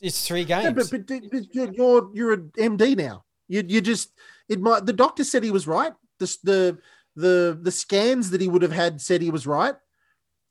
it's 0.00 0.24
three 0.24 0.44
games. 0.44 0.64
Yeah, 0.64 0.70
but, 0.70 0.90
but, 1.08 1.30
but, 1.32 1.74
you're 1.74 2.10
you're 2.14 2.32
an 2.34 2.52
MD 2.56 2.96
now. 2.96 3.24
You 3.48 3.64
you 3.66 3.80
just 3.80 4.12
it 4.48 4.60
might. 4.60 4.86
The 4.86 4.92
doctor 4.92 5.24
said 5.24 5.42
he 5.42 5.50
was 5.50 5.66
right. 5.66 5.92
The 6.18 6.36
the 6.42 6.78
the 7.16 7.58
the 7.60 7.70
scans 7.70 8.30
that 8.30 8.40
he 8.40 8.48
would 8.48 8.62
have 8.62 8.72
had 8.72 9.00
said 9.00 9.22
he 9.22 9.30
was 9.30 9.46
right. 9.46 9.74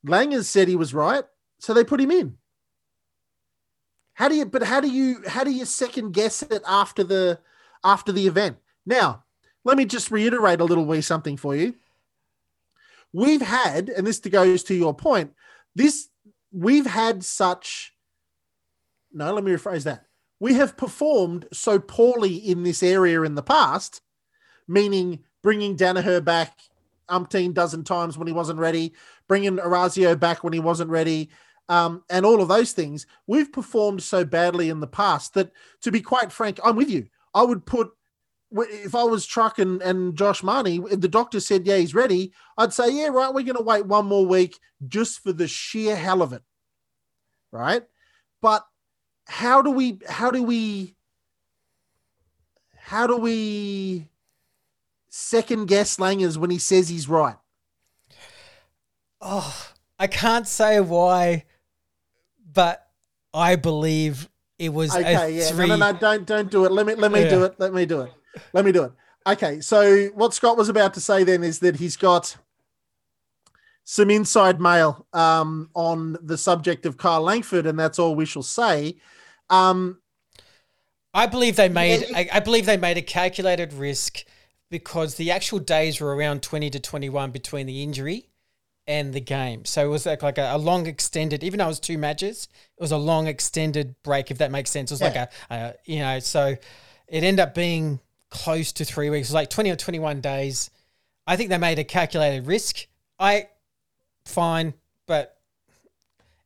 Langers 0.05 0.45
said 0.45 0.67
he 0.67 0.75
was 0.75 0.93
right, 0.93 1.23
so 1.59 1.73
they 1.73 1.83
put 1.83 2.01
him 2.01 2.11
in. 2.11 2.37
How 4.13 4.29
do 4.29 4.35
you? 4.35 4.45
But 4.45 4.63
how 4.63 4.79
do 4.79 4.89
you? 4.89 5.23
How 5.27 5.43
do 5.43 5.51
you 5.51 5.65
second 5.65 6.13
guess 6.13 6.41
it 6.41 6.63
after 6.67 7.03
the 7.03 7.39
after 7.83 8.11
the 8.11 8.27
event? 8.27 8.57
Now, 8.85 9.23
let 9.63 9.77
me 9.77 9.85
just 9.85 10.11
reiterate 10.11 10.59
a 10.59 10.65
little 10.65 10.85
wee 10.85 11.01
something 11.01 11.37
for 11.37 11.55
you. 11.55 11.75
We've 13.13 13.41
had, 13.41 13.89
and 13.89 14.05
this 14.05 14.19
goes 14.19 14.63
to 14.63 14.75
your 14.75 14.93
point. 14.93 15.33
This 15.75 16.09
we've 16.51 16.85
had 16.85 17.23
such 17.23 17.93
no, 19.17 19.33
let 19.33 19.43
me 19.43 19.51
rephrase 19.51 19.83
that. 19.85 20.05
We 20.39 20.53
have 20.55 20.77
performed 20.77 21.47
so 21.51 21.79
poorly 21.79 22.35
in 22.35 22.63
this 22.63 22.83
area 22.83 23.23
in 23.23 23.35
the 23.35 23.43
past, 23.43 24.01
meaning 24.67 25.23
bringing 25.47 25.77
Daniher 25.77 26.21
back 26.21 26.59
umpteen 27.09 27.53
dozen 27.53 27.81
times 27.81 28.17
when 28.17 28.27
he 28.27 28.33
wasn't 28.33 28.59
ready, 28.59 28.91
bringing 29.29 29.57
Orazio 29.61 30.13
back 30.13 30.43
when 30.43 30.51
he 30.51 30.59
wasn't 30.59 30.89
ready, 30.89 31.29
um, 31.69 32.03
and 32.09 32.25
all 32.25 32.41
of 32.41 32.49
those 32.49 32.73
things. 32.73 33.07
We've 33.27 33.49
performed 33.49 34.03
so 34.03 34.25
badly 34.25 34.67
in 34.67 34.81
the 34.81 34.87
past 34.87 35.35
that, 35.35 35.53
to 35.83 35.89
be 35.89 36.01
quite 36.01 36.33
frank, 36.33 36.59
I'm 36.65 36.75
with 36.75 36.89
you. 36.89 37.07
I 37.33 37.43
would 37.43 37.65
put 37.65 37.91
if 38.51 38.93
I 38.93 39.05
was 39.05 39.25
Truck 39.25 39.57
and, 39.57 39.81
and 39.81 40.17
Josh 40.17 40.43
Mahoney, 40.43 40.79
the 40.79 41.07
doctor 41.07 41.39
said, 41.39 41.65
yeah, 41.65 41.77
he's 41.77 41.95
ready, 41.95 42.33
I'd 42.57 42.73
say, 42.73 42.89
yeah, 42.91 43.07
right, 43.07 43.33
we're 43.33 43.43
going 43.43 43.55
to 43.55 43.63
wait 43.63 43.85
one 43.85 44.05
more 44.05 44.25
week 44.25 44.59
just 44.85 45.23
for 45.23 45.31
the 45.31 45.47
sheer 45.47 45.95
hell 45.95 46.21
of 46.21 46.33
it. 46.33 46.43
Right. 47.53 47.83
But 48.41 48.67
how 49.27 49.61
do 49.61 49.71
we 49.71 49.99
how 50.09 50.29
do 50.29 50.43
we 50.43 50.97
how 52.75 53.07
do 53.07 53.15
we 53.15 54.09
second 55.09 55.67
guess 55.67 55.97
Langers 55.97 56.37
when 56.37 56.49
he 56.49 56.57
says 56.57 56.89
he's 56.89 57.07
right? 57.07 57.35
Oh, 59.21 59.71
I 59.99 60.07
can't 60.07 60.47
say 60.47 60.79
why, 60.79 61.45
but 62.53 62.87
I 63.33 63.55
believe 63.55 64.29
it 64.59 64.73
was 64.73 64.95
okay. 64.95 65.31
yeah, 65.31 65.49
three... 65.49 65.67
no, 65.67 65.75
no, 65.75 65.91
no, 65.91 65.97
don't 65.97 66.25
don't 66.25 66.51
do 66.51 66.65
it. 66.65 66.71
Let 66.71 66.85
me 66.85 66.95
let 66.95 67.11
me 67.11 67.21
yeah. 67.21 67.29
do 67.29 67.43
it. 67.45 67.55
Let 67.59 67.73
me 67.73 67.85
do 67.85 68.01
it. 68.01 68.11
Let 68.53 68.65
me 68.65 68.71
do 68.71 68.83
it. 68.83 68.91
Okay, 69.25 69.59
so 69.59 70.07
what 70.15 70.33
Scott 70.33 70.57
was 70.57 70.69
about 70.69 70.93
to 70.93 71.01
say 71.01 71.23
then 71.23 71.43
is 71.43 71.59
that 71.59 71.77
he's 71.77 71.97
got 71.97 72.37
some 73.83 74.09
inside 74.09 74.61
mail 74.61 75.05
um, 75.13 75.69
on 75.73 76.17
the 76.21 76.37
subject 76.37 76.85
of 76.85 76.97
Kyle 76.97 77.21
Langford, 77.21 77.65
and 77.65 77.77
that's 77.77 77.99
all 77.99 78.15
we 78.15 78.25
shall 78.25 78.43
say. 78.43 78.97
Um, 79.49 79.99
I 81.13 81.25
believe 81.25 81.55
they 81.55 81.69
made. 81.69 82.05
I, 82.15 82.29
I 82.33 82.39
believe 82.39 82.65
they 82.65 82.77
made 82.77 82.97
a 82.97 83.01
calculated 83.01 83.73
risk 83.73 84.23
because 84.69 85.15
the 85.15 85.31
actual 85.31 85.59
days 85.59 85.99
were 85.99 86.15
around 86.15 86.43
twenty 86.43 86.69
to 86.69 86.79
twenty-one 86.79 87.31
between 87.31 87.65
the 87.65 87.83
injury 87.83 88.29
and 88.87 89.13
the 89.13 89.19
game. 89.19 89.65
So 89.65 89.85
it 89.85 89.89
was 89.89 90.05
like, 90.05 90.23
like 90.23 90.37
a, 90.37 90.55
a, 90.55 90.57
long 90.57 90.87
extended, 90.87 91.43
even 91.43 91.57
though 91.57 91.65
it 91.65 91.69
was 91.69 91.79
two 91.79 91.97
matches, 91.97 92.47
it 92.77 92.81
was 92.81 92.93
a 92.93 92.97
long 92.97 93.27
extended 93.27 93.95
break, 94.01 94.31
if 94.31 94.37
that 94.37 94.49
makes 94.49 94.71
sense. 94.71 94.91
It 94.91 94.93
was 94.93 95.01
yeah. 95.01 95.07
like 95.07 95.15
a, 95.15 95.29
a, 95.53 95.73
you 95.83 95.99
know, 95.99 96.19
so 96.19 96.55
it 97.07 97.23
ended 97.23 97.41
up 97.41 97.53
being 97.53 97.99
close 98.29 98.71
to 98.73 98.85
three 98.85 99.09
weeks, 99.09 99.27
it 99.27 99.31
was 99.31 99.35
like 99.35 99.49
20 99.49 99.71
or 99.71 99.75
21 99.75 100.21
days. 100.21 100.69
I 101.25 101.35
think 101.35 101.49
they 101.49 101.57
made 101.57 101.79
a 101.79 101.83
calculated 101.83 102.47
risk. 102.47 102.87
I, 103.19 103.49
fine, 104.25 104.73
but 105.05 105.37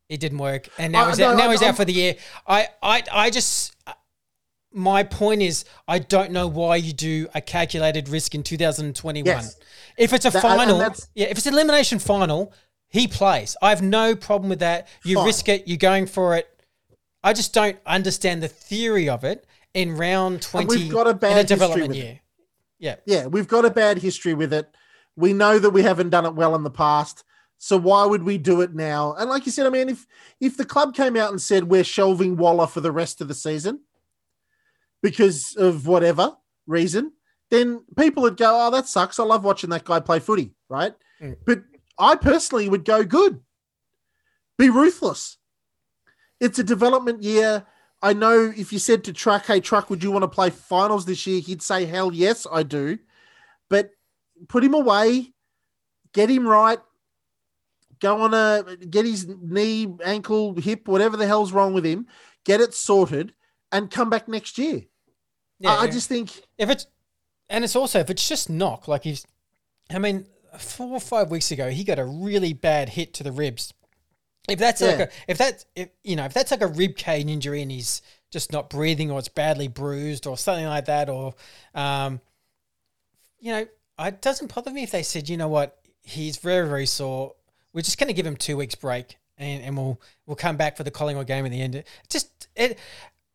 it 0.10 0.20
didn't 0.20 0.40
work, 0.40 0.68
and 0.78 0.92
now, 0.92 1.08
he's, 1.08 1.20
no, 1.20 1.32
out, 1.32 1.38
now 1.38 1.52
he's 1.52 1.62
out 1.62 1.78
for 1.78 1.86
the 1.86 1.94
year. 1.94 2.16
I, 2.48 2.68
I, 2.82 3.04
I 3.12 3.30
just. 3.30 3.76
My 4.74 5.04
point 5.04 5.42
is, 5.42 5.66
I 5.88 6.00
don't 6.00 6.32
know 6.32 6.48
why 6.48 6.78
you 6.78 6.94
do 6.94 7.28
a 7.36 7.42
calculated 7.42 8.08
risk 8.08 8.36
in 8.36 8.44
2021. 8.44 9.26
Yes. 9.26 9.58
If 9.98 10.14
it's 10.14 10.26
a 10.26 10.30
that, 10.30 10.42
final, 10.42 10.80
yeah, 11.14 11.28
if 11.28 11.38
it's 11.38 11.46
an 11.46 11.54
elimination 11.54 12.00
final, 12.00 12.54
he 12.88 13.08
plays. 13.08 13.58
I 13.62 13.70
have 13.70 13.82
no 13.82 14.16
problem 14.16 14.50
with 14.50 14.60
that. 14.60 14.88
You 15.04 15.16
Fine. 15.16 15.26
risk 15.26 15.50
it. 15.50 15.68
You're 15.68 15.78
going 15.78 16.08
for 16.08 16.36
it. 16.38 16.48
I 17.24 17.34
just 17.34 17.54
don't 17.54 17.78
understand 17.86 18.42
the 18.42 18.48
theory 18.48 19.10
of 19.10 19.24
it 19.24 19.46
in 19.74 19.96
round 19.96 20.42
20 20.42 20.64
and 20.64 20.70
we've 20.70 20.92
got 20.92 21.08
a 21.08 21.14
bad 21.14 21.32
in 21.34 21.38
a 21.38 21.44
development 21.44 21.96
year. 21.96 22.14
It. 22.14 22.20
Yeah. 22.80 22.96
Yeah, 23.06 23.28
we've 23.28 23.48
got 23.48 23.64
a 23.66 23.70
bad 23.70 24.00
history 24.00 24.34
with 24.34 24.52
it. 24.52 24.70
We 25.16 25.34
know 25.34 25.60
that 25.60 25.70
we 25.70 25.84
haven't 25.84 26.10
done 26.10 26.26
it 26.26 26.36
well 26.36 26.56
in 26.56 26.64
the 26.64 26.72
past. 26.72 27.24
So 27.58 27.78
why 27.78 28.06
would 28.06 28.24
we 28.24 28.40
do 28.40 28.62
it 28.62 28.74
now? 28.74 29.14
And 29.14 29.30
like 29.30 29.46
you 29.46 29.52
said, 29.52 29.68
I 29.68 29.70
mean, 29.70 29.88
if 29.88 30.08
if 30.40 30.58
the 30.58 30.66
club 30.66 30.96
came 30.96 31.16
out 31.16 31.30
and 31.30 31.40
said 31.40 31.66
we're 31.66 31.84
shelving 31.84 32.36
Waller 32.36 32.66
for 32.66 32.82
the 32.82 32.92
rest 32.92 33.22
of 33.22 33.28
the 33.28 33.36
season 33.36 33.82
because 35.02 35.56
of 35.56 35.88
whatever 35.88 36.36
reason, 36.68 37.14
then 37.50 37.84
people 37.98 38.24
would 38.24 38.38
go, 38.38 38.68
"Oh, 38.68 38.72
that 38.72 38.88
sucks. 38.88 39.20
I 39.20 39.24
love 39.24 39.44
watching 39.44 39.70
that 39.72 39.86
guy 39.86 40.00
play 40.00 40.20
footy." 40.20 40.54
Right? 40.70 40.94
Mm. 41.22 41.38
But 41.46 41.64
I 41.98 42.16
personally 42.16 42.70
would 42.70 42.86
go, 42.86 43.04
"Good. 43.04 43.42
Be 44.58 44.70
ruthless. 44.70 45.38
It's 46.40 46.60
a 46.60 46.64
development 46.64 47.24
year." 47.24 47.66
I 48.04 48.14
know 48.14 48.52
if 48.56 48.74
you 48.74 48.80
said 48.80 49.04
to 49.04 49.14
Truck, 49.14 49.46
"Hey, 49.46 49.60
Truck, 49.60 49.90
would 49.90 50.04
you 50.04 50.12
want 50.12 50.24
to 50.24 50.28
play 50.28 50.50
finals 50.50 51.06
this 51.06 51.28
year?" 51.28 51.40
He'd 51.40 51.62
say, 51.62 51.86
"Hell 51.86 52.12
yes, 52.14 52.48
I 52.52 52.64
do." 52.64 52.98
But 53.70 53.92
put 54.48 54.64
him 54.64 54.74
away, 54.74 55.34
get 56.14 56.30
him 56.30 56.48
right 56.48 56.80
go 58.02 58.22
on 58.22 58.34
a 58.34 58.76
get 58.78 59.06
his 59.06 59.28
knee, 59.42 59.88
ankle, 60.04 60.56
hip, 60.56 60.88
whatever 60.88 61.16
the 61.16 61.28
hell's 61.28 61.54
wrong 61.54 61.74
with 61.74 61.86
him, 61.86 62.08
get 62.44 62.60
it 62.60 62.74
sorted, 62.74 63.34
and 63.72 63.90
come 63.90 64.10
back 64.10 64.28
next 64.28 64.58
year. 64.58 64.82
Yeah, 65.62 65.78
I, 65.78 65.88
just 65.88 66.10
think 66.10 66.32
if 66.58 66.70
it's 66.70 66.88
and 67.50 67.64
it's 67.64 67.76
also 67.76 68.00
if 68.00 68.10
it's 68.10 68.28
just 68.28 68.50
knock, 68.50 68.88
like 68.88 69.04
he's, 69.04 69.26
I 69.90 70.00
mean, 70.00 70.26
four 70.58 70.94
or 70.94 71.00
five 71.00 71.30
weeks 71.30 71.52
ago 71.52 71.70
he 71.70 71.84
got 71.84 72.00
a 72.00 72.06
really 72.06 72.54
bad 72.54 72.90
hit 72.90 73.14
to 73.16 73.24
the 73.24 73.32
ribs. 73.32 73.74
If 74.50 74.58
that's 74.58 74.82
yeah. 74.82 74.88
like 74.88 75.00
a 75.00 75.10
if 75.28 75.38
that 75.38 75.66
if 75.76 75.90
you 76.04 76.16
know 76.16 76.26
if 76.26 76.34
that's 76.34 76.52
like 76.52 76.62
a 76.62 76.68
rib 76.68 76.96
cage 76.96 77.28
injury 77.28 77.62
and 77.62 77.72
he's 77.72 78.02
just 78.32 78.52
not 78.52 78.70
breathing 78.70 79.12
or 79.12 79.20
it's 79.20 79.28
badly 79.28 79.68
bruised 79.68 80.26
or 80.26 80.38
something 80.38 80.66
like 80.66 80.86
that 80.86 81.10
or 81.10 81.36
um, 81.76 82.20
you 83.40 83.52
know, 83.52 83.66
it 84.00 84.22
doesn't 84.22 84.54
bother 84.54 84.72
me 84.72 84.84
if 84.84 84.92
they 84.92 85.04
said, 85.04 85.30
you 85.30 85.38
know 85.38 85.50
what, 85.50 85.78
he's 86.02 86.38
very 86.38 86.68
very 86.68 86.88
sore 86.88 87.36
we're 87.74 87.82
just 87.82 87.98
going 87.98 88.08
to 88.08 88.14
give 88.14 88.26
him 88.26 88.36
two 88.36 88.58
weeks 88.58 88.76
break, 88.76 89.18
and, 89.38 89.64
and 89.64 89.78
we'll 89.78 90.00
we'll 90.26 90.36
come 90.36 90.58
back 90.58 90.78
for 90.78 90.84
the 90.84 90.92
Collingwood 90.92 91.28
game 91.28 91.46
in 91.46 91.52
the 91.52 91.62
end. 91.62 91.84
Just 92.10 92.48
it 92.56 92.78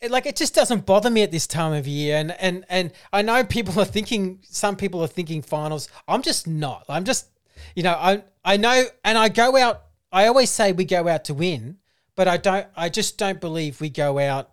like 0.08 0.26
it 0.26 0.36
just 0.36 0.54
doesn't 0.54 0.86
bother 0.86 1.10
me 1.10 1.22
at 1.22 1.30
this 1.30 1.46
time 1.46 1.72
of 1.72 1.86
year, 1.86 2.16
and 2.16 2.32
and 2.32 2.64
and 2.68 2.92
I 3.12 3.22
know 3.22 3.44
people 3.44 3.80
are 3.80 3.84
thinking, 3.84 4.40
some 4.42 4.76
people 4.76 5.02
are 5.02 5.08
thinking 5.08 5.42
finals. 5.42 5.88
I'm 6.06 6.22
just 6.22 6.46
not. 6.46 6.84
I'm 6.88 7.04
just, 7.04 7.28
you 7.74 7.82
know, 7.82 7.92
I 7.92 8.22
I 8.44 8.56
know, 8.56 8.84
and 9.04 9.16
I 9.16 9.28
go 9.28 9.56
out. 9.56 9.82
I 10.12 10.26
always 10.26 10.50
say 10.50 10.72
we 10.72 10.84
go 10.84 11.08
out 11.08 11.24
to 11.26 11.34
win, 11.34 11.78
but 12.14 12.28
I 12.28 12.36
don't. 12.36 12.66
I 12.76 12.88
just 12.88 13.18
don't 13.18 13.40
believe 13.40 13.80
we 13.80 13.90
go 13.90 14.18
out 14.18 14.50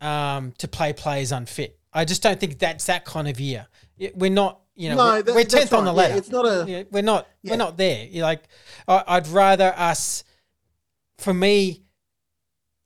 um, 0.00 0.52
to 0.58 0.68
play 0.68 0.92
players 0.92 1.32
unfit. 1.32 1.78
I 1.92 2.04
just 2.04 2.22
don't 2.22 2.38
think 2.38 2.58
that's 2.58 2.86
that 2.86 3.04
kind 3.04 3.28
of 3.28 3.40
year. 3.40 3.66
We're 4.14 4.30
not 4.30 4.60
you 4.78 4.90
know, 4.90 4.94
no, 4.94 5.04
we're, 5.04 5.22
that, 5.22 5.34
we're 5.34 5.44
tenth 5.44 5.72
on 5.72 5.84
the 5.84 5.92
ladder. 5.92 6.12
Yeah, 6.12 6.18
it's 6.18 6.30
not 6.30 6.46
a. 6.46 6.64
Yeah, 6.68 6.82
we're 6.92 7.02
not. 7.02 7.26
Yeah. 7.42 7.52
We're 7.52 7.56
not 7.58 7.76
there. 7.76 8.06
You're 8.06 8.22
like, 8.22 8.44
I, 8.86 9.18
would 9.18 9.26
rather 9.26 9.74
us. 9.76 10.22
For 11.18 11.34
me, 11.34 11.82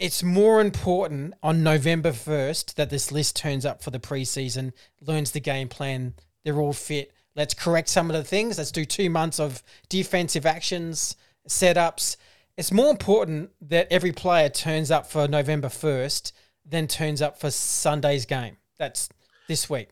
it's 0.03 0.25
more 0.25 0.61
important 0.61 1.33
on 1.45 1.63
November 1.63 2.13
first 2.13 2.77
that 2.77 2.91
this 2.91 3.13
list 3.13 3.37
turns 3.37 3.65
up 3.65 3.85
for 3.85 3.93
the 3.93 4.01
preseason, 4.01 4.73
learns 5.01 5.31
the 5.31 5.39
game 5.39 5.69
plan. 5.69 6.15
They're 6.45 6.59
all 6.59 6.73
fit. 6.73 7.13
Let's 7.37 7.55
correct 7.55 7.89
some 7.89 8.11
of 8.11 8.17
the 8.17 8.25
things. 8.25 8.59
Let's 8.59 8.73
do 8.73 8.85
two 8.85 9.09
months 9.09 9.39
of 9.39 9.63
defensive 9.89 10.45
actions, 10.45 11.15
setups. 11.49 12.17
It's 12.57 12.73
more 12.73 12.91
important 12.91 13.51
that 13.61 13.87
every 13.93 14.11
player 14.11 14.49
turns 14.49 14.91
up 14.91 15.07
for 15.07 15.29
November 15.29 15.69
first 15.69 16.35
than 16.67 16.89
turns 16.89 17.23
up 17.23 17.39
for 17.39 17.53
Sunday's 17.53 18.27
game. 18.27 18.57
That's 18.81 19.09
this 19.47 19.71
week. 19.71 19.91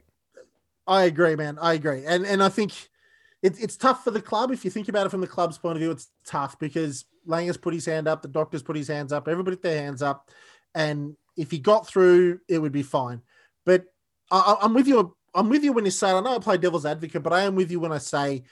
I 0.88 1.04
agree, 1.04 1.36
man. 1.36 1.56
I 1.60 1.74
agree, 1.74 2.04
and 2.04 2.26
and 2.26 2.42
I 2.42 2.48
think 2.48 2.72
it, 3.42 3.54
it's 3.60 3.76
tough 3.76 4.02
for 4.02 4.10
the 4.10 4.20
club. 4.20 4.50
If 4.50 4.64
you 4.64 4.72
think 4.72 4.88
about 4.88 5.06
it 5.06 5.10
from 5.10 5.20
the 5.20 5.28
club's 5.28 5.56
point 5.56 5.76
of 5.76 5.80
view, 5.80 5.92
it's 5.92 6.08
tough 6.26 6.58
because 6.58 7.04
Langers 7.26 7.60
put 7.60 7.74
his 7.74 7.86
hand 7.86 8.08
up, 8.08 8.22
the 8.22 8.28
doctors 8.28 8.62
put 8.62 8.76
his 8.76 8.88
hands 8.88 9.12
up, 9.12 9.28
everybody 9.28 9.56
put 9.56 9.62
their 9.62 9.82
hands 9.82 10.02
up, 10.02 10.30
and 10.74 11.16
If 11.36 11.50
he 11.50 11.58
got 11.58 11.86
through, 11.86 12.40
it 12.48 12.58
would 12.58 12.72
be 12.72 12.82
fine. 12.82 13.22
But 13.64 13.84
I, 14.30 14.56
I'm 14.62 14.74
with 14.74 14.86
you. 14.88 15.16
I'm 15.34 15.48
with 15.48 15.62
you 15.64 15.72
when 15.72 15.84
you 15.84 15.90
say 15.90 16.10
I 16.10 16.20
know 16.20 16.34
I 16.36 16.38
play 16.38 16.58
devil's 16.58 16.84
advocate, 16.86 17.22
but 17.22 17.32
I 17.32 17.42
am 17.42 17.54
with 17.54 17.70
you 17.70 17.78
when 17.80 17.92
I 17.92 17.98
say 17.98 18.42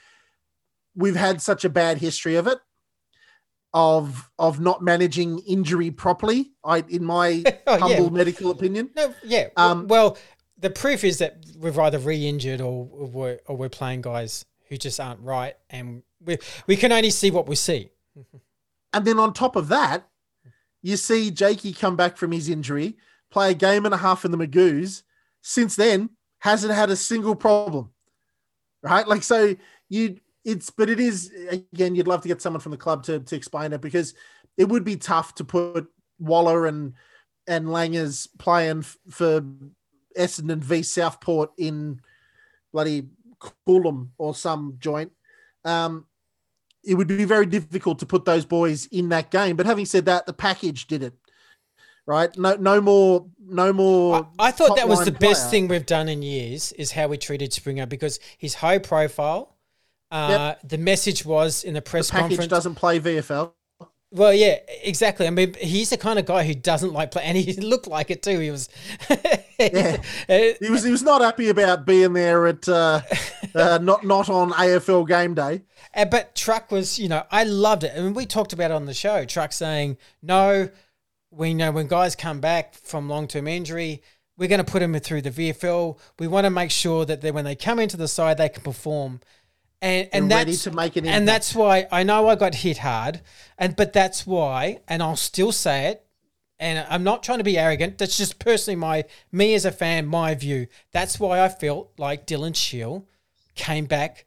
we've 0.95 1.15
had 1.15 1.41
such 1.41 1.65
a 1.65 1.69
bad 1.69 1.97
history 1.97 2.35
of 2.35 2.47
it 2.47 2.57
of 3.73 4.29
of 4.39 4.59
not 4.59 4.81
managing 4.81 5.39
injury 5.39 5.91
properly. 5.91 6.51
I, 6.63 6.83
in 6.89 7.03
my 7.03 7.43
Oh, 7.67 7.75
yeah. 7.75 7.77
humble 7.77 8.09
medical 8.11 8.49
opinion, 8.51 8.89
No, 8.95 9.13
yeah. 9.23 9.49
Um, 9.57 9.87
well, 9.87 10.17
the 10.57 10.69
proof 10.69 11.03
is 11.03 11.19
that 11.19 11.37
we've 11.57 11.77
either 11.77 11.99
re-injured 11.99 12.61
or 12.61 12.85
we're, 12.85 13.39
or 13.45 13.55
we're 13.55 13.69
playing 13.69 14.01
guys 14.01 14.45
who 14.69 14.77
just 14.77 14.99
aren't 14.99 15.21
right, 15.21 15.55
and 15.69 16.01
we 16.21 16.37
we 16.65 16.75
can 16.75 16.91
only 16.91 17.11
see 17.11 17.29
what 17.31 17.47
we 17.47 17.55
see. 17.55 17.91
and 18.93 19.05
then 19.05 19.19
on 19.19 19.33
top 19.33 19.55
of 19.55 19.67
that, 19.69 20.07
you 20.81 20.97
see 20.97 21.31
Jakey 21.31 21.73
come 21.73 21.95
back 21.95 22.17
from 22.17 22.31
his 22.31 22.49
injury, 22.49 22.97
play 23.31 23.51
a 23.51 23.55
game 23.55 23.85
and 23.85 23.93
a 23.93 23.97
half 23.97 24.25
in 24.25 24.31
the 24.31 24.37
Magoos. 24.37 25.03
Since 25.41 25.75
then, 25.75 26.09
hasn't 26.39 26.73
had 26.73 26.89
a 26.89 26.95
single 26.95 27.35
problem, 27.35 27.91
right? 28.81 29.07
Like 29.07 29.23
so, 29.23 29.55
you 29.89 30.19
it's 30.45 30.69
but 30.69 30.89
it 30.89 30.99
is 30.99 31.31
again. 31.49 31.95
You'd 31.95 32.07
love 32.07 32.21
to 32.21 32.27
get 32.27 32.41
someone 32.41 32.61
from 32.61 32.71
the 32.71 32.77
club 32.77 33.03
to 33.03 33.19
to 33.19 33.35
explain 33.35 33.73
it 33.73 33.81
because 33.81 34.13
it 34.57 34.69
would 34.69 34.83
be 34.83 34.95
tough 34.95 35.35
to 35.35 35.43
put 35.43 35.87
Waller 36.17 36.65
and 36.65 36.93
and 37.47 37.67
Langers 37.67 38.27
playing 38.37 38.83
for 39.09 39.43
Essendon 40.17 40.59
v 40.59 40.81
Southport 40.83 41.51
in 41.57 41.99
bloody 42.71 43.07
Coolum 43.67 44.09
or 44.17 44.35
some 44.35 44.75
joint. 44.79 45.11
Um, 45.65 46.05
it 46.89 46.95
would 46.95 47.07
be 47.07 47.23
very 47.25 47.45
difficult 47.45 47.99
to 47.99 48.05
put 48.05 48.25
those 48.25 48.45
boys 48.45 48.87
in 48.87 49.09
that 49.09 49.29
game. 49.31 49.55
But 49.55 49.65
having 49.65 49.85
said 49.85 50.05
that, 50.05 50.25
the 50.25 50.33
package 50.33 50.87
did 50.87 51.03
it. 51.03 51.13
Right? 52.05 52.35
No, 52.37 52.55
no 52.55 52.81
more, 52.81 53.27
no 53.39 53.71
more. 53.71 54.27
I, 54.39 54.47
I 54.47 54.51
thought 54.51 54.75
that 54.77 54.87
was 54.87 55.05
the 55.05 55.11
top-line 55.11 55.29
best 55.29 55.51
thing 55.51 55.67
we've 55.67 55.85
done 55.85 56.09
in 56.09 56.23
years 56.23 56.71
is 56.71 56.91
how 56.91 57.07
we 57.07 57.17
treated 57.17 57.53
Stringer 57.53 57.85
because 57.85 58.19
he's 58.39 58.55
high 58.55 58.79
profile. 58.79 59.55
Uh, 60.09 60.55
The 60.63 60.79
message 60.79 61.23
was 61.23 61.63
in 61.63 61.75
the 61.75 61.83
press 61.83 62.07
The 62.07 62.13
package 62.13 62.29
conference. 62.29 62.49
doesn't 62.49 62.75
play 62.75 62.99
VFL. 62.99 63.53
Well, 64.11 64.33
yeah, 64.33 64.57
exactly. 64.83 65.27
I 65.27 65.29
mean, 65.29 65.53
he's 65.53 65.91
the 65.91 65.97
kind 65.97 66.17
of 66.17 66.25
guy 66.25 66.43
who 66.43 66.55
doesn't 66.55 66.93
like 66.93 67.11
play, 67.11 67.23
and 67.23 67.37
he 67.37 67.53
looked 67.61 67.87
like 67.87 68.09
it 68.09 68.23
too. 68.23 68.39
He 68.39 68.49
was, 68.49 68.69
Yeah. 69.59 69.97
He 70.27 70.69
was, 70.69 70.83
he 70.83 70.91
was 70.91 71.03
not 71.03 71.21
happy 71.21 71.49
about 71.49 71.85
being 71.85 72.13
there 72.13 72.47
at 72.47 72.67
uh, 72.67 73.01
uh, 73.55 73.79
not 73.81 74.05
not 74.05 74.29
on 74.29 74.51
AFL 74.51 75.07
game 75.07 75.33
day. 75.33 75.63
Uh, 75.93 76.05
but 76.05 76.33
Truck 76.35 76.71
was, 76.71 76.97
you 76.97 77.09
know, 77.09 77.23
I 77.29 77.43
loved 77.43 77.83
it. 77.83 77.93
I 77.95 78.01
mean, 78.01 78.13
we 78.13 78.25
talked 78.25 78.53
about 78.53 78.71
it 78.71 78.75
on 78.75 78.85
the 78.85 78.93
show. 78.93 79.25
Truck 79.25 79.51
saying, 79.51 79.97
no, 80.21 80.69
we 81.29 81.53
know 81.53 81.71
when 81.71 81.87
guys 81.87 82.15
come 82.15 82.39
back 82.39 82.73
from 82.75 83.09
long 83.09 83.27
term 83.27 83.47
injury, 83.47 84.01
we're 84.37 84.49
going 84.49 84.63
to 84.63 84.71
put 84.71 84.79
them 84.79 84.97
through 84.99 85.23
the 85.23 85.31
VFL. 85.31 85.99
We 86.17 86.27
want 86.27 86.45
to 86.45 86.49
make 86.49 86.71
sure 86.71 87.03
that 87.05 87.21
they, 87.21 87.31
when 87.31 87.45
they 87.45 87.55
come 87.55 87.79
into 87.79 87.97
the 87.97 88.07
side, 88.07 88.37
they 88.37 88.49
can 88.49 88.63
perform. 88.63 89.19
And, 89.81 90.09
and 90.11 90.29
ready 90.29 90.51
that's 90.51 90.63
to 90.63 90.71
make 90.71 90.97
an 90.97 91.05
and 91.05 91.25
that's 91.25 91.55
why 91.55 91.87
I 91.89 92.03
know 92.03 92.27
I 92.27 92.35
got 92.35 92.53
hit 92.53 92.79
hard, 92.79 93.21
and 93.57 93.77
but 93.77 93.93
that's 93.93 94.27
why, 94.27 94.81
and 94.89 95.01
I'll 95.01 95.15
still 95.15 95.53
say 95.53 95.87
it, 95.87 96.05
and 96.59 96.85
I'm 96.89 97.03
not 97.03 97.23
trying 97.23 97.37
to 97.37 97.45
be 97.45 97.57
arrogant. 97.57 97.97
That's 97.97 98.17
just 98.17 98.39
personally 98.39 98.75
my 98.75 99.05
me 99.31 99.53
as 99.53 99.63
a 99.63 99.71
fan, 99.71 100.05
my 100.05 100.35
view. 100.35 100.67
That's 100.91 101.17
why 101.19 101.41
I 101.41 101.47
felt 101.47 101.91
like 101.97 102.27
Dylan 102.27 102.55
Shiel 102.55 103.07
came 103.55 103.85
back 103.85 104.25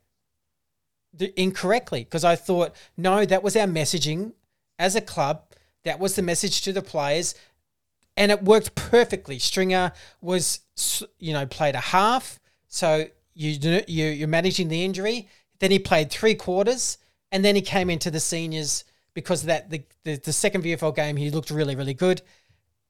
th- 1.19 1.35
incorrectly 1.37 2.05
because 2.05 2.25
I 2.25 2.37
thought 2.37 2.75
no, 2.97 3.27
that 3.27 3.43
was 3.43 3.55
our 3.55 3.67
messaging 3.67 4.33
as 4.79 4.97
a 4.97 5.03
club. 5.03 5.45
That 5.85 5.99
was 5.99 6.17
the 6.17 6.23
message 6.23 6.63
to 6.63 6.73
the 6.73 6.83
players, 6.83 7.35
and 8.17 8.33
it 8.33 8.43
worked 8.43 8.75
perfectly. 8.75 9.39
Stringer 9.39 9.93
was, 10.21 10.61
you 11.19 11.33
know, 11.33 11.45
played 11.45 11.75
a 11.75 11.81
half, 11.81 12.41
so 12.69 13.07
you 13.35 13.83
you 13.87 14.07
you're 14.07 14.29
managing 14.29 14.69
the 14.69 14.85
injury. 14.85 15.29
Then 15.63 15.71
he 15.71 15.79
played 15.79 16.11
three 16.11 16.35
quarters, 16.35 16.99
and 17.31 17.45
then 17.45 17.55
he 17.55 17.63
came 17.63 17.89
into 17.89 18.11
the 18.11 18.19
seniors 18.19 18.83
because 19.15 19.45
that 19.45 19.71
the, 19.71 19.85
the 20.03 20.17
the 20.17 20.33
second 20.33 20.65
VFL 20.65 20.97
game 20.97 21.17
he 21.17 21.31
looked 21.31 21.51
really 21.51 21.77
really 21.77 21.95
good. 21.95 22.21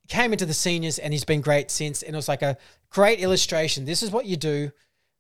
Came 0.09 0.33
into 0.33 0.47
the 0.47 0.55
seniors 0.55 0.99
and 0.99 1.13
he's 1.13 1.25
been 1.25 1.43
great 1.43 1.71
since. 1.71 2.03
And 2.03 2.15
it 2.15 2.17
was 2.17 2.29
like 2.29 2.41
a 2.41 2.57
great 2.89 3.21
illustration. 3.21 3.85
This 3.85 4.03
is 4.03 4.11
what 4.11 4.25
you 4.25 4.39
do. 4.39 4.71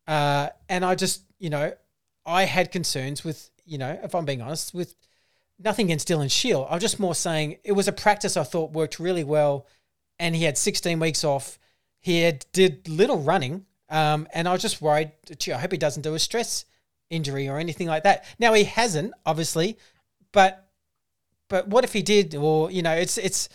Uh, 0.08 0.48
and 0.70 0.82
I 0.82 0.94
just, 0.94 1.24
you 1.38 1.50
know, 1.50 1.74
I 2.24 2.44
had 2.44 2.72
concerns 2.72 3.22
with, 3.22 3.50
you 3.66 3.76
know, 3.76 4.00
if 4.02 4.14
I'm 4.14 4.24
being 4.24 4.40
honest, 4.40 4.72
with 4.72 4.96
nothing 5.58 5.86
against 5.86 6.08
Dylan 6.08 6.30
Shiel. 6.30 6.66
I'm 6.70 6.80
just 6.80 6.98
more 6.98 7.14
saying 7.14 7.58
it 7.64 7.72
was 7.72 7.86
a 7.86 7.92
practice 7.92 8.36
I 8.36 8.44
thought 8.44 8.72
worked 8.72 8.98
really 8.98 9.24
well. 9.24 9.66
And 10.18 10.34
he 10.34 10.44
had 10.44 10.56
16 10.56 10.98
weeks 10.98 11.22
off. 11.22 11.58
He 12.00 12.22
had, 12.22 12.46
did 12.52 12.88
little 12.88 13.18
running. 13.18 13.66
Um, 13.90 14.26
and 14.32 14.48
I 14.48 14.52
was 14.52 14.62
just 14.62 14.80
worried, 14.80 15.12
gee, 15.38 15.52
I 15.52 15.58
hope 15.58 15.72
he 15.72 15.78
doesn't 15.78 16.02
do 16.02 16.14
a 16.14 16.18
stress 16.18 16.64
injury 17.12 17.48
or 17.48 17.58
anything 17.58 17.86
like 17.86 18.02
that. 18.02 18.24
Now 18.38 18.54
he 18.54 18.64
hasn't, 18.64 19.12
obviously, 19.24 19.78
but 20.32 20.68
but 21.48 21.68
what 21.68 21.84
if 21.84 21.92
he 21.92 22.02
did? 22.02 22.34
Or 22.34 22.70
you 22.70 22.82
know, 22.82 22.92
it's 22.94 23.18
it's 23.18 23.48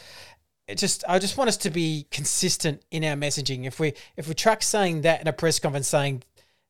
it 0.68 0.78
just 0.78 1.04
I 1.10 1.20
just 1.20 1.38
want 1.38 1.48
us 1.50 1.58
to 1.58 1.70
be 1.70 2.06
consistent 2.12 2.84
in 2.92 3.04
our 3.04 3.16
messaging. 3.16 3.66
If 3.66 3.80
we 3.80 3.94
if 4.16 4.28
we 4.28 4.34
track 4.36 4.62
saying 4.64 5.02
that 5.02 5.20
in 5.22 5.28
a 5.28 5.34
press 5.34 5.60
conference 5.60 5.88
saying, 5.88 6.24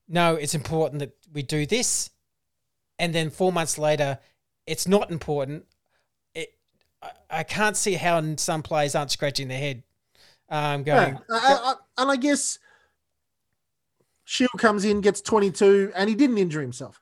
no, 0.08 0.36
it's 0.36 0.56
important 0.56 1.00
that 1.00 1.12
we 1.34 1.44
do 1.44 1.66
this, 1.66 2.10
and 2.98 3.14
then 3.14 3.30
four 3.30 3.52
months 3.52 3.78
later, 3.78 4.20
it's 4.66 4.88
not 4.88 5.12
important. 5.12 5.66
It 6.34 6.56
I, 7.02 7.12
I 7.30 7.44
can't 7.44 7.76
see 7.76 7.96
how 7.96 8.36
some 8.38 8.64
players 8.64 8.96
aren't 8.96 9.12
scratching 9.12 9.50
their 9.50 9.60
head, 9.60 9.84
um, 10.50 10.84
going, 10.84 11.14
Yeah. 11.14 11.20
I- 11.30 11.74
I- 11.74 12.02
and 12.02 12.12
I 12.12 12.16
guess 12.16 12.60
Shiel 14.30 14.50
comes 14.58 14.84
in, 14.84 15.00
gets 15.00 15.22
22, 15.22 15.94
and 15.96 16.10
he 16.10 16.16
didn't 16.16 16.38
injure 16.38 16.60
himself. 16.60 17.02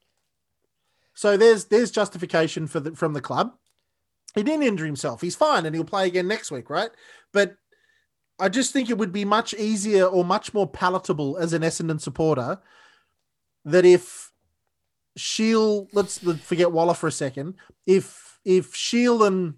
So 1.16 1.38
there's 1.38 1.66
there's 1.66 1.90
justification 1.90 2.68
for 2.68 2.80
the 2.80 2.96
from 2.96 3.14
the 3.14 3.22
club. 3.22 3.54
He 4.36 4.44
didn't 4.44 4.62
injure 4.62 4.86
himself. 4.86 5.22
He's 5.22 5.36
fine, 5.36 5.66
and 5.66 5.74
he'll 5.74 5.86
play 5.86 6.06
again 6.06 6.28
next 6.28 6.52
week, 6.52 6.70
right? 6.70 6.92
But 7.34 7.56
I 8.40 8.50
just 8.50 8.74
think 8.74 8.92
it 8.92 9.00
would 9.00 9.12
be 9.12 9.26
much 9.26 9.56
easier 9.56 10.06
or 10.06 10.24
much 10.24 10.54
more 10.54 10.68
palatable 10.68 11.38
as 11.38 11.54
an 11.54 11.64
Essendon 11.64 12.00
supporter 12.00 12.60
that 13.64 13.86
if 13.86 14.32
Shiel, 15.18 15.88
let's, 15.94 16.20
forget 16.20 16.72
Waller 16.72 16.94
for 16.94 17.08
a 17.08 17.12
second. 17.12 17.56
If 17.88 18.40
if 18.46 18.76
Shiel 18.76 19.24
and 19.24 19.56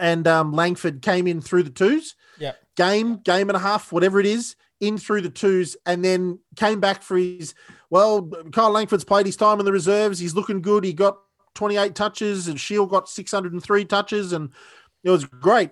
and 0.00 0.26
um, 0.26 0.52
Langford 0.52 1.00
came 1.00 1.28
in 1.28 1.40
through 1.40 1.62
the 1.62 1.70
twos, 1.70 2.16
yeah, 2.40 2.54
game, 2.76 3.18
game 3.18 3.50
and 3.50 3.56
a 3.56 3.60
half, 3.60 3.92
whatever 3.92 4.18
it 4.18 4.26
is, 4.26 4.56
in 4.80 4.98
through 4.98 5.22
the 5.22 5.30
twos, 5.30 5.76
and 5.86 6.04
then 6.04 6.38
came 6.56 6.80
back 6.80 7.02
for 7.02 7.16
his. 7.16 7.54
Well, 7.90 8.22
Kyle 8.52 8.70
Langford's 8.70 9.04
played 9.04 9.26
his 9.26 9.36
time 9.36 9.58
in 9.58 9.64
the 9.64 9.72
reserves. 9.72 10.18
He's 10.18 10.34
looking 10.34 10.60
good. 10.60 10.84
He 10.84 10.92
got 10.92 11.18
28 11.54 11.94
touches, 11.94 12.48
and 12.48 12.60
Shiel 12.60 12.86
got 12.86 13.08
603 13.08 13.84
touches, 13.86 14.32
and 14.32 14.50
it 15.04 15.10
was 15.10 15.24
great. 15.24 15.70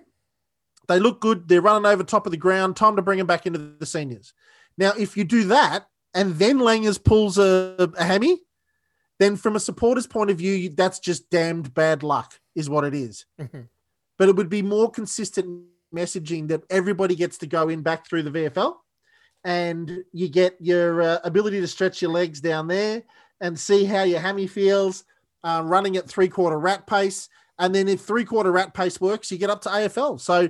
They 0.87 0.99
look 0.99 1.19
good. 1.21 1.47
They're 1.47 1.61
running 1.61 1.85
over 1.85 2.03
top 2.03 2.25
of 2.25 2.31
the 2.31 2.37
ground. 2.37 2.75
Time 2.75 2.95
to 2.95 3.01
bring 3.01 3.19
him 3.19 3.27
back 3.27 3.45
into 3.45 3.59
the 3.59 3.85
seniors. 3.85 4.33
Now, 4.77 4.93
if 4.97 5.15
you 5.17 5.23
do 5.23 5.45
that, 5.45 5.87
and 6.13 6.35
then 6.35 6.59
Langers 6.59 7.03
pulls 7.03 7.37
a, 7.37 7.91
a 7.97 8.03
hammy, 8.03 8.39
then 9.19 9.35
from 9.35 9.55
a 9.55 9.59
supporter's 9.59 10.07
point 10.07 10.29
of 10.29 10.37
view, 10.37 10.69
that's 10.69 10.99
just 10.99 11.29
damned 11.29 11.73
bad 11.73 12.03
luck, 12.03 12.39
is 12.55 12.69
what 12.69 12.83
it 12.83 12.93
is 12.93 13.25
Mhm. 13.39 13.67
but 14.17 14.29
it 14.29 14.35
would 14.35 14.49
be 14.49 14.61
more 14.61 14.89
consistent 14.91 15.65
messaging 15.93 16.47
that 16.49 16.63
everybody 16.69 17.15
gets 17.15 17.37
to 17.39 17.47
go 17.47 17.69
in 17.69 17.81
back 17.81 18.05
through 18.07 18.23
the 18.23 18.31
VFL 18.31 18.75
and 19.45 20.03
you 20.11 20.27
get 20.27 20.57
your 20.59 21.01
uh, 21.01 21.19
ability 21.23 21.61
to 21.61 21.67
stretch 21.67 22.01
your 22.01 22.11
legs 22.11 22.41
down 22.41 22.67
there 22.67 23.03
and 23.39 23.57
see 23.57 23.85
how 23.85 24.01
your 24.01 24.19
hammy 24.19 24.47
feels 24.47 25.05
uh, 25.43 25.61
running 25.63 25.95
at 25.95 26.09
three 26.09 26.27
quarter 26.27 26.59
rat 26.59 26.87
pace. 26.87 27.29
And 27.59 27.73
then 27.73 27.87
if 27.87 28.01
three 28.01 28.25
quarter 28.25 28.51
rat 28.51 28.73
pace 28.73 28.99
works, 28.99 29.31
you 29.31 29.37
get 29.37 29.51
up 29.51 29.61
to 29.61 29.69
AFL. 29.69 30.19
So, 30.19 30.49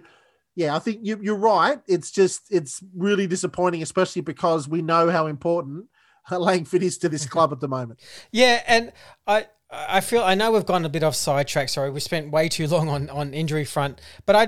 yeah, 0.56 0.76
I 0.76 0.80
think 0.80 1.00
you, 1.04 1.20
you're 1.22 1.36
right. 1.36 1.82
It's 1.88 2.10
just, 2.10 2.44
it's 2.50 2.82
really 2.96 3.28
disappointing, 3.28 3.84
especially 3.84 4.22
because 4.22 4.70
we 4.70 4.82
know 4.82 5.12
how 5.12 5.28
important 5.28 5.88
Langford 6.32 6.82
is 6.82 6.98
to 7.00 7.10
this 7.10 7.26
club 7.26 7.52
at 7.52 7.60
the 7.60 7.68
moment. 7.68 8.00
Yeah, 8.32 8.64
and 8.66 8.94
I 9.28 9.48
I 9.70 10.00
feel 10.00 10.24
I 10.24 10.36
know 10.36 10.52
we've 10.52 10.66
gone 10.66 10.86
a 10.86 10.90
bit 10.90 11.04
off 11.04 11.16
sidetrack. 11.16 11.70
Sorry, 11.70 11.90
we 11.90 12.00
spent 12.00 12.32
way 12.32 12.48
too 12.48 12.68
long 12.68 12.88
on 12.88 13.10
on 13.10 13.34
injury 13.34 13.66
front, 13.66 14.00
but 14.26 14.36
I 14.36 14.48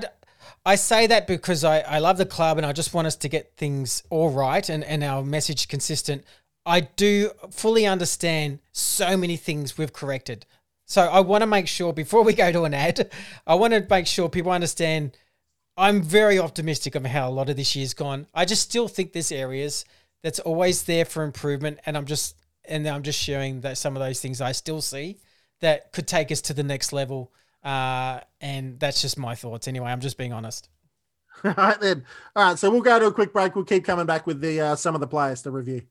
I 0.64 0.74
say 0.74 1.06
that 1.06 1.26
because 1.26 1.64
I 1.64 1.80
I 1.80 1.98
love 1.98 2.18
the 2.18 2.26
club 2.26 2.58
and 2.58 2.66
I 2.66 2.72
just 2.72 2.94
want 2.94 3.06
us 3.06 3.16
to 3.16 3.28
get 3.28 3.56
things 3.56 4.02
all 4.10 4.30
right 4.30 4.68
and 4.68 4.84
and 4.84 5.02
our 5.02 5.22
message 5.22 5.68
consistent. 5.68 6.24
I 6.66 6.80
do 6.80 7.30
fully 7.50 7.86
understand 7.86 8.58
so 8.72 9.16
many 9.16 9.36
things 9.36 9.78
we've 9.78 9.92
corrected. 9.92 10.44
So 10.84 11.02
I 11.02 11.20
want 11.20 11.42
to 11.42 11.46
make 11.46 11.68
sure 11.68 11.92
before 11.92 12.24
we 12.24 12.32
go 12.32 12.50
to 12.50 12.64
an 12.64 12.74
ad, 12.74 13.10
I 13.46 13.54
want 13.54 13.74
to 13.74 13.86
make 13.88 14.06
sure 14.06 14.28
people 14.28 14.52
understand 14.52 15.16
I'm 15.78 16.02
very 16.02 16.40
optimistic 16.40 16.96
of 16.96 17.06
how 17.06 17.28
a 17.28 17.30
lot 17.30 17.48
of 17.48 17.56
this 17.56 17.76
year's 17.76 17.94
gone. 17.94 18.26
I 18.34 18.44
just 18.44 18.62
still 18.62 18.88
think 18.88 19.12
there's 19.12 19.30
areas 19.30 19.84
that's 20.24 20.40
always 20.40 20.82
there 20.82 21.04
for 21.04 21.22
improvement, 21.22 21.78
and 21.86 21.96
I'm 21.96 22.04
just 22.04 22.36
and 22.64 22.86
I'm 22.86 23.02
just 23.02 23.18
sharing 23.18 23.60
that 23.60 23.78
some 23.78 23.96
of 23.96 24.00
those 24.00 24.20
things 24.20 24.40
I 24.40 24.52
still 24.52 24.82
see 24.82 25.18
that 25.60 25.92
could 25.92 26.06
take 26.06 26.32
us 26.32 26.40
to 26.42 26.54
the 26.54 26.62
next 26.62 26.92
level. 26.92 27.32
Uh, 27.68 28.20
and 28.40 28.80
that's 28.80 29.02
just 29.02 29.18
my 29.18 29.34
thoughts. 29.34 29.68
Anyway, 29.68 29.90
I'm 29.90 30.00
just 30.00 30.16
being 30.16 30.32
honest. 30.32 30.70
All 31.44 31.52
right 31.54 31.78
then. 31.78 32.02
All 32.34 32.44
right, 32.44 32.58
so 32.58 32.70
we'll 32.70 32.80
go 32.80 32.98
to 32.98 33.06
a 33.06 33.12
quick 33.12 33.34
break. 33.34 33.54
We'll 33.54 33.66
keep 33.66 33.84
coming 33.84 34.06
back 34.06 34.26
with 34.26 34.40
the 34.40 34.58
uh, 34.58 34.76
some 34.76 34.94
of 34.94 35.02
the 35.02 35.06
players 35.06 35.42
to 35.42 35.50
review. 35.50 35.82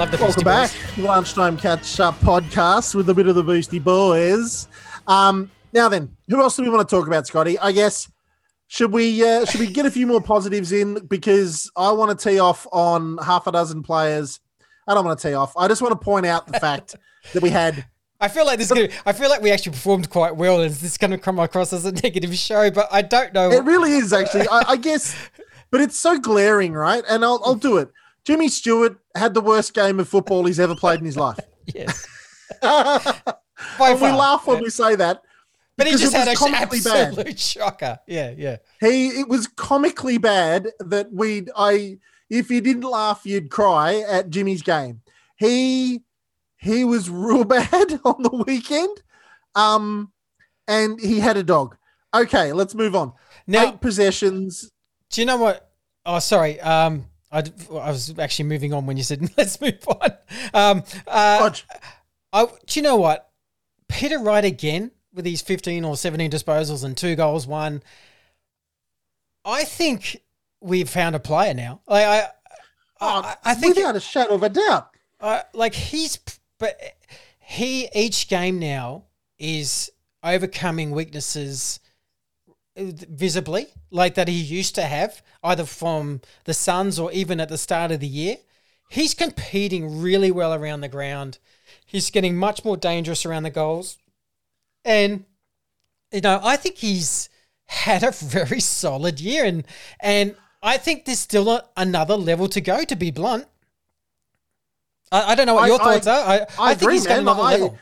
Love 0.00 0.10
the 0.10 0.16
Welcome 0.16 0.44
Beastie 0.44 0.44
back, 0.44 0.96
Boys. 0.96 1.04
lunchtime 1.04 1.56
catch 1.58 2.00
up 2.00 2.18
podcast 2.20 2.94
with 2.94 3.10
a 3.10 3.14
bit 3.14 3.28
of 3.28 3.34
the 3.34 3.44
Boosty 3.44 3.84
Boys. 3.84 4.66
Um, 5.06 5.50
now 5.74 5.90
then, 5.90 6.16
who 6.30 6.40
else 6.40 6.56
do 6.56 6.62
we 6.62 6.70
want 6.70 6.88
to 6.88 6.96
talk 6.96 7.06
about, 7.06 7.26
Scotty? 7.26 7.58
I 7.58 7.70
guess 7.72 8.10
should 8.66 8.92
we 8.92 9.22
uh, 9.22 9.44
should 9.44 9.60
we 9.60 9.66
get 9.66 9.84
a 9.84 9.90
few 9.90 10.06
more 10.06 10.22
positives 10.22 10.72
in 10.72 11.06
because 11.06 11.70
I 11.76 11.92
want 11.92 12.18
to 12.18 12.30
tee 12.30 12.38
off 12.38 12.66
on 12.72 13.18
half 13.18 13.46
a 13.46 13.52
dozen 13.52 13.82
players. 13.82 14.40
I 14.88 14.94
don't 14.94 15.04
want 15.04 15.18
to 15.18 15.28
tee 15.28 15.34
off. 15.34 15.54
I 15.54 15.68
just 15.68 15.82
want 15.82 15.92
to 15.92 16.02
point 16.02 16.24
out 16.24 16.46
the 16.46 16.58
fact 16.58 16.96
that 17.34 17.42
we 17.42 17.50
had 17.50 17.84
I 18.22 18.28
feel 18.28 18.46
like 18.46 18.58
this. 18.58 18.70
Is 18.70 18.78
gonna, 18.78 18.88
I 19.04 19.12
feel 19.12 19.28
like 19.28 19.42
we 19.42 19.50
actually 19.50 19.72
performed 19.72 20.08
quite 20.08 20.34
well, 20.34 20.62
and 20.62 20.70
this 20.70 20.82
is 20.82 20.96
going 20.96 21.10
to 21.10 21.18
come 21.18 21.38
across 21.38 21.74
as 21.74 21.84
a 21.84 21.92
negative 22.02 22.34
show. 22.36 22.70
But 22.70 22.88
I 22.90 23.02
don't 23.02 23.34
know. 23.34 23.50
It 23.50 23.64
really 23.64 23.92
is 23.92 24.14
actually. 24.14 24.48
I, 24.48 24.62
I 24.66 24.76
guess, 24.76 25.14
but 25.70 25.82
it's 25.82 25.98
so 25.98 26.18
glaring, 26.18 26.72
right? 26.72 27.04
And 27.06 27.22
I'll, 27.22 27.42
I'll 27.44 27.54
do 27.54 27.76
it. 27.76 27.90
Jimmy 28.24 28.48
Stewart 28.48 28.98
had 29.16 29.34
the 29.34 29.40
worst 29.40 29.74
game 29.74 29.98
of 30.00 30.08
football 30.08 30.44
he's 30.44 30.60
ever 30.60 30.74
played 30.74 31.00
in 31.00 31.06
his 31.06 31.16
life. 31.16 31.38
yes, 31.74 32.06
and 32.62 34.00
we 34.00 34.10
laugh 34.10 34.46
when 34.46 34.62
we 34.62 34.70
say 34.70 34.94
that. 34.96 35.22
but 35.76 35.86
he 35.86 35.92
just 35.96 36.12
had 36.12 36.28
an 36.28 36.36
comically 36.36 36.80
bad. 36.80 37.38
shocker. 37.38 37.98
Yeah, 38.06 38.34
yeah. 38.36 38.56
He 38.80 39.08
it 39.08 39.28
was 39.28 39.46
comically 39.46 40.18
bad 40.18 40.68
that 40.80 41.12
we'd. 41.12 41.50
I 41.56 41.98
if 42.28 42.50
you 42.50 42.60
didn't 42.60 42.82
laugh, 42.84 43.22
you'd 43.24 43.50
cry 43.50 44.04
at 44.08 44.30
Jimmy's 44.30 44.62
game. 44.62 45.00
He 45.36 46.02
he 46.58 46.84
was 46.84 47.08
real 47.10 47.44
bad 47.44 48.00
on 48.04 48.22
the 48.22 48.44
weekend. 48.46 49.02
Um 49.54 50.12
and 50.68 51.00
he 51.00 51.18
had 51.20 51.36
a 51.36 51.42
dog. 51.42 51.76
Okay, 52.14 52.52
let's 52.52 52.74
move 52.74 52.94
on. 52.94 53.12
Now, 53.46 53.68
Eight 53.68 53.80
possessions. 53.80 54.70
do 55.10 55.20
you 55.20 55.26
know 55.26 55.36
what? 55.36 55.70
Oh, 56.06 56.18
sorry. 56.20 56.60
Um, 56.60 57.06
I, 57.32 57.44
I 57.70 57.90
was 57.90 58.18
actually 58.18 58.48
moving 58.48 58.72
on 58.72 58.86
when 58.86 58.96
you 58.96 59.02
said 59.02 59.30
let's 59.36 59.60
move 59.60 59.78
on. 59.88 60.10
Um, 60.52 60.82
uh, 61.06 61.50
I, 62.32 62.46
do 62.66 62.80
you 62.80 62.82
know 62.82 62.96
what? 62.96 63.30
Peter 63.88 64.18
Wright 64.18 64.44
again 64.44 64.90
with 65.12 65.24
these 65.24 65.42
15 65.42 65.84
or 65.84 65.96
17 65.96 66.30
disposals 66.30 66.84
and 66.84 66.96
two 66.96 67.16
goals, 67.16 67.46
one. 67.46 67.82
I 69.44 69.64
think 69.64 70.20
we've 70.60 70.88
found 70.88 71.16
a 71.16 71.20
player 71.20 71.54
now. 71.54 71.80
Like 71.88 72.04
I, 72.06 72.28
I, 73.00 73.36
I 73.44 73.54
think 73.54 73.76
without 73.76 73.96
a 73.96 74.00
shadow 74.00 74.34
of 74.34 74.42
a 74.42 74.48
doubt. 74.48 74.90
uh, 75.20 75.42
like 75.54 75.74
he's, 75.74 76.18
but 76.58 76.78
he 77.40 77.88
each 77.94 78.28
game 78.28 78.58
now 78.58 79.04
is 79.38 79.90
overcoming 80.22 80.90
weaknesses 80.90 81.80
visibly, 82.80 83.66
like 83.90 84.14
that 84.14 84.28
he 84.28 84.34
used 84.34 84.74
to 84.76 84.82
have, 84.82 85.22
either 85.42 85.64
from 85.64 86.20
the 86.44 86.54
Suns 86.54 86.98
or 86.98 87.12
even 87.12 87.40
at 87.40 87.48
the 87.48 87.58
start 87.58 87.90
of 87.90 88.00
the 88.00 88.06
year. 88.06 88.36
He's 88.88 89.14
competing 89.14 90.00
really 90.00 90.30
well 90.30 90.52
around 90.52 90.80
the 90.80 90.88
ground. 90.88 91.38
He's 91.86 92.10
getting 92.10 92.36
much 92.36 92.64
more 92.64 92.76
dangerous 92.76 93.24
around 93.24 93.44
the 93.44 93.50
goals. 93.50 93.98
And, 94.84 95.24
you 96.12 96.20
know, 96.20 96.40
I 96.42 96.56
think 96.56 96.76
he's 96.78 97.28
had 97.66 98.02
a 98.02 98.10
very 98.10 98.60
solid 98.60 99.20
year. 99.20 99.44
And, 99.44 99.64
and 100.00 100.34
I 100.62 100.76
think 100.78 101.04
there's 101.04 101.20
still 101.20 101.48
a, 101.50 101.64
another 101.76 102.16
level 102.16 102.48
to 102.48 102.60
go, 102.60 102.82
to 102.84 102.96
be 102.96 103.10
blunt. 103.10 103.46
I, 105.12 105.32
I 105.32 105.34
don't 105.34 105.46
know 105.46 105.54
what 105.54 105.64
I- 105.64 105.68
your 105.68 105.78
thoughts 105.78 106.06
I- 106.06 106.12
are. 106.12 106.28
I, 106.28 106.46
I, 106.58 106.68
think 106.74 106.82
agree, 106.82 106.94
he's 106.94 107.06
got 107.06 107.14
man. 107.14 107.22
another 107.22 107.42
level. 107.42 107.78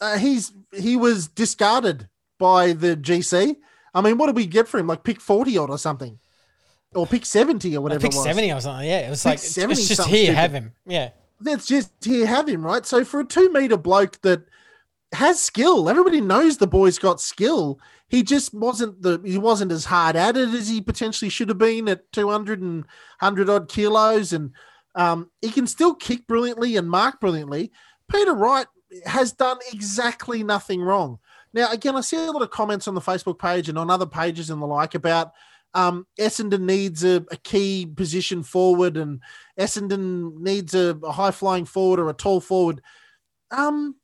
Uh, 0.00 0.16
he's 0.16 0.52
he 0.74 0.96
was 0.96 1.28
discarded 1.28 2.08
by 2.38 2.72
the 2.72 2.96
GC. 2.96 3.56
I 3.94 4.00
mean, 4.00 4.18
what 4.18 4.26
did 4.26 4.36
we 4.36 4.46
get 4.46 4.68
for 4.68 4.78
him? 4.78 4.86
Like 4.86 5.04
pick 5.04 5.20
40 5.20 5.56
odd 5.58 5.70
or 5.70 5.78
something. 5.78 6.18
Or 6.94 7.06
pick 7.06 7.24
70 7.24 7.76
or 7.76 7.80
whatever 7.82 8.00
pick 8.00 8.12
it 8.12 8.16
was. 8.16 8.24
70 8.24 8.52
or 8.52 8.60
something. 8.60 8.88
Yeah, 8.88 9.06
it 9.06 9.10
was 9.10 9.22
Pick 9.22 9.30
like, 9.30 9.38
it's 9.38 9.54
just 9.88 10.08
here, 10.08 10.24
stupid. 10.24 10.34
have 10.36 10.52
him. 10.52 10.72
Yeah. 10.86 11.10
that's 11.40 11.66
just 11.66 11.90
here 12.04 12.26
have 12.26 12.48
him 12.48 12.62
right 12.66 12.84
so 12.84 13.04
for 13.04 13.20
a 13.20 13.24
two 13.24 13.50
meter 13.52 13.76
bloke 13.76 14.20
that 14.22 14.42
has 15.12 15.40
skill 15.40 15.88
everybody 15.88 16.20
knows 16.20 16.58
the 16.58 16.66
boy's 16.66 16.98
got 16.98 17.20
skill 17.20 17.80
he 18.08 18.22
just 18.22 18.52
wasn't 18.52 19.00
the 19.02 19.20
he 19.24 19.38
wasn't 19.38 19.72
as 19.72 19.86
hard 19.86 20.16
at 20.16 20.36
it 20.36 20.50
as 20.50 20.68
he 20.68 20.80
potentially 20.82 21.28
should 21.30 21.48
have 21.48 21.56
been 21.58 21.88
at 21.88 22.10
200 22.12 22.60
and 22.60 22.84
100 23.20 23.48
odd 23.48 23.68
kilos 23.68 24.32
and 24.34 24.50
um, 24.96 25.30
he 25.40 25.50
can 25.50 25.66
still 25.66 25.94
kick 25.94 26.26
brilliantly 26.26 26.76
and 26.76 26.90
mark 26.90 27.18
brilliantly 27.20 27.72
peter 28.12 28.34
wright 28.34 28.66
has 29.06 29.32
done 29.32 29.58
exactly 29.72 30.42
nothing 30.42 30.82
wrong 30.82 31.18
now 31.52 31.70
again 31.70 31.96
i 31.96 32.00
see 32.00 32.16
a 32.16 32.30
lot 32.30 32.42
of 32.42 32.50
comments 32.50 32.88
on 32.88 32.94
the 32.94 33.00
facebook 33.00 33.38
page 33.38 33.68
and 33.68 33.78
on 33.78 33.90
other 33.90 34.06
pages 34.06 34.50
and 34.50 34.60
the 34.60 34.66
like 34.66 34.94
about 34.94 35.32
um, 35.74 36.06
Essendon 36.18 36.62
needs 36.62 37.04
a, 37.04 37.24
a 37.30 37.36
key 37.36 37.86
position 37.86 38.42
forward 38.42 38.96
and 38.96 39.20
Essendon 39.58 40.40
needs 40.40 40.74
a, 40.74 40.98
a 41.04 41.12
high 41.12 41.30
flying 41.30 41.64
forward 41.64 42.00
or 42.00 42.10
a 42.10 42.14
tall 42.14 42.40
forward. 42.40 42.82
Um, 43.50 43.96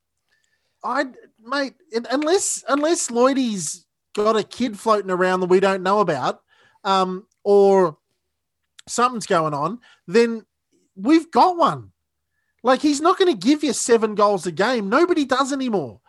I 0.84 1.06
mate, 1.42 1.74
un- 1.94 2.06
unless 2.10 2.64
unless 2.68 3.10
Lloydie's 3.10 3.86
got 4.14 4.36
a 4.36 4.44
kid 4.44 4.78
floating 4.78 5.10
around 5.10 5.40
that 5.40 5.50
we 5.50 5.60
don't 5.60 5.82
know 5.82 6.00
about, 6.00 6.40
um, 6.84 7.26
or 7.42 7.98
something's 8.86 9.26
going 9.26 9.54
on, 9.54 9.80
then 10.06 10.44
we've 10.94 11.30
got 11.30 11.56
one. 11.56 11.92
Like 12.62 12.80
he's 12.80 13.00
not 13.00 13.18
going 13.18 13.32
to 13.32 13.46
give 13.46 13.62
you 13.62 13.72
seven 13.72 14.14
goals 14.14 14.46
a 14.46 14.52
game. 14.52 14.88
Nobody 14.88 15.24
does 15.24 15.52
anymore. 15.52 16.00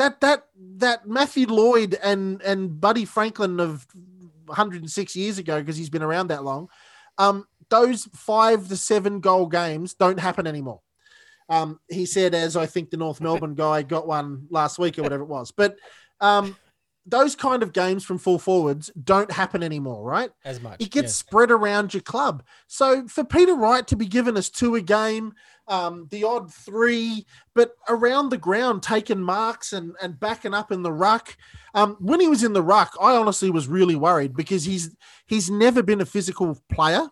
That 0.00 0.18
that 0.22 0.46
that 0.78 1.06
Matthew 1.06 1.46
Lloyd 1.46 1.98
and 2.02 2.40
and 2.40 2.80
Buddy 2.80 3.04
Franklin 3.04 3.60
of 3.60 3.86
106 4.46 5.14
years 5.14 5.36
ago 5.36 5.60
because 5.60 5.76
he's 5.76 5.90
been 5.90 6.02
around 6.02 6.28
that 6.28 6.42
long. 6.42 6.70
Um, 7.18 7.46
those 7.68 8.08
five 8.14 8.66
to 8.68 8.78
seven 8.78 9.20
goal 9.20 9.44
games 9.44 9.92
don't 9.92 10.18
happen 10.18 10.46
anymore. 10.46 10.80
Um, 11.50 11.80
he 11.90 12.06
said, 12.06 12.34
as 12.34 12.56
I 12.56 12.64
think 12.64 12.88
the 12.88 12.96
North 12.96 13.20
Melbourne 13.20 13.54
guy 13.54 13.82
got 13.82 14.06
one 14.06 14.46
last 14.48 14.78
week 14.78 14.98
or 14.98 15.02
whatever 15.02 15.22
it 15.22 15.28
was. 15.28 15.50
But 15.50 15.76
um, 16.22 16.56
those 17.04 17.36
kind 17.36 17.62
of 17.62 17.74
games 17.74 18.02
from 18.02 18.16
full 18.16 18.38
forwards 18.38 18.90
don't 19.04 19.30
happen 19.30 19.62
anymore, 19.62 20.02
right? 20.02 20.30
As 20.46 20.62
much. 20.62 20.80
It 20.80 20.92
gets 20.92 21.08
yes. 21.08 21.16
spread 21.16 21.50
around 21.50 21.92
your 21.92 22.00
club. 22.00 22.42
So 22.68 23.06
for 23.06 23.22
Peter 23.22 23.54
Wright 23.54 23.86
to 23.88 23.96
be 23.96 24.06
giving 24.06 24.38
us 24.38 24.48
two 24.48 24.76
a 24.76 24.80
game, 24.80 25.34
um, 25.70 26.08
the 26.10 26.24
odd 26.24 26.52
three, 26.52 27.24
but 27.54 27.72
around 27.88 28.28
the 28.28 28.36
ground 28.36 28.82
taking 28.82 29.20
marks 29.20 29.72
and, 29.72 29.94
and 30.02 30.18
backing 30.18 30.52
up 30.52 30.72
in 30.72 30.82
the 30.82 30.92
ruck. 30.92 31.36
Um, 31.74 31.96
when 32.00 32.20
he 32.20 32.28
was 32.28 32.42
in 32.42 32.52
the 32.52 32.62
ruck, 32.62 32.94
I 33.00 33.16
honestly 33.16 33.50
was 33.50 33.68
really 33.68 33.94
worried 33.94 34.34
because 34.36 34.64
he's 34.64 34.94
he's 35.26 35.48
never 35.48 35.82
been 35.82 36.00
a 36.00 36.06
physical 36.06 36.58
player, 36.70 37.08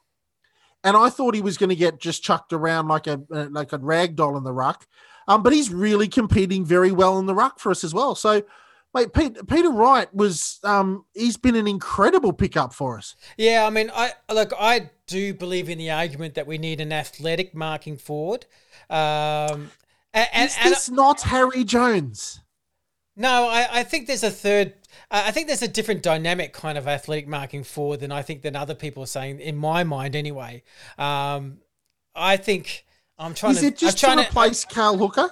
and 0.82 0.96
I 0.96 1.08
thought 1.08 1.36
he 1.36 1.40
was 1.40 1.56
going 1.56 1.70
to 1.70 1.76
get 1.76 2.00
just 2.00 2.24
chucked 2.24 2.52
around 2.52 2.88
like 2.88 3.06
a 3.06 3.22
uh, 3.32 3.46
like 3.50 3.72
a 3.72 3.78
rag 3.78 4.16
doll 4.16 4.36
in 4.36 4.44
the 4.44 4.52
ruck. 4.52 4.86
Um, 5.28 5.42
but 5.42 5.52
he's 5.52 5.72
really 5.72 6.08
competing 6.08 6.64
very 6.64 6.90
well 6.90 7.18
in 7.18 7.26
the 7.26 7.34
ruck 7.34 7.60
for 7.60 7.70
us 7.70 7.84
as 7.84 7.94
well. 7.94 8.14
So. 8.14 8.42
Mate, 8.94 9.12
Pete, 9.12 9.46
Peter 9.46 9.70
Wright 9.70 10.12
was 10.14 10.60
um, 10.64 11.04
he's 11.14 11.36
been 11.36 11.54
an 11.56 11.68
incredible 11.68 12.32
pickup 12.32 12.72
for 12.72 12.96
us. 12.98 13.14
Yeah, 13.36 13.66
I 13.66 13.70
mean, 13.70 13.90
I 13.94 14.12
look, 14.32 14.52
I 14.58 14.90
do 15.06 15.34
believe 15.34 15.68
in 15.68 15.78
the 15.78 15.90
argument 15.90 16.34
that 16.34 16.46
we 16.46 16.58
need 16.58 16.80
an 16.80 16.92
athletic 16.92 17.54
marking 17.54 17.96
forward. 17.98 18.46
Um, 18.88 19.70
and, 20.14 20.28
and, 20.32 20.48
Is 20.50 20.56
and 20.62 20.72
this 20.72 20.90
not 20.90 21.20
Harry 21.22 21.64
Jones? 21.64 22.40
no, 23.14 23.48
I, 23.48 23.80
I 23.80 23.82
think 23.82 24.06
there's 24.06 24.22
a 24.22 24.30
third. 24.30 24.72
I 25.10 25.28
I 25.28 25.30
think 25.32 25.48
there's 25.48 25.62
a 25.62 25.68
different 25.68 26.02
dynamic 26.02 26.52
kind 26.54 26.78
of 26.78 26.88
athletic 26.88 27.28
marking 27.28 27.64
forward 27.64 28.00
than 28.00 28.10
I 28.10 28.22
think 28.22 28.42
than 28.42 28.56
other 28.56 28.74
people 28.74 29.02
are 29.02 29.06
saying. 29.06 29.40
In 29.40 29.56
my 29.56 29.84
mind, 29.84 30.16
anyway. 30.16 30.62
Um, 30.96 31.58
I 32.14 32.36
think 32.36 32.86
I'm 33.18 33.34
trying 33.34 33.52
Is 33.52 33.60
to. 33.60 33.66
it 33.66 33.76
just 33.76 33.98
to 33.98 34.06
trying 34.06 34.18
replace 34.18 34.64
Cale 34.64 34.96
Hooker? 34.96 35.30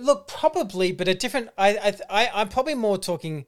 Look, 0.00 0.28
probably, 0.28 0.92
but 0.92 1.08
a 1.08 1.14
different. 1.14 1.50
I, 1.58 1.76
I, 1.76 1.94
I 2.24 2.30
I'm 2.34 2.48
probably 2.48 2.74
more 2.74 2.98
talking. 2.98 3.46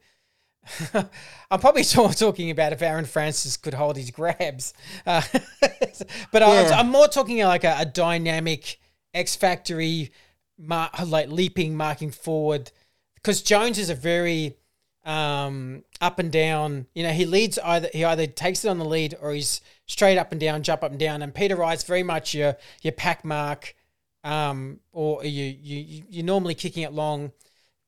I'm 0.94 1.60
probably 1.60 1.84
more 1.96 2.10
talking 2.12 2.50
about 2.50 2.72
if 2.72 2.82
Aaron 2.82 3.04
Francis 3.06 3.56
could 3.56 3.74
hold 3.74 3.96
his 3.96 4.10
grabs, 4.10 4.74
uh, 5.06 5.22
but 6.32 6.42
I'm, 6.42 6.66
Yeah. 6.66 6.78
I'm 6.78 6.90
more 6.90 7.08
talking 7.08 7.38
like 7.40 7.64
a, 7.64 7.76
a 7.80 7.86
dynamic 7.86 8.78
X 9.14 9.36
factory, 9.36 10.12
mar- 10.58 10.90
like 11.06 11.28
leaping, 11.30 11.76
marking 11.76 12.10
forward. 12.10 12.70
Because 13.14 13.42
Jones 13.42 13.78
is 13.78 13.90
a 13.90 13.94
very 13.94 14.56
um, 15.04 15.84
up 16.00 16.18
and 16.18 16.30
down. 16.30 16.86
You 16.94 17.02
know, 17.02 17.10
he 17.12 17.26
leads 17.26 17.58
either 17.58 17.88
he 17.92 18.04
either 18.04 18.26
takes 18.26 18.64
it 18.64 18.68
on 18.68 18.78
the 18.78 18.84
lead 18.84 19.14
or 19.20 19.32
he's 19.32 19.60
straight 19.86 20.18
up 20.18 20.32
and 20.32 20.40
down, 20.40 20.62
jump 20.62 20.82
up 20.82 20.90
and 20.90 21.00
down. 21.00 21.22
And 21.22 21.34
Peter 21.34 21.56
Wright's 21.56 21.84
very 21.84 22.02
much 22.02 22.34
your 22.34 22.56
your 22.82 22.92
pack 22.92 23.24
mark, 23.24 23.74
um, 24.24 24.80
or 24.92 25.20
are 25.20 25.26
you 25.26 25.44
you 25.44 26.04
you're 26.08 26.24
normally 26.24 26.54
kicking 26.54 26.82
it 26.82 26.92
long. 26.92 27.32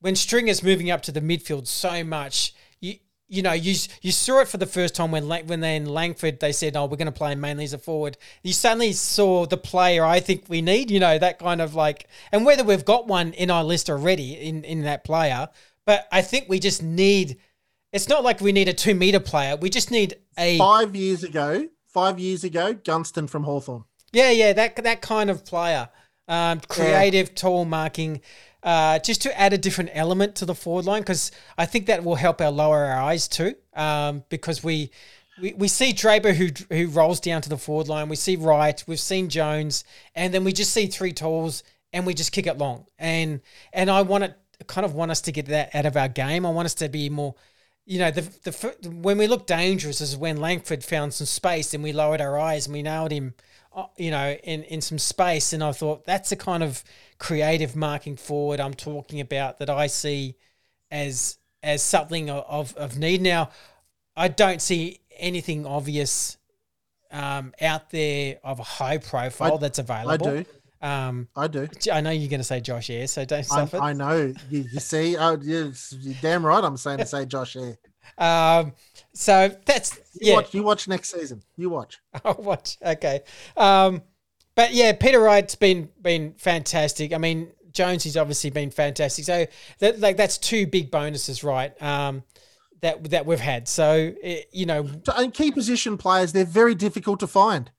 When 0.01 0.17
Stringer's 0.17 0.63
moving 0.63 0.91
up 0.91 1.03
to 1.03 1.13
the 1.13 1.21
midfield 1.21 1.67
so 1.67 2.03
much, 2.03 2.55
you 2.81 2.97
you 3.29 3.43
know 3.43 3.53
you 3.53 3.75
you 4.01 4.13
saw 4.13 4.41
it 4.41 4.49
for 4.49 4.57
the 4.57 4.67
first 4.67 4.95
time 4.95 5.11
when 5.11 5.29
when 5.29 5.61
they 5.61 5.77
in 5.77 5.87
Langford 5.87 6.41
they 6.41 6.53
said, 6.53 6.77
"Oh, 6.77 6.87
we're 6.87 6.97
going 6.97 7.07
to 7.07 7.13
play 7.13 7.35
mainly 7.35 7.65
as 7.65 7.73
a 7.73 7.79
forward." 7.79 8.17
You 8.43 8.53
suddenly 8.53 8.93
saw 8.93 9.47
the 9.47 9.57
player 9.57 10.05
I 10.05 10.21
think 10.21 10.45
we 10.49 10.63
need. 10.63 10.91
You 10.91 11.01
know 11.01 11.19
that 11.19 11.39
kind 11.39 11.61
of 11.61 11.75
like, 11.75 12.09
and 12.33 12.45
whether 12.45 12.65
we've 12.65 12.85
got 12.85 13.07
one 13.07 13.33
in 13.35 13.51
our 13.51 13.65
list 13.65 13.89
already 13.91 14.35
in 14.35 14.65
in 14.65 14.83
that 14.83 15.05
player, 15.05 15.49
but 15.87 16.09
I 16.13 16.23
think 16.23 16.49
we 16.49 16.59
just 16.59 16.83
need. 16.83 17.39
It's 17.93 18.09
not 18.09 18.25
like 18.25 18.41
we 18.41 18.53
need 18.53 18.69
a 18.69 18.73
two 18.73 18.95
meter 18.95 19.21
player. 19.21 19.57
We 19.57 19.69
just 19.69 19.91
need 19.91 20.17
a 20.39 20.59
five 20.59 20.97
years 20.97 21.23
ago. 21.25 21.69
Five 21.87 22.19
years 22.19 22.43
ago, 22.43 22.73
Gunston 22.73 23.29
from 23.29 23.43
Hawthorn. 23.43 23.85
Yeah, 24.13 24.31
yeah, 24.31 24.53
that 24.55 24.77
that 24.83 25.03
kind 25.03 25.31
of 25.31 25.45
player, 25.45 25.89
um, 26.33 26.61
creative, 26.69 27.29
yeah. 27.29 27.35
tall 27.35 27.65
marking, 27.65 28.21
uh, 28.63 28.99
just 29.01 29.23
to 29.23 29.39
add 29.39 29.53
a 29.53 29.59
different 29.59 29.91
element 29.93 30.35
to 30.37 30.47
the 30.47 30.55
forward 30.55 30.87
line 30.87 31.03
because 31.03 31.31
I 31.59 31.67
think 31.67 31.87
that 31.87 32.05
will 32.05 32.15
help 32.15 32.41
our 32.41 32.51
lower 32.51 32.85
our 32.85 33.03
eyes 33.03 33.29
too. 33.29 33.55
Um, 33.75 34.25
because 34.29 34.65
we, 34.65 34.91
we 35.41 35.53
we 35.55 35.69
see 35.69 35.93
Draper 35.93 36.33
who 36.33 36.49
who 36.71 36.87
rolls 36.89 37.21
down 37.21 37.43
to 37.43 37.49
the 37.49 37.59
forward 37.59 37.89
line. 37.89 38.09
We 38.09 38.17
see 38.17 38.37
Wright. 38.37 38.83
We've 38.87 39.01
seen 39.01 39.29
Jones, 39.29 39.85
and 40.15 40.33
then 40.33 40.45
we 40.45 40.53
just 40.53 40.73
see 40.73 40.87
three 40.87 41.13
talls 41.13 41.63
and 41.93 42.07
we 42.07 42.15
just 42.15 42.33
kick 42.33 42.47
it 42.47 42.57
long. 42.57 42.87
And 42.99 43.41
and 43.73 43.91
I 43.91 44.03
want 44.03 44.25
it 44.25 44.35
kind 44.67 44.85
of 44.85 44.95
want 44.95 45.11
us 45.11 45.21
to 45.23 45.33
get 45.33 45.47
that 45.47 45.75
out 45.75 45.87
of 45.87 45.97
our 45.97 46.09
game. 46.09 46.47
I 46.47 46.51
want 46.51 46.67
us 46.67 46.75
to 46.75 46.89
be 46.89 47.11
more 47.11 47.35
you 47.85 47.99
know, 47.99 48.11
the 48.11 48.23
the 48.45 48.89
when 48.89 49.19
we 49.19 49.27
look 49.27 49.47
dangerous 49.47 50.01
is 50.01 50.17
when 50.17 50.37
Langford 50.37 50.85
found 50.85 51.15
some 51.15 51.27
space 51.27 51.75
and 51.75 51.83
we 51.83 51.93
lowered 51.93 52.21
our 52.21 52.39
eyes 52.39 52.67
and 52.67 52.75
we 52.75 52.83
nailed 52.83 53.11
him, 53.11 53.35
you 53.97 54.11
know, 54.11 54.37
in 54.43 54.63
in 54.65 54.81
some 54.81 54.99
space. 54.99 55.53
And 55.53 55.63
I 55.63 55.73
thought 55.73 56.05
that's 56.05 56.31
the 56.31 56.37
kind 56.37 56.63
of 56.63 56.83
creative 57.19 57.77
marking 57.77 58.17
forward 58.17 58.61
I'm 58.61 58.75
talking 58.75 59.21
about 59.21 59.59
that 59.59 59.71
I 59.71 59.87
see 59.87 60.37
as 60.91 61.39
as 61.63 61.83
something 61.83 62.31
of 62.31 62.77
of 62.77 62.99
need. 62.99 63.23
Now, 63.23 63.51
I 64.17 64.29
don't 64.29 64.61
see 64.61 65.01
anything 65.19 65.67
obvious 65.67 66.37
um, 67.11 67.53
out 67.61 67.91
there 67.91 68.39
of 68.43 68.59
a 68.59 68.65
high 68.65 68.99
profile 68.99 69.55
I, 69.55 69.59
that's 69.59 69.79
available. 69.79 70.29
I 70.29 70.43
do. 70.43 70.45
Um, 70.81 71.29
I 71.37 71.47
do. 71.47 71.69
I 71.93 72.01
know 72.01 72.11
you're 72.11 72.29
going 72.29 72.41
to 72.41 72.45
say 72.45 72.61
Josh 72.61 72.91
Eyre, 72.91 73.07
so 73.07 73.25
don't 73.25 73.45
suffer. 73.45 73.77
I, 73.77 73.91
I 73.91 73.93
know. 73.93 74.35
You, 74.51 74.65
you 74.73 74.81
see, 74.81 75.17
oh, 75.17 75.39
you're, 75.41 75.73
you're, 76.01 76.15
damn 76.21 76.45
right. 76.45 76.65
I'm 76.65 76.77
saying 76.77 76.99
to 76.99 77.07
say 77.07 77.25
Josh 77.25 77.57
Eyre. 77.57 77.79
Um, 78.19 78.73
so 79.13 79.55
that's 79.67 79.99
you 80.15 80.31
yeah. 80.31 80.35
Watch, 80.35 80.55
you 80.55 80.63
watch 80.63 80.89
next 80.89 81.13
season. 81.13 81.43
You 81.57 81.71
watch. 81.71 81.99
I'll 82.25 82.35
watch. 82.35 82.79
Okay. 82.85 83.21
Um, 83.57 84.03
but 84.55 84.73
yeah, 84.73 84.93
Peter 84.93 85.21
Wright's 85.21 85.55
been 85.55 85.89
been 86.01 86.35
fantastic. 86.35 87.13
I 87.13 87.19
mean, 87.19 87.49
Jones 87.73 88.05
has 88.05 88.17
obviously 88.17 88.51
been 88.51 88.71
fantastic. 88.71 89.25
So 89.25 89.47
that 89.79 90.01
like 90.01 90.17
that's 90.17 90.39
two 90.39 90.67
big 90.67 90.91
bonuses, 90.91 91.43
right? 91.43 91.81
Um, 91.83 92.23
that 92.81 93.11
that 93.11 93.27
we've 93.27 93.41
had. 93.41 93.69
So 93.69 94.13
it, 94.23 94.49
you 94.53 94.67
know, 94.67 94.89
and 95.17 95.33
key 95.33 95.51
position 95.51 95.97
players, 95.97 96.33
they're 96.33 96.45
very 96.45 96.75
difficult 96.75 97.21
to 97.21 97.27
find. 97.27 97.71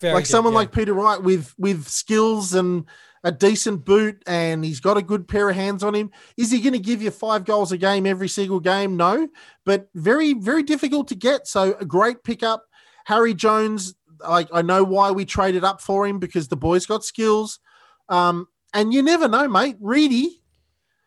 Very 0.00 0.14
like 0.14 0.24
good, 0.24 0.30
someone 0.30 0.54
yeah. 0.54 0.60
like 0.60 0.72
Peter 0.72 0.94
Wright 0.94 1.22
with 1.22 1.54
with 1.58 1.86
skills 1.86 2.54
and 2.54 2.86
a 3.24 3.30
decent 3.30 3.84
boot 3.84 4.22
and 4.26 4.64
he's 4.64 4.80
got 4.80 4.96
a 4.96 5.02
good 5.02 5.28
pair 5.28 5.48
of 5.48 5.56
hands 5.56 5.82
on 5.82 5.94
him. 5.94 6.10
Is 6.36 6.50
he 6.50 6.60
going 6.60 6.72
to 6.72 6.78
give 6.78 7.02
you 7.02 7.10
five 7.10 7.44
goals 7.44 7.72
a 7.72 7.78
game 7.78 8.06
every 8.06 8.28
single 8.28 8.60
game? 8.60 8.96
No, 8.96 9.28
but 9.64 9.88
very, 9.94 10.34
very 10.34 10.62
difficult 10.62 11.08
to 11.08 11.14
get. 11.14 11.46
So 11.46 11.76
a 11.80 11.84
great 11.84 12.24
pickup. 12.24 12.64
Harry 13.04 13.34
Jones, 13.34 13.94
I, 14.24 14.46
I 14.52 14.62
know 14.62 14.82
why 14.84 15.10
we 15.10 15.24
traded 15.24 15.64
up 15.64 15.80
for 15.80 16.06
him 16.06 16.18
because 16.18 16.48
the 16.48 16.56
boy's 16.56 16.86
got 16.86 17.04
skills. 17.04 17.60
Um, 18.08 18.48
and 18.74 18.92
you 18.92 19.02
never 19.02 19.28
know, 19.28 19.48
mate. 19.48 19.76
Reedy, 19.80 20.42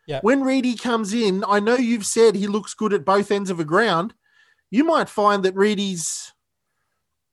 yeah. 0.06 0.20
when 0.22 0.42
Reedy 0.42 0.74
comes 0.74 1.12
in, 1.12 1.44
I 1.46 1.60
know 1.60 1.76
you've 1.76 2.06
said 2.06 2.34
he 2.34 2.46
looks 2.46 2.74
good 2.74 2.92
at 2.92 3.04
both 3.04 3.30
ends 3.30 3.50
of 3.50 3.60
a 3.60 3.64
ground. 3.64 4.14
You 4.70 4.84
might 4.84 5.08
find 5.08 5.42
that 5.44 5.54
Reedy's 5.54 6.32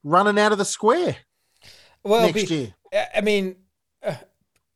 running 0.03 0.38
out 0.38 0.51
of 0.51 0.57
the 0.57 0.65
square 0.65 1.15
well, 2.03 2.25
next 2.25 2.49
be, 2.49 2.55
year. 2.55 2.73
I 3.15 3.21
mean, 3.21 3.55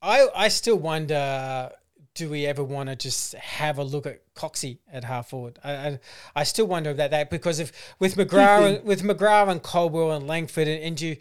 I 0.01 0.27
I 0.35 0.47
still 0.49 0.77
wonder. 0.77 1.71
Do 2.13 2.31
we 2.31 2.47
ever 2.47 2.63
want 2.63 2.89
to 2.89 2.95
just 2.95 3.35
have 3.35 3.77
a 3.77 3.83
look 3.83 4.07
at 4.07 4.21
Coxie 4.33 4.79
at 4.91 5.03
half 5.03 5.29
forward? 5.29 5.59
I, 5.63 5.71
I, 5.71 5.99
I 6.37 6.43
still 6.45 6.65
wonder 6.65 6.89
about 6.89 7.11
that 7.11 7.29
because 7.29 7.59
if 7.59 7.71
with 7.99 8.15
McGrath 8.15 8.83
with 8.83 9.03
McGrath 9.03 9.49
and 9.49 9.61
Caldwell 9.61 10.11
and 10.13 10.25
Langford 10.25 10.67
and, 10.67 10.81
and 10.83 10.99
you, 10.99 11.17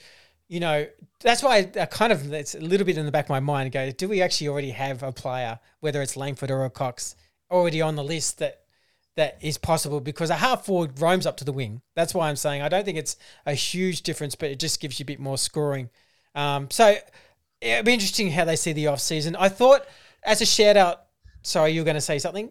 you 0.49 0.59
know, 0.59 0.87
that's 1.21 1.43
why 1.43 1.57
I, 1.57 1.83
I 1.83 1.85
kind 1.85 2.13
of 2.13 2.33
it's 2.33 2.55
a 2.55 2.61
little 2.61 2.87
bit 2.87 2.97
in 2.97 3.05
the 3.05 3.13
back 3.13 3.27
of 3.27 3.31
my 3.31 3.41
mind. 3.41 3.73
Go, 3.73 3.91
do 3.91 4.09
we 4.09 4.23
actually 4.23 4.49
already 4.49 4.71
have 4.71 5.03
a 5.03 5.13
player, 5.13 5.59
whether 5.81 6.01
it's 6.01 6.17
Langford 6.17 6.51
or 6.51 6.65
a 6.65 6.71
Cox, 6.71 7.15
already 7.51 7.83
on 7.83 7.95
the 7.97 8.05
list 8.05 8.39
that 8.39 8.63
that 9.17 9.39
is 9.41 9.59
possible 9.59 10.01
because 10.01 10.31
a 10.31 10.37
half 10.37 10.65
forward 10.65 11.01
roams 11.01 11.27
up 11.27 11.37
to 11.39 11.45
the 11.45 11.53
wing. 11.53 11.83
That's 11.95 12.15
why 12.15 12.29
I'm 12.29 12.37
saying 12.37 12.63
I 12.63 12.69
don't 12.69 12.85
think 12.85 12.99
it's 12.99 13.17
a 13.45 13.55
huge 13.55 14.03
difference, 14.03 14.35
but 14.35 14.51
it 14.51 14.59
just 14.59 14.81
gives 14.81 14.99
you 14.99 15.05
a 15.05 15.07
bit 15.07 15.21
more 15.21 15.39
scoring. 15.39 15.91
Um, 16.35 16.71
so 16.71 16.97
it'd 17.61 17.85
be 17.85 17.95
interesting 17.95 18.31
how 18.31 18.45
they 18.45 18.57
see 18.57 18.73
the 18.73 18.89
off 18.89 19.01
season. 19.01 19.37
I 19.37 19.49
thought 19.49 19.87
as 20.23 20.41
a 20.41 20.47
shout 20.47 20.77
out, 20.77 21.05
sorry, 21.43 21.73
you 21.73 21.81
were 21.81 21.85
going 21.85 21.95
to 21.95 22.01
say 22.01 22.19
something. 22.19 22.51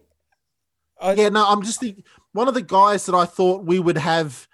I, 1.00 1.12
yeah, 1.12 1.28
no, 1.28 1.44
I'm 1.46 1.62
just 1.62 1.80
the 1.80 1.96
one 2.32 2.48
of 2.48 2.54
the 2.54 2.62
guys 2.62 3.06
that 3.06 3.14
I 3.14 3.26
thought 3.26 3.64
we 3.64 3.78
would 3.78 3.98
have. 3.98 4.48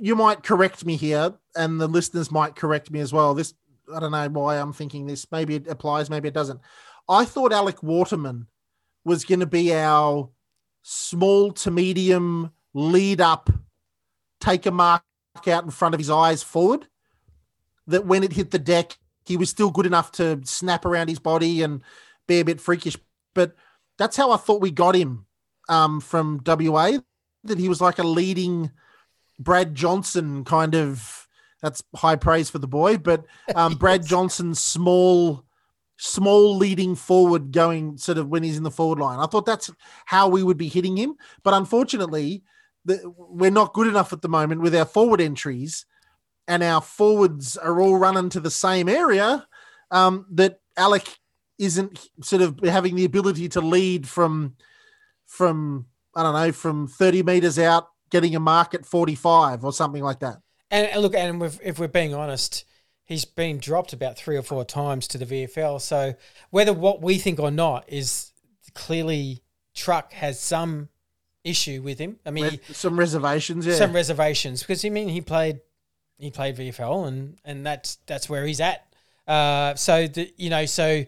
You 0.00 0.16
might 0.16 0.42
correct 0.42 0.84
me 0.84 0.96
here, 0.96 1.34
and 1.54 1.80
the 1.80 1.86
listeners 1.86 2.30
might 2.30 2.56
correct 2.56 2.90
me 2.90 3.00
as 3.00 3.12
well. 3.12 3.34
This 3.34 3.54
I 3.94 4.00
don't 4.00 4.12
know 4.12 4.28
why 4.28 4.56
I'm 4.56 4.72
thinking 4.72 5.06
this. 5.06 5.26
Maybe 5.30 5.56
it 5.56 5.68
applies, 5.68 6.08
maybe 6.08 6.28
it 6.28 6.34
doesn't. 6.34 6.60
I 7.08 7.24
thought 7.26 7.52
Alec 7.52 7.82
Waterman 7.82 8.46
was 9.04 9.24
going 9.24 9.40
to 9.40 9.46
be 9.46 9.74
our 9.74 10.30
small 10.82 11.52
to 11.52 11.70
medium 11.70 12.50
lead 12.72 13.20
up, 13.20 13.50
take 14.40 14.64
a 14.64 14.70
mark 14.70 15.02
out 15.46 15.64
in 15.64 15.70
front 15.70 15.94
of 15.94 16.00
his 16.00 16.10
eyes 16.10 16.42
forward. 16.42 16.86
That 17.86 18.06
when 18.06 18.22
it 18.22 18.32
hit 18.32 18.50
the 18.50 18.58
deck, 18.58 18.96
he 19.26 19.36
was 19.36 19.50
still 19.50 19.70
good 19.70 19.86
enough 19.86 20.12
to 20.12 20.40
snap 20.44 20.84
around 20.84 21.08
his 21.08 21.18
body 21.18 21.62
and 21.62 21.82
be 22.26 22.40
a 22.40 22.44
bit 22.44 22.60
freakish. 22.60 22.96
But 23.34 23.54
that's 23.98 24.16
how 24.16 24.30
I 24.30 24.36
thought 24.36 24.60
we 24.60 24.70
got 24.70 24.94
him 24.94 25.26
um, 25.68 26.00
from 26.00 26.40
WA. 26.46 26.98
That 27.44 27.58
he 27.58 27.68
was 27.68 27.80
like 27.80 27.98
a 27.98 28.04
leading 28.04 28.70
Brad 29.38 29.74
Johnson 29.74 30.44
kind 30.44 30.74
of. 30.74 31.20
That's 31.62 31.82
high 31.94 32.16
praise 32.16 32.50
for 32.50 32.58
the 32.58 32.68
boy, 32.68 32.98
but 32.98 33.24
um. 33.54 33.74
Brad 33.78 34.04
Johnson's 34.04 34.60
small 34.60 35.44
small 35.96 36.56
leading 36.56 36.94
forward 36.94 37.52
going 37.52 37.96
sort 37.96 38.18
of 38.18 38.28
when 38.28 38.42
he's 38.42 38.56
in 38.56 38.62
the 38.62 38.70
forward 38.70 38.98
line. 38.98 39.18
I 39.18 39.26
thought 39.26 39.46
that's 39.46 39.70
how 40.04 40.28
we 40.28 40.42
would 40.42 40.56
be 40.56 40.68
hitting 40.68 40.96
him. 40.96 41.16
But 41.42 41.54
unfortunately, 41.54 42.42
the, 42.84 43.12
we're 43.16 43.50
not 43.50 43.74
good 43.74 43.86
enough 43.86 44.12
at 44.12 44.20
the 44.20 44.28
moment 44.28 44.60
with 44.60 44.74
our 44.74 44.84
forward 44.84 45.20
entries 45.20 45.86
and 46.46 46.62
our 46.62 46.80
forwards 46.80 47.56
are 47.56 47.80
all 47.80 47.96
running 47.96 48.28
to 48.30 48.40
the 48.40 48.50
same 48.50 48.88
area 48.88 49.46
um, 49.90 50.26
that 50.30 50.60
Alec 50.76 51.18
isn't 51.58 52.08
sort 52.22 52.42
of 52.42 52.58
having 52.64 52.96
the 52.96 53.04
ability 53.04 53.48
to 53.48 53.60
lead 53.60 54.08
from 54.08 54.56
from 55.26 55.86
I 56.14 56.22
don't 56.22 56.34
know 56.34 56.52
from 56.52 56.86
30 56.88 57.22
meters 57.22 57.58
out 57.58 57.88
getting 58.10 58.36
a 58.36 58.40
mark 58.40 58.74
at 58.74 58.86
45 58.86 59.64
or 59.64 59.72
something 59.72 60.02
like 60.02 60.20
that. 60.20 60.38
And 60.70 61.02
look, 61.02 61.14
and 61.14 61.42
if 61.62 61.78
we're 61.78 61.88
being 61.88 62.14
honest, 62.14 62.64
he's 63.04 63.24
been 63.24 63.58
dropped 63.58 63.92
about 63.92 64.16
three 64.16 64.36
or 64.36 64.42
four 64.42 64.64
times 64.64 65.06
to 65.08 65.18
the 65.18 65.26
VFL. 65.26 65.80
So 65.80 66.14
whether 66.50 66.72
what 66.72 67.02
we 67.02 67.18
think 67.18 67.38
or 67.38 67.50
not 67.50 67.84
is 67.88 68.32
clearly 68.74 69.42
Truck 69.74 70.12
has 70.12 70.40
some 70.40 70.88
issue 71.42 71.82
with 71.82 71.98
him. 71.98 72.18
I 72.24 72.30
mean, 72.30 72.60
some 72.72 72.98
reservations, 72.98 73.66
yeah, 73.66 73.74
some 73.74 73.92
reservations 73.92 74.62
because 74.62 74.84
I 74.84 74.88
mean 74.88 75.08
he 75.08 75.20
played 75.20 75.60
he 76.18 76.30
played 76.30 76.56
VFL 76.56 77.08
and 77.08 77.38
and 77.44 77.66
that's 77.66 77.96
that's 78.06 78.28
where 78.28 78.46
he's 78.46 78.60
at. 78.60 78.86
Uh, 79.26 79.74
so 79.74 80.06
the, 80.06 80.32
you 80.36 80.50
know, 80.50 80.66
so 80.66 81.04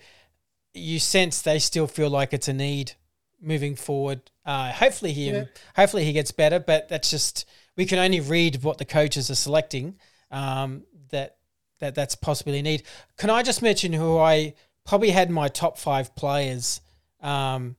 you 0.75 0.99
sense 0.99 1.43
they 1.43 1.59
still 1.59 1.87
feel 1.87 2.11
like 2.11 2.33
it's 2.33 2.49
a 2.49 2.53
need 2.53 2.93
moving 3.41 3.77
forward. 3.77 4.31
Uh, 4.45 4.73
hopefully 4.73 5.13
he 5.13 5.31
yeah. 5.31 5.45
hopefully 5.75 6.05
he 6.05 6.13
gets 6.13 6.33
better, 6.33 6.59
but 6.59 6.89
that's 6.89 7.11
just 7.11 7.47
we 7.77 7.85
can 7.85 7.99
only 7.99 8.21
read 8.21 8.63
what 8.63 8.79
the 8.79 8.85
coaches 8.85 9.31
are 9.31 9.35
selecting. 9.35 9.97
Um, 10.31 10.85
that 11.11 11.37
that 11.81 11.95
that's 11.95 12.15
possibly 12.15 12.59
a 12.59 12.63
need. 12.63 12.83
Can 13.17 13.31
I 13.31 13.43
just 13.43 13.63
mention 13.63 13.93
who 13.93 14.19
I 14.19 14.55
probably 14.87 15.11
had 15.11 15.31
my 15.31 15.49
top 15.49 15.79
five 15.79 16.15
players 16.15 16.81
um, 17.21 17.77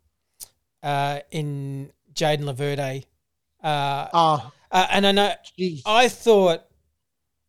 uh, 0.84 1.20
in 1.32 1.92
Jayden 2.14 2.44
Laverde. 2.44 3.06
Uh, 3.64 4.08
oh, 4.14 4.52
uh, 4.72 4.88
and 4.92 5.08
I 5.08 5.12
know 5.12 5.34
geez. 5.58 5.82
I 5.86 6.10
thought, 6.10 6.66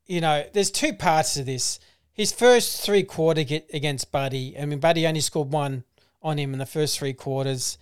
you 0.08 0.20
know, 0.20 0.44
there's 0.52 0.70
two 0.70 0.94
parts 0.94 1.34
to 1.34 1.44
this. 1.44 1.78
His 2.12 2.32
first 2.32 2.82
three 2.82 3.04
quarter 3.04 3.44
get 3.44 3.70
against 3.72 4.10
Buddy. 4.10 4.58
I 4.58 4.64
mean, 4.64 4.80
Buddy 4.80 5.06
only 5.06 5.20
scored 5.20 5.52
one 5.52 5.84
on 6.22 6.38
him 6.38 6.52
in 6.52 6.58
the 6.58 6.66
first 6.66 6.98
three 6.98 7.12
quarters. 7.12 7.78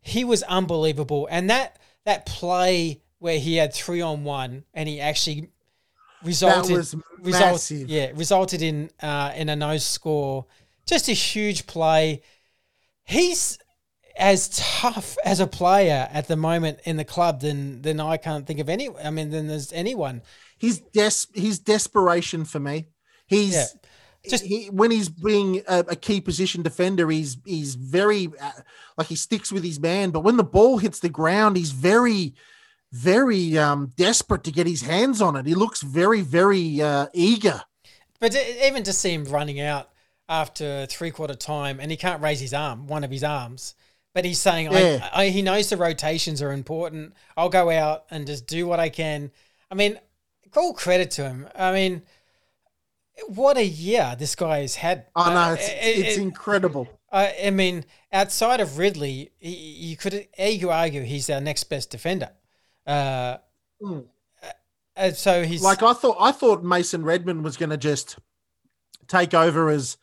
He 0.00 0.22
was 0.22 0.42
unbelievable, 0.44 1.26
and 1.30 1.50
that 1.50 1.78
that 2.04 2.26
play 2.26 3.00
where 3.18 3.38
he 3.38 3.56
had 3.56 3.74
three 3.74 4.00
on 4.00 4.24
one 4.24 4.64
and 4.72 4.88
he 4.88 5.00
actually 5.00 5.50
resulted 6.24 6.70
result, 6.70 7.70
yeah 7.70 8.10
resulted 8.14 8.62
in 8.62 8.90
uh, 9.02 9.32
in 9.34 9.48
a 9.48 9.56
no 9.56 9.76
score. 9.78 10.46
Just 10.86 11.08
a 11.08 11.12
huge 11.12 11.66
play. 11.66 12.22
He's 13.04 13.58
as 14.16 14.48
tough 14.54 15.16
as 15.24 15.40
a 15.40 15.46
player 15.46 16.08
at 16.12 16.28
the 16.28 16.36
moment 16.36 16.80
in 16.84 16.96
the 16.96 17.04
club 17.04 17.40
than 17.40 17.82
than 17.82 18.00
I 18.00 18.16
can't 18.16 18.46
think 18.46 18.60
of 18.60 18.68
any. 18.68 18.88
I 19.02 19.10
mean, 19.10 19.30
than 19.30 19.48
there's 19.48 19.72
anyone. 19.72 20.22
He's 20.60 20.78
des- 20.78 21.32
he's 21.34 21.58
desperation 21.58 22.44
for 22.44 22.60
me. 22.60 22.86
He's 23.26 23.54
Yeah. 23.54 23.64
just 24.28 24.44
he, 24.44 24.66
when 24.66 24.90
he's 24.90 25.08
being 25.08 25.62
a, 25.66 25.78
a 25.88 25.96
key 25.96 26.20
position 26.20 26.62
defender, 26.62 27.10
he's 27.10 27.38
he's 27.46 27.74
very 27.76 28.28
uh, 28.40 28.50
like 28.98 29.06
he 29.08 29.16
sticks 29.16 29.50
with 29.50 29.64
his 29.64 29.80
man. 29.80 30.10
But 30.10 30.20
when 30.20 30.36
the 30.36 30.44
ball 30.44 30.78
hits 30.78 31.00
the 31.00 31.08
ground, 31.08 31.56
he's 31.56 31.72
very 31.72 32.34
very 32.92 33.56
um, 33.56 33.92
desperate 33.96 34.44
to 34.44 34.50
get 34.52 34.66
his 34.66 34.82
hands 34.82 35.22
on 35.22 35.36
it. 35.36 35.46
He 35.46 35.54
looks 35.54 35.80
very 35.82 36.20
very 36.20 36.82
uh, 36.82 37.06
eager. 37.14 37.62
But 38.20 38.36
even 38.62 38.82
to 38.82 38.92
see 38.92 39.14
him 39.14 39.24
running 39.24 39.60
out 39.60 39.88
after 40.28 40.86
three 40.86 41.10
quarter 41.10 41.34
time 41.34 41.80
and 41.80 41.90
he 41.90 41.96
can't 41.96 42.22
raise 42.22 42.40
his 42.40 42.52
arm, 42.52 42.86
one 42.86 43.02
of 43.04 43.10
his 43.10 43.24
arms, 43.24 43.74
but 44.14 44.24
he's 44.26 44.38
saying 44.40 44.70
Yeah. 44.72 45.08
I, 45.12 45.24
I, 45.24 45.28
he 45.30 45.40
knows 45.40 45.70
the 45.70 45.76
rotations 45.78 46.42
are 46.42 46.52
important. 46.52 47.14
I'll 47.36 47.48
go 47.48 47.70
out 47.70 48.04
and 48.10 48.26
just 48.26 48.46
do 48.46 48.66
what 48.66 48.78
I 48.78 48.90
can. 48.90 49.30
I 49.70 49.74
mean, 49.76 49.98
all 50.56 50.72
credit 50.74 51.10
to 51.12 51.22
him. 51.24 51.48
I 51.54 51.72
mean, 51.72 52.02
what 53.28 53.56
a 53.56 53.64
year 53.64 54.14
this 54.18 54.34
guy 54.34 54.60
has 54.60 54.76
had. 54.76 55.06
Oh 55.16 55.32
no, 55.32 55.40
Uh, 55.40 55.52
it's, 55.54 55.68
it- 55.68 56.06
it's 56.06 56.16
it- 56.18 56.22
incredible. 56.22 56.88
I, 57.12 57.34
I 57.46 57.50
mean, 57.50 57.84
outside 58.12 58.60
of 58.60 58.78
Ridley, 58.78 59.32
he, 59.40 59.50
you 59.56 59.96
could 59.96 60.28
you 60.38 60.70
argue 60.70 61.02
he's 61.02 61.28
our 61.28 61.40
next 61.40 61.64
best 61.64 61.90
defender. 61.90 62.30
Uh, 62.86 63.38
Mm. 63.82 64.04
uh, 64.96 65.10
so 65.12 65.42
he's 65.42 65.62
Like 65.62 65.82
I 65.82 65.94
thought, 65.94 66.18
I 66.20 66.32
thought 66.32 66.62
Mason 66.62 67.02
Redman 67.02 67.42
was 67.42 67.56
going 67.56 67.70
to 67.70 67.78
just 67.78 68.18
take 69.08 69.32
over 69.34 69.70
as 69.70 69.96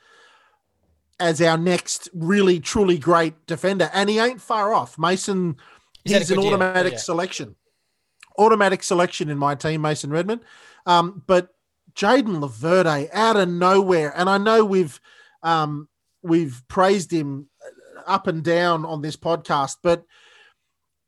as 1.20 1.42
our 1.42 1.58
next 1.58 2.10
really 2.14 2.60
truly 2.60 2.98
great 2.98 3.46
defender, 3.48 3.90
and 3.94 4.10
he 4.10 4.20
ain't 4.20 4.42
far 4.42 4.74
off. 4.74 4.98
Mason, 5.00 5.56
He's 6.04 6.18
he's, 6.18 6.32
an 6.32 6.42
year, 6.42 6.48
automatic 6.54 6.94
yeah. 6.94 7.00
selection, 7.00 7.56
automatic 8.38 8.84
selection 8.84 9.30
in 9.30 9.38
my 9.38 9.56
team, 9.56 9.82
Mason 9.82 10.10
Redman. 10.10 10.42
Um, 10.86 11.24
but 11.28 11.50
Jayden 11.96 12.40
Laverde 12.40 13.10
out 13.14 13.36
of 13.38 13.50
nowhere, 13.50 14.14
and 14.16 14.30
I 14.30 14.38
know 14.38 14.64
we've 14.64 15.00
um, 15.44 15.88
we've 16.24 16.62
praised 16.68 17.12
him 17.12 17.48
up 18.06 18.28
and 18.28 18.44
down 18.44 18.86
on 18.86 19.02
this 19.02 19.16
podcast, 19.18 19.78
but 19.84 20.06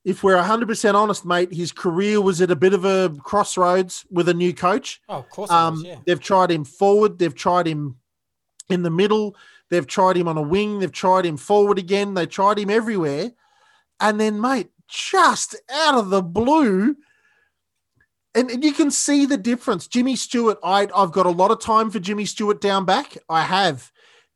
if 0.06 0.24
we're 0.24 0.38
100% 0.38 0.96
honest, 0.96 1.26
mate, 1.26 1.54
his 1.54 1.72
career 1.72 2.22
was 2.22 2.42
at 2.42 2.52
a 2.52 2.56
bit 2.56 2.74
of 2.74 2.86
a 2.86 3.14
crossroads 3.22 4.06
with 4.10 4.30
a 4.30 4.34
new 4.34 4.54
coach. 4.54 5.02
oh, 5.10 5.18
of 5.18 5.30
course, 5.30 5.50
it 5.50 5.54
was, 5.54 5.80
Um, 5.80 5.86
yeah. 5.86 5.98
They've 6.06 6.20
tried 6.20 6.52
him 6.52 6.64
forward, 6.64 7.20
they've 7.20 7.36
tried 7.36 7.68
him 7.68 7.98
in 8.70 8.84
the 8.84 8.90
middle, 8.90 9.36
they've 9.70 9.86
tried 9.86 10.16
him 10.16 10.28
on 10.28 10.38
a 10.38 10.42
wing, 10.42 10.80
they've 10.80 10.92
tried 10.92 11.26
him 11.26 11.38
forward 11.38 11.78
again, 11.78 12.14
they 12.14 12.26
tried 12.26 12.58
him 12.58 12.70
everywhere. 12.70 13.32
And 14.00 14.20
then, 14.20 14.40
mate, 14.40 14.70
just 14.88 15.56
out 15.72 15.96
of 15.96 16.10
the 16.10 16.22
blue, 16.24 16.96
and, 18.36 18.50
and 18.52 18.64
you 18.64 18.74
can 18.74 18.92
see 18.92 19.26
the 19.26 19.38
difference. 19.38 19.88
Jimmy 19.88 20.16
Stewart, 20.16 20.60
I, 20.64 20.88
I've 20.96 21.12
got 21.12 21.26
a 21.26 21.32
lot 21.32 21.52
of 21.52 21.60
time 21.60 21.90
for 21.90 22.00
Jimmy 22.00 22.26
Stewart 22.26 22.62
down 22.62 22.86
back. 22.86 23.18
I 23.28 23.44
have. 23.44 23.92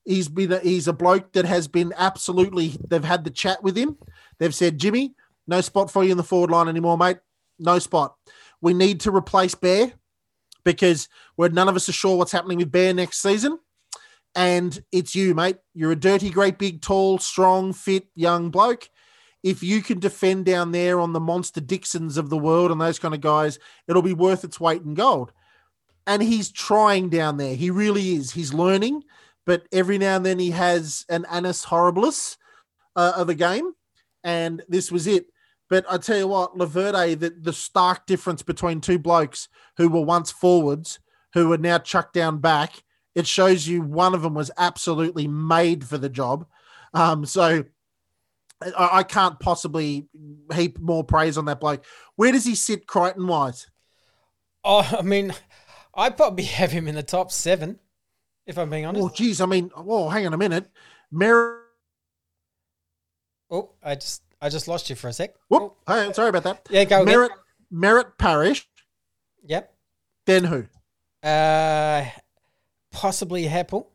He's 0.06 0.28
been 0.28 0.52
a, 0.52 0.60
he's 0.60 0.88
a 0.88 0.94
bloke 0.94 1.32
that 1.34 1.46
has 1.46 1.68
been 1.68 1.94
absolutely. 1.98 2.74
They've 2.90 3.04
had 3.04 3.24
the 3.24 3.30
chat 3.30 3.64
with 3.64 3.78
him. 3.78 3.98
They've 4.40 4.54
said, 4.54 4.78
Jimmy, 4.80 5.16
no 5.48 5.62
spot 5.62 5.92
for 5.92 6.04
you 6.04 6.12
in 6.12 6.18
the 6.18 6.24
forward 6.24 6.52
line 6.52 6.68
anymore, 6.68 6.98
mate. 6.98 7.18
No 7.60 7.80
spot. 7.80 8.16
We 8.62 8.74
need 8.74 9.00
to 9.02 9.16
replace 9.16 9.56
Bear 9.56 9.94
because 10.64 11.08
we're 11.38 11.50
none 11.50 11.70
of 11.70 11.76
us 11.76 11.88
are 11.88 11.94
sure 11.94 12.18
what's 12.18 12.32
happening 12.32 12.58
with 12.58 12.72
Bear 12.72 12.94
next 12.94 13.22
season. 13.22 13.60
And 14.36 14.82
it's 14.92 15.16
you, 15.16 15.36
mate. 15.36 15.58
You're 15.76 15.92
a 15.92 15.96
dirty, 15.96 16.32
great, 16.32 16.58
big, 16.58 16.82
tall, 16.82 17.20
strong, 17.20 17.72
fit, 17.72 18.08
young 18.16 18.50
bloke. 18.50 18.90
If 19.44 19.62
you 19.62 19.82
can 19.82 20.00
defend 20.00 20.46
down 20.46 20.72
there 20.72 21.00
on 21.00 21.14
the 21.14 21.20
monster 21.20 21.62
Dixons 21.62 22.18
of 22.18 22.30
the 22.30 22.38
world 22.38 22.72
and 22.72 22.80
those 22.80 23.00
kind 23.00 23.14
of 23.14 23.22
guys, 23.22 23.60
it'll 23.88 24.02
be 24.02 24.14
worth 24.14 24.44
its 24.44 24.60
weight 24.60 24.82
in 24.82 24.94
gold. 24.94 25.34
And 26.08 26.24
he's 26.24 26.52
trying 26.52 27.10
down 27.10 27.38
there. 27.38 27.56
He 27.56 27.70
really 27.70 28.14
is. 28.16 28.32
He's 28.32 28.54
learning, 28.54 29.04
but 29.46 29.68
every 29.72 29.98
now 29.98 30.16
and 30.16 30.26
then 30.26 30.40
he 30.40 30.52
has 30.52 31.06
an 31.10 31.26
annus 31.30 31.66
horribilis 31.66 32.38
uh, 32.96 33.14
of 33.16 33.30
a 33.30 33.36
game. 33.36 33.74
And 34.24 34.64
this 34.70 34.92
was 34.92 35.08
it. 35.08 35.26
But 35.70 35.86
I 35.90 35.98
tell 35.98 36.18
you 36.18 36.28
what, 36.28 36.58
Laverde, 36.58 37.20
the, 37.20 37.30
the 37.30 37.54
stark 37.54 38.06
difference 38.06 38.44
between 38.44 38.80
two 38.80 39.00
blokes 39.00 39.50
who 39.78 39.90
were 39.90 40.02
once 40.02 40.32
forwards, 40.32 41.00
who 41.34 41.52
are 41.52 41.58
now 41.58 41.80
chucked 41.80 42.14
down 42.14 42.38
back, 42.38 42.84
it 43.16 43.28
shows 43.28 43.68
you 43.68 43.82
one 43.82 44.14
of 44.14 44.22
them 44.22 44.34
was 44.34 44.52
absolutely 44.58 45.28
made 45.28 45.84
for 45.84 45.98
the 45.98 46.10
job. 46.10 46.46
Um, 46.94 47.26
so 47.26 47.64
I, 48.78 49.00
I 49.00 49.04
can't 49.04 49.40
possibly 49.40 50.08
heap 50.54 50.80
more 50.80 51.04
praise 51.04 51.38
on 51.38 51.46
that 51.46 51.60
bloke. 51.60 51.84
Where 52.16 52.32
does 52.32 52.46
he 52.46 52.56
sit 52.56 52.88
Crichton 52.88 53.28
wise? 53.28 53.68
Oh, 54.64 54.88
I 54.98 55.02
mean, 55.02 55.34
I'd 55.94 56.18
probably 56.18 56.46
have 56.46 56.72
him 56.72 56.88
in 56.88 56.96
the 56.96 57.04
top 57.04 57.32
seven, 57.32 57.80
if 58.46 58.58
I'm 58.58 58.70
being 58.70 58.86
honest. 58.86 59.04
Oh, 59.04 59.10
geez. 59.10 59.42
I 59.42 59.46
mean, 59.46 59.72
oh, 59.76 60.10
hang 60.10 60.26
on 60.26 60.34
a 60.34 60.38
minute. 60.38 60.70
Merrett. 61.14 61.60
Oh, 63.52 63.72
I 63.84 63.96
just 63.96 64.24
I 64.42 64.50
just 64.50 64.68
lost 64.68 64.90
you 64.90 64.96
for 64.96 65.10
a 65.10 65.14
sec. 65.14 65.36
Whoop. 65.48 65.76
Hey, 65.88 66.12
sorry 66.14 66.30
about 66.30 66.44
that. 66.44 66.68
Yeah, 66.70 66.86
go 66.86 67.04
again. 67.04 67.16
Merrett, 67.16 67.30
Merrett 67.72 68.18
Parish. 68.18 68.68
Yep. 69.46 69.74
Then 70.26 70.44
who? 70.46 70.66
Uh, 71.22 72.06
possibly 72.92 73.46
Heppell. 73.46 73.88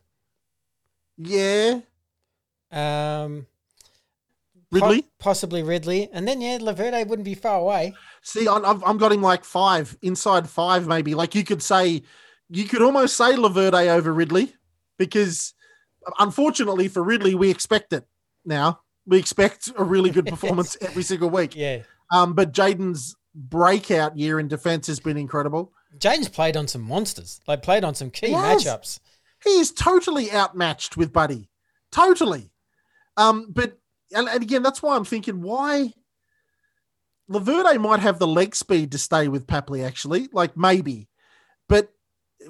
Yeah. 1.16 1.80
Um, 2.70 3.46
Ridley. 4.70 5.02
po- 5.02 5.08
possibly 5.18 5.62
Ridley, 5.62 6.08
and 6.12 6.26
then 6.28 6.40
yeah, 6.40 6.58
Laverde 6.58 7.06
wouldn't 7.06 7.24
be 7.24 7.34
far 7.34 7.58
away. 7.60 7.94
See, 8.22 8.46
I'm, 8.48 8.64
I've, 8.64 8.82
I'm 8.84 8.98
got 8.98 9.12
him 9.12 9.22
like 9.22 9.44
five, 9.44 9.96
inside 10.02 10.48
five, 10.48 10.86
maybe. 10.86 11.14
Like 11.14 11.34
you 11.34 11.44
could 11.44 11.62
say, 11.62 12.02
you 12.50 12.64
could 12.64 12.82
almost 12.82 13.16
say 13.16 13.34
Laverde 13.34 13.88
over 13.88 14.12
Ridley 14.12 14.54
because 14.98 15.54
unfortunately 16.18 16.88
for 16.88 17.02
Ridley, 17.02 17.34
we 17.34 17.50
expect 17.50 17.92
it 17.92 18.04
now. 18.44 18.80
We 19.06 19.18
expect 19.18 19.70
a 19.76 19.84
really 19.84 20.10
good 20.10 20.26
performance 20.34 20.76
every 20.80 21.02
single 21.02 21.30
week. 21.30 21.56
Yeah, 21.56 21.82
Um, 22.12 22.34
but 22.34 22.52
Jayden's 22.52 23.16
breakout 23.34 24.18
year 24.18 24.38
in 24.40 24.48
defense 24.48 24.86
has 24.88 25.00
been 25.00 25.16
incredible. 25.16 25.72
Jayden's 25.98 26.28
played 26.28 26.56
on 26.56 26.68
some 26.68 26.82
monsters. 26.82 27.40
Like 27.46 27.62
played 27.62 27.84
on 27.84 27.94
some 27.94 28.10
key 28.10 28.32
has. 28.32 28.64
matchups. 28.64 29.00
He 29.44 29.50
is 29.60 29.72
totally 29.72 30.30
outmatched 30.32 30.96
with 30.96 31.12
Buddy. 31.12 31.48
Totally. 31.90 32.50
Um, 33.16 33.46
but 33.50 33.78
and, 34.14 34.28
and 34.28 34.42
again, 34.42 34.62
that's 34.62 34.82
why 34.82 34.96
I'm 34.96 35.04
thinking 35.04 35.42
why 35.42 35.92
Laverde 37.30 37.78
might 37.78 38.00
have 38.00 38.18
the 38.18 38.26
leg 38.26 38.54
speed 38.54 38.92
to 38.92 38.98
stay 38.98 39.28
with 39.28 39.46
Papley, 39.46 39.84
actually. 39.84 40.28
Like 40.32 40.56
maybe. 40.56 41.08
But 41.68 41.92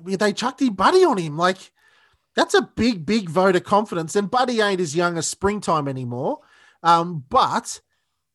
they 0.04 0.32
chucked 0.32 0.62
him 0.62 0.74
Buddy 0.74 1.04
on 1.04 1.18
him. 1.18 1.36
Like 1.36 1.72
that's 2.34 2.54
a 2.54 2.62
big, 2.62 3.04
big 3.04 3.28
vote 3.28 3.56
of 3.56 3.64
confidence. 3.64 4.14
And 4.14 4.30
Buddy 4.30 4.60
ain't 4.60 4.80
as 4.80 4.94
young 4.94 5.18
as 5.18 5.26
springtime 5.26 5.88
anymore. 5.88 6.40
Um, 6.82 7.24
but 7.28 7.80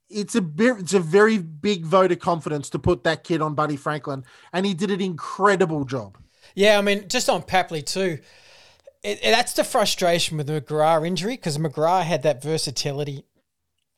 it's 0.10 0.36
a 0.36 0.42
very, 0.42 0.82
it's 0.82 0.94
a 0.94 1.00
very 1.00 1.38
big 1.38 1.86
vote 1.86 2.12
of 2.12 2.20
confidence 2.20 2.70
to 2.72 2.80
put 2.80 3.04
that 3.04 3.24
kid 3.24 3.42
on 3.42 3.56
Buddy 3.56 3.76
Franklin, 3.76 4.24
and 4.52 4.66
he 4.66 4.74
did 4.74 4.92
an 4.92 5.02
incredible 5.02 5.86
job. 5.86 6.18
Yeah, 6.56 6.78
I 6.78 6.82
mean, 6.82 7.08
just 7.08 7.30
on 7.30 7.44
Papley 7.44 7.86
too. 7.86 8.20
It, 9.04 9.20
it- 9.24 9.32
that's 9.32 9.54
the 9.54 9.64
frustration 9.64 10.38
with 10.38 10.48
the 10.48 10.62
McGrath 10.62 11.06
injury 11.06 11.36
because 11.36 11.58
McGrath 11.58 12.04
had 12.04 12.24
that 12.24 12.42
versatility. 12.42 13.26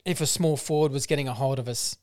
If 0.04 0.22
a 0.22 0.26
small 0.26 0.56
forward 0.58 0.92
was 0.92 1.06
getting 1.08 1.28
a 1.28 1.34
hold 1.34 1.58
of 1.60 1.68
us, 1.68 1.98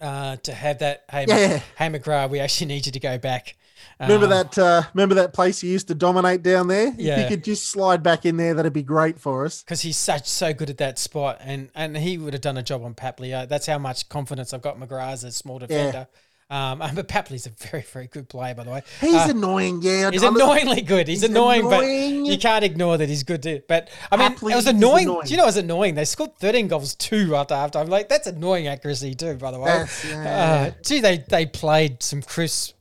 uh, 0.00 0.36
to 0.36 0.52
have 0.52 0.78
that, 0.80 1.04
hey, 1.10 1.26
Yeah. 1.28 1.60
hey 1.76 1.88
McGrath, 1.88 2.30
we 2.30 2.40
actually 2.40 2.68
need 2.68 2.86
you 2.86 2.92
to 2.92 3.00
go 3.00 3.18
back. 3.18 3.56
Remember 4.00 4.24
Um, 4.26 4.30
that? 4.30 4.58
Uh, 4.58 4.82
remember 4.94 5.14
that 5.16 5.32
place 5.32 5.60
he 5.60 5.68
used 5.70 5.88
to 5.88 5.94
dominate 5.94 6.42
down 6.42 6.68
there? 6.68 6.88
If 6.88 6.94
Yeah. 6.98 7.22
he 7.22 7.28
could 7.28 7.44
just 7.44 7.68
slide 7.68 8.02
back 8.02 8.24
in 8.24 8.36
there, 8.36 8.54
that'd 8.54 8.72
be 8.72 8.82
great 8.82 9.18
for 9.20 9.44
us. 9.44 9.62
because 9.62 9.82
he's 9.82 9.96
such 9.96 10.26
so 10.26 10.52
good 10.54 10.70
at 10.70 10.78
that 10.78 10.98
spot, 10.98 11.38
and 11.40 11.70
and 11.74 11.96
he 11.98 12.16
would 12.18 12.32
have 12.32 12.40
done 12.42 12.56
a 12.56 12.62
job 12.62 12.82
on 12.84 12.94
Papley. 12.94 13.46
That's 13.48 13.66
how 13.66 13.78
much 13.78 14.08
confidence 14.08 14.52
I've 14.54 14.62
got 14.62 14.78
McGrath 14.78 15.12
as 15.12 15.24
a 15.24 15.32
small 15.32 15.58
defender. 15.58 16.06
Um, 16.52 16.78
but 16.94 17.08
Papley's 17.08 17.46
a 17.46 17.50
very 17.70 17.82
very 17.82 18.06
good 18.08 18.28
player, 18.28 18.54
by 18.54 18.64
the 18.64 18.70
way. 18.70 18.82
He's 19.00 19.14
Uh, 19.14 19.28
annoying, 19.30 19.80
yeah. 19.82 20.10
He's 20.10 20.22
I 20.22 20.26
don't- 20.26 20.36
annoyingly 20.40 20.82
good. 20.82 21.08
He's, 21.08 21.22
He's 21.22 21.30
annoying, 21.30 21.66
annoying. 21.66 22.22
but 22.24 22.30
you 22.32 22.38
can't 22.38 22.64
ignore 22.64 22.98
that 22.98 23.08
he's 23.08 23.22
good 23.22 23.42
too. 23.42 23.62
But 23.66 23.88
I 24.10 24.16
mean, 24.16 24.30
Happily, 24.32 24.52
it 24.52 24.56
was 24.56 24.66
annoying. 24.66 25.08
annoying. 25.08 25.26
Do 25.26 25.30
you 25.30 25.36
know 25.38 25.44
it 25.44 25.46
was 25.46 25.56
annoying? 25.56 25.94
They 25.94 26.04
scored 26.04 26.36
13 26.36 26.68
goals 26.68 26.94
two 26.94 27.34
after 27.34 27.54
half 27.54 27.70
time. 27.70 27.88
Like 27.88 28.08
that's 28.10 28.26
annoying 28.26 28.66
accuracy 28.68 29.14
too, 29.14 29.34
by 29.36 29.50
the 29.50 29.58
way. 29.58 29.70
That's- 29.70 30.04
yeah. 30.04 30.72
Uh, 30.76 30.82
gee, 30.84 31.00
they 31.00 31.24
they 31.28 31.46
played 31.46 32.02
some 32.02 32.20
crisp, 32.22 32.74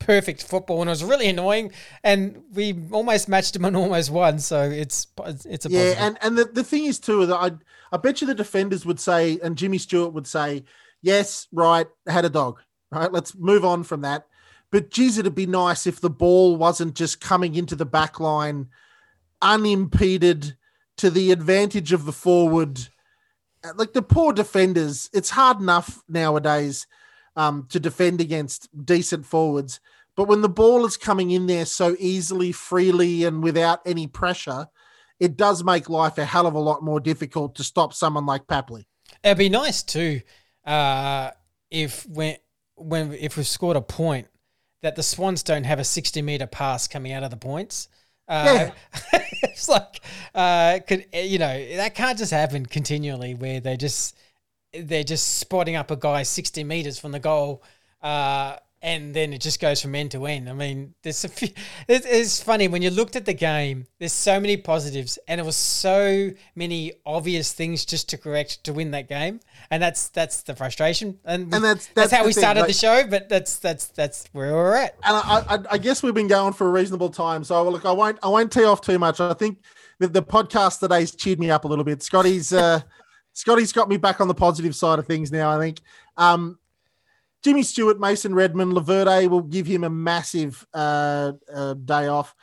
perfect 0.00 0.42
football, 0.42 0.80
and 0.80 0.88
it 0.88 0.92
was 0.92 1.04
really 1.04 1.28
annoying. 1.28 1.70
And 2.02 2.42
we 2.52 2.74
almost 2.90 3.28
matched 3.28 3.52
them 3.54 3.64
and 3.64 3.76
almost 3.76 4.10
won. 4.10 4.40
So 4.40 4.62
it's 4.68 5.06
it's 5.46 5.66
a 5.66 5.70
Yeah, 5.70 5.78
positive. 5.94 5.98
and 6.04 6.18
and 6.22 6.38
the, 6.38 6.44
the 6.46 6.64
thing 6.64 6.86
is 6.86 6.98
too 6.98 7.26
that 7.26 7.36
I 7.36 7.52
I 7.92 7.98
bet 7.98 8.20
you 8.20 8.26
the 8.26 8.34
defenders 8.34 8.84
would 8.84 8.98
say, 8.98 9.38
and 9.44 9.56
Jimmy 9.56 9.78
Stewart 9.78 10.12
would 10.12 10.26
say, 10.26 10.64
yes, 11.02 11.46
right, 11.52 11.86
had 12.08 12.24
a 12.24 12.30
dog, 12.30 12.58
right. 13.00 13.12
Let's 13.12 13.34
move 13.34 13.64
on 13.64 13.84
from 13.84 14.02
that. 14.02 14.26
But 14.70 14.90
geez, 14.90 15.18
it'd 15.18 15.34
be 15.34 15.46
nice 15.46 15.86
if 15.86 16.00
the 16.00 16.10
ball 16.10 16.56
wasn't 16.56 16.94
just 16.94 17.20
coming 17.20 17.54
into 17.54 17.76
the 17.76 17.86
back 17.86 18.18
line 18.18 18.68
unimpeded 19.42 20.56
to 20.96 21.10
the 21.10 21.32
advantage 21.32 21.92
of 21.92 22.04
the 22.04 22.12
forward. 22.12 22.88
Like 23.74 23.92
the 23.92 24.02
poor 24.02 24.32
defenders, 24.32 25.10
it's 25.12 25.30
hard 25.30 25.60
enough 25.60 26.02
nowadays 26.08 26.86
um, 27.36 27.66
to 27.70 27.78
defend 27.78 28.20
against 28.20 28.68
decent 28.84 29.26
forwards. 29.26 29.80
But 30.16 30.28
when 30.28 30.42
the 30.42 30.48
ball 30.48 30.84
is 30.84 30.96
coming 30.96 31.30
in 31.30 31.46
there 31.46 31.64
so 31.64 31.96
easily, 31.98 32.52
freely, 32.52 33.24
and 33.24 33.42
without 33.42 33.80
any 33.86 34.06
pressure, 34.06 34.68
it 35.18 35.36
does 35.36 35.64
make 35.64 35.88
life 35.88 36.18
a 36.18 36.24
hell 36.24 36.46
of 36.46 36.54
a 36.54 36.60
lot 36.60 36.82
more 36.82 37.00
difficult 37.00 37.54
to 37.56 37.64
stop 37.64 37.94
someone 37.94 38.26
like 38.26 38.46
Papley. 38.46 38.84
It'd 39.22 39.38
be 39.38 39.48
nice 39.48 39.82
too 39.82 40.20
uh, 40.64 41.30
if 41.70 42.06
when 42.06 42.36
when 42.82 43.12
if 43.14 43.36
we've 43.36 43.46
scored 43.46 43.76
a 43.76 43.80
point 43.80 44.28
that 44.82 44.96
the 44.96 45.02
Swans 45.02 45.42
don't 45.42 45.64
have 45.64 45.78
a 45.78 45.84
sixty 45.84 46.22
meter 46.22 46.46
pass 46.46 46.88
coming 46.88 47.12
out 47.12 47.22
of 47.22 47.30
the 47.30 47.36
points. 47.36 47.88
Uh, 48.28 48.70
yeah. 49.12 49.22
it's 49.42 49.68
like 49.68 50.00
uh, 50.34 50.78
could 50.86 51.06
you 51.12 51.38
know 51.38 51.76
that 51.76 51.94
can't 51.94 52.18
just 52.18 52.32
happen 52.32 52.64
continually 52.66 53.34
where 53.34 53.60
they 53.60 53.76
just 53.76 54.16
they're 54.72 55.04
just 55.04 55.38
spotting 55.38 55.76
up 55.76 55.90
a 55.90 55.96
guy 55.96 56.22
60 56.22 56.64
meters 56.64 56.98
from 56.98 57.12
the 57.12 57.18
goal 57.18 57.62
uh, 58.00 58.56
and 58.82 59.14
then 59.14 59.32
it 59.32 59.40
just 59.40 59.60
goes 59.60 59.80
from 59.80 59.94
end 59.94 60.10
to 60.10 60.26
end. 60.26 60.50
I 60.50 60.52
mean, 60.52 60.94
there's 61.02 61.24
a 61.24 61.28
few, 61.28 61.48
it's 61.88 62.42
funny 62.42 62.66
when 62.66 62.82
you 62.82 62.90
looked 62.90 63.14
at 63.14 63.24
the 63.24 63.32
game. 63.32 63.86
There's 64.00 64.12
so 64.12 64.40
many 64.40 64.56
positives, 64.56 65.18
and 65.28 65.40
it 65.40 65.44
was 65.44 65.56
so 65.56 66.30
many 66.56 66.94
obvious 67.06 67.52
things 67.52 67.84
just 67.84 68.08
to 68.10 68.18
correct 68.18 68.64
to 68.64 68.72
win 68.72 68.90
that 68.90 69.08
game, 69.08 69.40
and 69.70 69.80
that's 69.80 70.08
that's 70.08 70.42
the 70.42 70.56
frustration, 70.56 71.18
and, 71.24 71.54
and 71.54 71.64
that's, 71.64 71.86
that's, 71.86 72.10
that's 72.10 72.12
how 72.12 72.24
we 72.26 72.32
thing, 72.32 72.42
started 72.42 72.60
like, 72.60 72.68
the 72.68 72.74
show. 72.74 73.06
But 73.06 73.28
that's 73.28 73.58
that's 73.58 73.86
that's 73.86 74.28
where 74.32 74.52
we're 74.52 74.74
at. 74.74 74.96
And 75.04 75.16
I, 75.16 75.44
I, 75.48 75.58
I, 75.72 75.78
guess 75.78 76.02
we've 76.02 76.14
been 76.14 76.28
going 76.28 76.52
for 76.52 76.66
a 76.66 76.70
reasonable 76.70 77.10
time, 77.10 77.44
so 77.44 77.68
look, 77.68 77.86
I 77.86 77.92
won't 77.92 78.18
I 78.22 78.28
won't 78.28 78.50
tee 78.50 78.64
off 78.64 78.80
too 78.80 78.98
much. 78.98 79.20
I 79.20 79.34
think 79.34 79.58
the, 80.00 80.08
the 80.08 80.22
podcast 80.22 80.80
today's 80.80 81.14
cheered 81.14 81.38
me 81.38 81.50
up 81.50 81.64
a 81.64 81.68
little 81.68 81.84
bit. 81.84 82.02
Scotty's 82.02 82.52
uh, 82.52 82.80
Scotty's 83.32 83.72
got 83.72 83.88
me 83.88 83.96
back 83.96 84.20
on 84.20 84.26
the 84.26 84.34
positive 84.34 84.74
side 84.74 84.98
of 84.98 85.06
things 85.06 85.30
now. 85.30 85.56
I 85.56 85.58
think. 85.60 85.80
Um, 86.16 86.58
Jimmy 87.42 87.62
Stewart, 87.62 87.98
Mason 87.98 88.34
Redman, 88.34 88.72
Laverde 88.72 89.28
will 89.28 89.42
give 89.42 89.66
him 89.66 89.84
a 89.84 89.90
massive 89.90 90.66
uh, 90.72 91.32
uh, 91.52 91.74
day 91.74 92.06
off. 92.06 92.34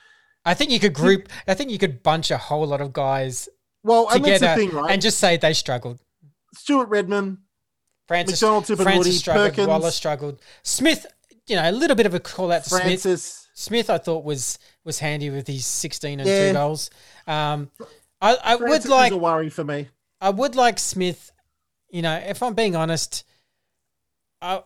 I 0.46 0.54
think 0.54 0.72
you 0.72 0.80
could 0.80 0.94
group. 0.94 1.30
I 1.48 1.54
think 1.54 1.70
you 1.72 1.78
could 1.78 2.04
bunch 2.04 2.32
a 2.32 2.38
whole 2.38 2.66
lot 2.68 2.82
of 2.82 2.92
guys 2.92 3.48
well 3.84 4.08
together 4.08 4.48
and, 4.48 4.60
thing, 4.60 4.72
right? 4.72 4.92
and 4.92 5.02
just 5.02 5.20
say 5.20 5.38
they 5.38 5.54
struggled. 5.54 6.00
Stewart 6.54 6.90
Redman, 6.90 7.40
Francis, 8.08 8.42
McDonald, 8.42 8.66
Francis 8.66 9.20
struggled. 9.20 9.50
Perkins, 9.50 9.68
Wallace 9.68 9.96
struggled. 9.96 10.42
Smith, 10.64 11.06
you 11.48 11.56
know, 11.56 11.70
a 11.70 11.72
little 11.72 11.96
bit 11.96 12.06
of 12.06 12.14
a 12.14 12.20
call 12.20 12.52
out 12.52 12.64
to 12.64 12.70
Francis. 12.70 13.24
Smith. 13.24 13.46
Smith, 13.54 13.90
I 13.90 13.98
thought 13.98 14.24
was 14.24 14.58
was 14.86 15.00
handy 15.00 15.30
with 15.30 15.48
his 15.48 15.66
sixteen 15.66 16.20
and 16.20 16.28
yeah. 16.28 16.48
two 16.48 16.54
goals. 16.54 16.90
Um, 17.28 17.70
I, 18.22 18.38
I 18.44 18.56
would 18.56 18.86
like 18.86 19.12
a 19.12 19.18
worry 19.18 19.50
for 19.50 19.64
me. 19.64 19.90
I 20.20 20.30
would 20.30 20.56
like 20.56 20.80
Smith. 20.80 21.32
You 21.90 22.02
know, 22.02 22.16
if 22.16 22.42
I'm 22.42 22.54
being 22.54 22.76
honest, 22.76 23.26
I 24.42 24.64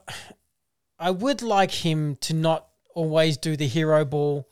I 1.00 1.12
would 1.12 1.42
like 1.42 1.72
him 1.72 2.16
to 2.22 2.34
not 2.34 2.68
always 2.94 3.38
do 3.38 3.58
the 3.58 3.68
hero 3.68 4.06
ball 4.06 4.48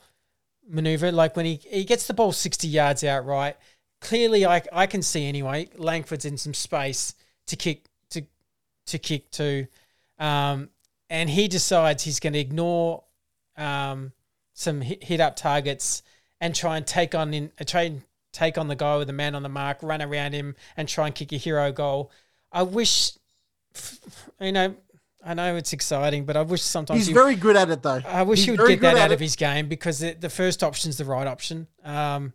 maneuver. 0.68 1.12
Like 1.12 1.36
when 1.36 1.46
he, 1.46 1.62
he 1.64 1.84
gets 1.84 2.08
the 2.08 2.14
ball 2.14 2.32
60 2.32 2.68
yards 2.68 3.04
out 3.04 3.26
right, 3.26 3.56
clearly 4.00 4.46
I, 4.46 4.62
I 4.74 4.88
can 4.88 5.02
see 5.02 5.26
anyway, 5.28 5.70
Langford's 5.78 6.26
in 6.26 6.38
some 6.38 6.54
space 6.54 7.16
to 7.48 7.56
kick 7.56 7.86
to 8.10 8.24
to 8.88 8.98
kick 8.98 9.32
to. 9.32 9.68
Um, 10.20 10.70
and 11.10 11.30
he 11.30 11.48
decides 11.48 12.04
he's 12.04 12.20
going 12.20 12.34
to 12.34 12.40
ignore 12.40 13.04
um, 13.58 14.14
some 14.54 14.82
hit, 14.82 15.04
hit, 15.04 15.20
up 15.20 15.36
targets 15.36 16.04
and 16.40 16.56
try 16.56 16.78
and 16.78 16.88
take 16.88 17.16
on 17.16 17.34
in 17.34 17.52
uh, 17.60 17.64
try 17.66 17.84
and 17.84 18.02
take 18.32 18.58
on 18.58 18.68
the 18.68 18.76
guy 18.76 18.98
with 18.98 19.08
the 19.08 19.14
man 19.14 19.36
on 19.36 19.44
the 19.44 19.50
mark, 19.50 19.80
run 19.82 20.02
around 20.02 20.34
him 20.34 20.56
and 20.78 20.88
try 20.88 21.08
and 21.08 21.16
kick 21.16 21.32
a 21.34 21.38
hero 21.38 21.72
goal. 21.72 22.12
I 22.52 22.64
wish 22.64 23.14
you 24.40 24.52
know 24.52 24.76
I 25.24 25.34
know 25.34 25.56
it's 25.56 25.74
exciting, 25.74 26.26
but 26.26 26.36
I 26.36 26.42
wish 26.42 26.62
sometimes 26.62 27.00
he's 27.00 27.08
he, 27.08 27.14
very 27.14 27.36
good 27.36 27.56
at 27.56 27.70
it 27.70 27.84
though. 27.84 28.02
I 28.06 28.24
wish 28.24 28.40
he's 28.40 28.46
he 28.46 28.52
would 28.52 28.68
get 28.68 28.82
that 28.82 28.98
out 28.98 29.12
it. 29.12 29.14
of 29.14 29.20
his 29.20 29.36
game 29.36 29.68
because 29.68 30.00
the, 30.00 30.14
the 30.14 30.30
first 30.30 30.64
option's 30.64 30.98
the 30.98 31.06
right 31.06 31.28
option. 31.28 31.68
Um, 31.84 32.34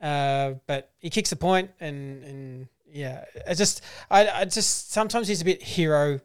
uh, 0.00 0.54
but 0.66 0.90
he 0.98 1.10
kicks 1.10 1.32
a 1.32 1.36
point, 1.36 1.70
and 1.80 2.22
and 2.24 2.68
yeah, 2.92 3.24
I 3.48 3.54
just 3.54 3.82
I, 4.10 4.28
I 4.28 4.44
just 4.44 4.92
sometimes 4.92 5.28
he's 5.28 5.42
a 5.42 5.44
bit 5.44 5.62
hero 5.62 6.20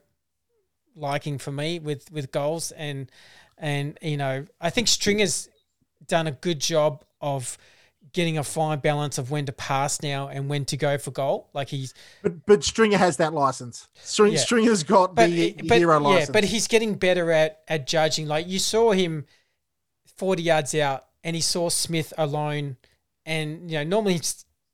liking 0.95 1.37
for 1.37 1.51
me 1.51 1.79
with 1.79 2.11
with 2.11 2.31
goals, 2.31 2.71
and 2.71 3.11
and 3.57 3.97
you 4.01 4.17
know 4.17 4.45
I 4.59 4.69
think 4.69 4.87
Stringer's 4.87 5.49
done 6.05 6.27
a 6.27 6.31
good 6.31 6.59
job 6.59 7.03
of 7.21 7.57
getting 8.17 8.39
a 8.39 8.43
fine 8.43 8.79
balance 8.79 9.19
of 9.19 9.29
when 9.29 9.45
to 9.45 9.51
pass 9.51 10.01
now 10.01 10.27
and 10.27 10.49
when 10.49 10.65
to 10.65 10.75
go 10.75 10.97
for 10.97 11.11
goal. 11.11 11.49
Like 11.53 11.69
he's, 11.69 11.93
but 12.23 12.47
but 12.47 12.63
Stringer 12.63 12.97
has 12.97 13.17
that 13.17 13.31
license. 13.31 13.87
String, 13.93 14.33
yeah. 14.33 14.39
Stringer's 14.39 14.81
got 14.81 15.13
but, 15.13 15.29
the 15.29 15.55
but, 15.67 15.77
hero 15.77 15.99
license. 15.99 16.29
Yeah, 16.29 16.33
but 16.33 16.43
he's 16.45 16.67
getting 16.67 16.95
better 16.95 17.31
at 17.31 17.61
at 17.67 17.85
judging. 17.85 18.27
Like 18.27 18.47
you 18.47 18.57
saw 18.57 18.91
him 18.91 19.27
forty 20.15 20.41
yards 20.41 20.73
out, 20.73 21.05
and 21.23 21.35
he 21.35 21.41
saw 21.43 21.69
Smith 21.69 22.11
alone, 22.17 22.77
and 23.23 23.69
you 23.69 23.77
know 23.77 23.83
normally 23.83 24.19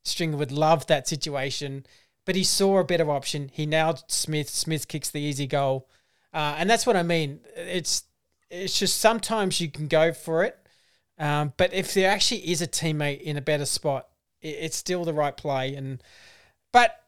Stringer 0.06 0.38
would 0.38 0.54
love 0.54 0.88
that 0.88 1.06
situation, 1.06 1.86
but 2.26 2.38
he 2.38 2.46
saw 2.46 2.80
a 2.80 2.86
better 2.86 3.12
option. 3.12 3.52
He 3.52 3.66
nailed 3.66 4.06
Smith. 4.08 4.48
Smith 4.48 4.88
kicks 4.88 5.10
the 5.10 5.20
easy 5.20 5.48
goal, 5.48 5.90
uh, 6.34 6.56
and 6.58 6.70
that's 6.70 6.88
what 6.88 6.96
I 6.96 7.04
mean. 7.04 7.42
It's 7.58 8.06
it's 8.50 8.80
just 8.80 9.02
sometimes 9.02 9.60
you 9.60 9.70
can 9.70 9.90
go 9.90 10.14
for 10.14 10.46
it 10.46 10.63
um, 11.20 11.54
but 11.58 11.74
if 11.74 11.94
there 11.94 12.10
actually 12.10 12.50
is 12.50 12.62
a 12.62 12.68
teammate 12.68 13.22
in 13.22 13.38
a 13.38 13.42
better 13.42 13.66
spot, 13.66 14.08
it, 14.42 14.48
it's 14.60 14.78
still 14.78 15.06
the 15.06 15.14
right 15.14 15.36
play. 15.36 15.76
And 15.76 16.02
but 16.72 17.04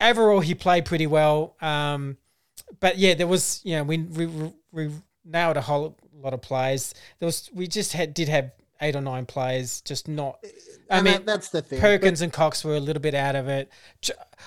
overall, 0.00 0.40
he 0.40 0.54
played 0.54 0.84
pretty 0.84 1.06
well. 1.06 1.56
Um, 1.60 2.16
but 2.80 2.98
yeah, 2.98 3.14
there 3.14 3.26
was 3.26 3.60
you 3.64 3.76
know 3.76 3.84
we 3.84 3.98
we, 3.98 4.52
we 4.72 4.90
nailed 5.24 5.56
a 5.56 5.62
whole 5.62 5.96
lot 6.14 6.34
of 6.34 6.42
players. 6.42 6.94
There 7.18 7.26
was 7.26 7.50
we 7.52 7.66
just 7.66 7.92
had 7.92 8.14
did 8.14 8.28
have 8.28 8.52
eight 8.80 8.96
or 8.96 9.00
nine 9.00 9.26
players, 9.26 9.80
just 9.82 10.08
not. 10.08 10.44
I 10.90 10.98
and 10.98 11.04
mean, 11.04 11.14
that, 11.14 11.26
that's 11.26 11.48
the 11.50 11.62
thing. 11.62 11.80
Perkins 11.80 12.20
but, 12.20 12.24
and 12.24 12.32
Cox 12.32 12.64
were 12.64 12.76
a 12.76 12.80
little 12.80 13.02
bit 13.02 13.14
out 13.14 13.36
of 13.36 13.48
it. 13.48 13.70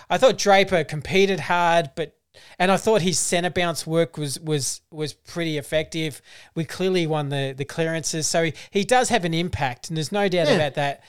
I 0.09 0.17
thought 0.17 0.37
Draper 0.37 0.83
competed 0.83 1.39
hard, 1.39 1.91
but 1.95 2.16
and 2.59 2.71
I 2.71 2.77
thought 2.77 3.01
his 3.01 3.19
centre 3.19 3.49
bounce 3.49 3.85
work 3.85 4.17
was 4.17 4.39
was 4.39 4.81
was 4.91 5.13
pretty 5.13 5.57
effective. 5.57 6.21
We 6.55 6.65
clearly 6.65 7.07
won 7.07 7.29
the 7.29 7.53
the 7.57 7.65
clearances, 7.65 8.27
so 8.27 8.45
he, 8.45 8.53
he 8.71 8.83
does 8.83 9.09
have 9.09 9.25
an 9.25 9.33
impact, 9.33 9.89
and 9.89 9.97
there's 9.97 10.11
no 10.11 10.27
doubt 10.27 10.47
yeah. 10.47 10.53
about 10.53 10.75
that. 10.75 11.03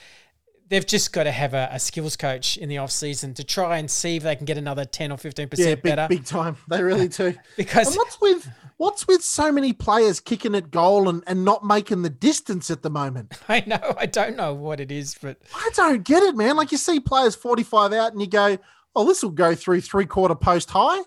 They've 0.67 0.85
just 0.85 1.11
got 1.13 1.23
to 1.23 1.31
have 1.31 1.55
a, 1.55 1.67
a, 1.71 1.79
skills 1.79 2.15
coach 2.15 2.55
in 2.55 2.69
the 2.69 2.77
off 2.77 2.91
season 2.91 3.33
to 3.33 3.43
try 3.43 3.79
and 3.79 3.89
see 3.89 4.17
if 4.17 4.23
they 4.23 4.35
can 4.35 4.45
get 4.45 4.55
another 4.55 4.85
ten 4.85 5.11
or 5.11 5.17
fifteen 5.17 5.49
percent 5.49 5.69
yeah, 5.69 5.75
big, 5.75 5.83
better. 5.83 6.07
Big 6.07 6.25
time, 6.25 6.57
they 6.69 6.83
really 6.83 7.07
do. 7.07 7.33
because 7.57 7.87
and 7.87 7.95
what's 7.97 8.21
with 8.21 8.47
what's 8.77 9.07
with 9.07 9.23
so 9.23 9.51
many 9.51 9.73
players 9.73 10.19
kicking 10.19 10.55
at 10.55 10.71
goal 10.71 11.09
and, 11.09 11.23
and 11.27 11.43
not 11.43 11.65
making 11.65 12.01
the 12.01 12.09
distance 12.09 12.71
at 12.71 12.81
the 12.83 12.89
moment? 12.89 13.33
I 13.49 13.63
know, 13.65 13.95
I 13.97 14.05
don't 14.05 14.35
know 14.35 14.53
what 14.53 14.79
it 14.79 14.91
is, 14.91 15.17
but 15.21 15.37
I 15.55 15.69
don't 15.75 16.03
get 16.03 16.23
it, 16.23 16.35
man. 16.35 16.55
Like 16.55 16.71
you 16.71 16.77
see 16.77 16.99
players 16.99 17.35
forty 17.35 17.63
five 17.63 17.91
out, 17.93 18.11
and 18.11 18.21
you 18.21 18.27
go, 18.27 18.57
"Oh, 18.95 19.05
this 19.05 19.23
will 19.23 19.31
go 19.31 19.55
through 19.55 19.81
three 19.81 20.05
quarter 20.05 20.35
post 20.35 20.69
high." 20.71 21.01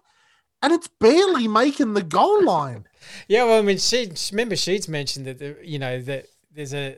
And 0.62 0.72
it's 0.72 0.88
barely 0.88 1.48
making 1.48 1.94
the 1.94 2.02
goal 2.02 2.44
line. 2.44 2.86
yeah, 3.28 3.44
well, 3.44 3.58
I 3.58 3.62
mean, 3.62 3.78
she 3.78 4.10
remember 4.30 4.56
she's 4.56 4.88
mentioned 4.88 5.26
that 5.26 5.38
the, 5.38 5.56
you 5.62 5.78
know 5.78 6.00
that 6.02 6.26
there's 6.54 6.74
a 6.74 6.96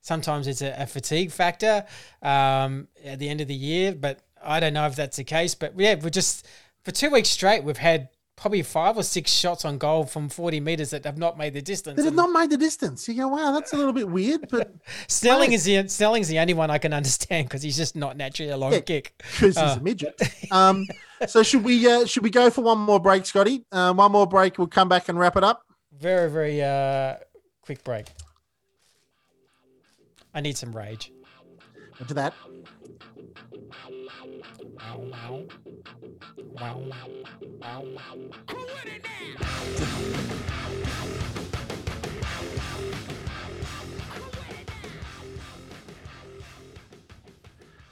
sometimes 0.00 0.46
it's 0.46 0.62
a, 0.62 0.74
a 0.82 0.86
fatigue 0.86 1.30
factor 1.30 1.84
um, 2.22 2.88
at 3.04 3.18
the 3.18 3.28
end 3.28 3.40
of 3.40 3.48
the 3.48 3.54
year, 3.54 3.94
but 3.94 4.20
I 4.42 4.60
don't 4.60 4.72
know 4.72 4.86
if 4.86 4.96
that's 4.96 5.16
the 5.16 5.24
case. 5.24 5.54
But 5.54 5.74
yeah, 5.76 5.96
we're 6.00 6.10
just 6.10 6.46
for 6.84 6.92
two 6.92 7.10
weeks 7.10 7.28
straight 7.28 7.64
we've 7.64 7.76
had 7.76 8.08
probably 8.40 8.62
five 8.62 8.96
or 8.96 9.02
six 9.02 9.30
shots 9.30 9.66
on 9.66 9.76
goal 9.76 10.04
from 10.04 10.30
40 10.30 10.60
meters 10.60 10.90
that 10.90 11.04
have 11.04 11.18
not 11.18 11.36
made 11.36 11.52
the 11.52 11.60
distance. 11.60 11.96
That 11.96 12.06
have 12.06 12.14
not 12.14 12.32
made 12.32 12.48
the 12.48 12.56
distance. 12.56 13.06
You 13.06 13.14
go, 13.14 13.28
wow, 13.28 13.52
that's 13.52 13.74
a 13.74 13.76
little 13.76 13.92
bit 13.92 14.08
weird. 14.08 14.48
But 14.48 14.74
Snelling 15.08 15.52
is 15.52 15.64
the 15.64 15.86
Snelling's 15.88 16.28
the 16.28 16.38
only 16.38 16.54
one 16.54 16.70
I 16.70 16.78
can 16.78 16.94
understand 16.94 17.48
because 17.48 17.62
he's 17.62 17.76
just 17.76 17.94
not 17.94 18.16
naturally 18.16 18.50
a 18.50 18.56
long 18.56 18.72
yeah, 18.72 18.80
kick. 18.80 19.12
Because 19.18 19.56
uh. 19.58 19.68
he's 19.68 19.76
a 19.76 19.80
midget. 19.80 20.20
Um, 20.50 20.86
so 21.28 21.42
should 21.42 21.62
we 21.62 21.86
uh, 21.86 22.06
should 22.06 22.22
we 22.22 22.30
go 22.30 22.50
for 22.50 22.62
one 22.62 22.78
more 22.78 22.98
break, 22.98 23.24
Scotty? 23.24 23.64
Uh, 23.70 23.92
one 23.92 24.10
more 24.10 24.26
break. 24.26 24.58
We'll 24.58 24.66
come 24.66 24.88
back 24.88 25.08
and 25.08 25.18
wrap 25.18 25.36
it 25.36 25.44
up. 25.44 25.64
Very 25.96 26.28
very 26.30 26.62
uh, 26.62 27.16
quick 27.62 27.84
break. 27.84 28.06
I 30.34 30.40
need 30.40 30.56
some 30.56 30.74
rage. 30.74 31.12
Into 32.00 32.14
that. 32.14 32.34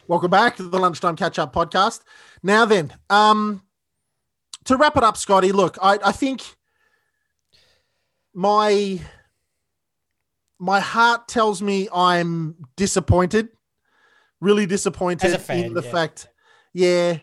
Welcome 0.09 0.31
back 0.31 0.57
to 0.57 0.63
the 0.63 0.79
Lunchtime 0.79 1.15
Catch 1.17 1.39
Up 1.39 1.53
podcast. 1.53 2.01
Now 2.43 2.65
then, 2.65 2.93
um, 3.11 3.63
to 4.65 4.77
wrap 4.77 4.97
it 4.97 5.05
up, 5.05 5.17
Scotty, 5.17 5.53
look, 5.53 5.77
I, 5.81 5.99
I 6.03 6.13
think 6.13 6.43
my 8.35 9.01
my 10.59 10.81
heart 10.81 11.29
tells 11.29 11.63
me 11.63 11.89
I'm 11.95 12.57
disappointed, 12.77 13.51
really 14.41 14.67
disappointed 14.67 15.39
fan, 15.41 15.67
in 15.67 15.75
the 15.75 15.83
yeah. 15.83 15.93
fact, 15.93 16.29
yeah, 16.79 17.19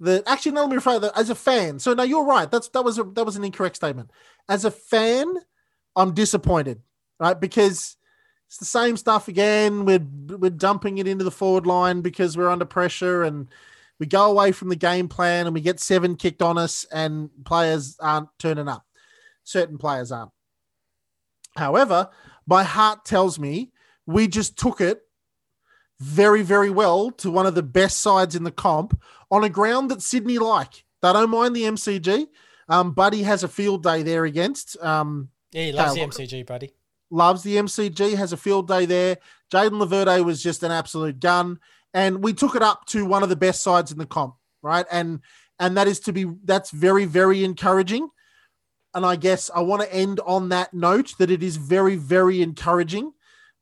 that 0.00 0.22
actually 0.26 0.52
no, 0.52 0.62
let 0.62 0.70
me 0.70 0.76
rephrase 0.76 1.02
that. 1.02 1.16
As 1.16 1.28
a 1.28 1.34
fan, 1.34 1.78
so 1.78 1.92
now 1.92 2.04
you're 2.04 2.24
right. 2.24 2.50
That's 2.50 2.68
that 2.70 2.82
was 2.82 2.98
a, 2.98 3.04
that 3.04 3.24
was 3.24 3.36
an 3.36 3.44
incorrect 3.44 3.76
statement. 3.76 4.10
As 4.48 4.64
a 4.64 4.70
fan, 4.70 5.34
I'm 5.94 6.14
disappointed, 6.14 6.80
right? 7.20 7.38
Because 7.38 7.98
it's 8.46 8.56
the 8.56 8.64
same 8.64 8.96
stuff 8.96 9.28
again. 9.28 9.84
We're 9.84 10.06
we're 10.38 10.50
dumping 10.50 10.98
it 10.98 11.06
into 11.06 11.22
the 11.22 11.30
forward 11.30 11.66
line 11.66 12.00
because 12.00 12.34
we're 12.34 12.48
under 12.48 12.64
pressure 12.64 13.24
and 13.24 13.48
we 14.00 14.06
go 14.06 14.30
away 14.30 14.52
from 14.52 14.70
the 14.70 14.76
game 14.76 15.06
plan 15.06 15.46
and 15.46 15.54
we 15.54 15.60
get 15.60 15.80
seven 15.80 16.16
kicked 16.16 16.40
on 16.40 16.56
us 16.56 16.86
and 16.90 17.28
players 17.44 17.96
aren't 18.00 18.28
turning 18.38 18.68
up. 18.68 18.86
Certain 19.44 19.76
players 19.76 20.10
aren't. 20.10 20.32
However, 21.56 22.08
my 22.46 22.64
heart 22.64 23.04
tells 23.04 23.38
me 23.38 23.70
we 24.06 24.28
just 24.28 24.58
took 24.58 24.80
it 24.80 25.02
very, 26.04 26.42
very 26.42 26.70
well 26.70 27.10
to 27.10 27.30
one 27.30 27.46
of 27.46 27.54
the 27.54 27.62
best 27.62 28.00
sides 28.00 28.36
in 28.36 28.44
the 28.44 28.50
comp 28.50 29.00
on 29.30 29.42
a 29.42 29.48
ground 29.48 29.90
that 29.90 30.02
Sydney 30.02 30.38
like. 30.38 30.84
They 31.00 31.12
don't 31.12 31.30
mind 31.30 31.56
the 31.56 31.62
MCG. 31.62 32.26
Um, 32.68 32.92
Buddy 32.92 33.22
has 33.22 33.42
a 33.42 33.48
field 33.48 33.82
day 33.82 34.02
there 34.02 34.24
against. 34.24 34.76
Um, 34.82 35.30
Yeah, 35.52 35.64
he 35.64 35.72
loves 35.72 35.94
Kyle, 35.94 36.06
the 36.06 36.12
MCG, 36.12 36.46
buddy. 36.46 36.74
loves 37.10 37.42
the 37.42 37.56
MCG, 37.56 38.16
has 38.16 38.32
a 38.32 38.36
field 38.36 38.68
day 38.68 38.84
there. 38.86 39.18
Jayden 39.52 39.82
Laverde 39.82 40.24
was 40.24 40.42
just 40.42 40.62
an 40.62 40.70
absolute 40.72 41.20
gun, 41.20 41.58
and 41.92 42.22
we 42.22 42.32
took 42.32 42.54
it 42.54 42.62
up 42.62 42.84
to 42.86 43.06
one 43.06 43.22
of 43.22 43.28
the 43.28 43.36
best 43.36 43.62
sides 43.62 43.90
in 43.92 43.98
the 43.98 44.06
comp, 44.06 44.34
right? 44.62 44.86
And 44.90 45.20
and 45.58 45.76
that 45.76 45.88
is 45.88 46.00
to 46.00 46.12
be 46.12 46.26
that's 46.44 46.70
very 46.70 47.04
very 47.04 47.44
encouraging. 47.44 48.08
And 48.94 49.04
I 49.04 49.16
guess 49.16 49.50
I 49.54 49.60
want 49.60 49.82
to 49.82 49.92
end 49.92 50.20
on 50.20 50.50
that 50.50 50.72
note 50.72 51.14
that 51.18 51.30
it 51.30 51.42
is 51.42 51.56
very 51.56 51.96
very 51.96 52.42
encouraging, 52.42 53.12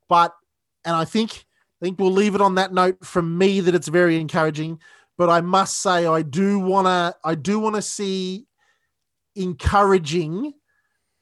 but 0.07 0.33
and 0.85 0.95
I 0.95 1.05
think 1.05 1.45
I 1.83 1.85
think 1.85 1.99
we'll 1.99 2.11
leave 2.11 2.33
it 2.33 2.39
on 2.39 2.55
that 2.55 2.73
note 2.73 3.05
from 3.05 3.37
me 3.37 3.59
that 3.59 3.75
it's 3.75 3.89
very 3.89 4.17
encouraging. 4.17 4.79
But 5.17 5.29
I 5.29 5.41
must 5.41 5.81
say 5.81 6.05
I 6.05 6.21
do 6.21 6.57
wanna 6.59 7.13
I 7.25 7.35
do 7.35 7.59
want 7.59 7.75
to 7.75 7.81
see 7.81 8.47
encouraging 9.35 10.53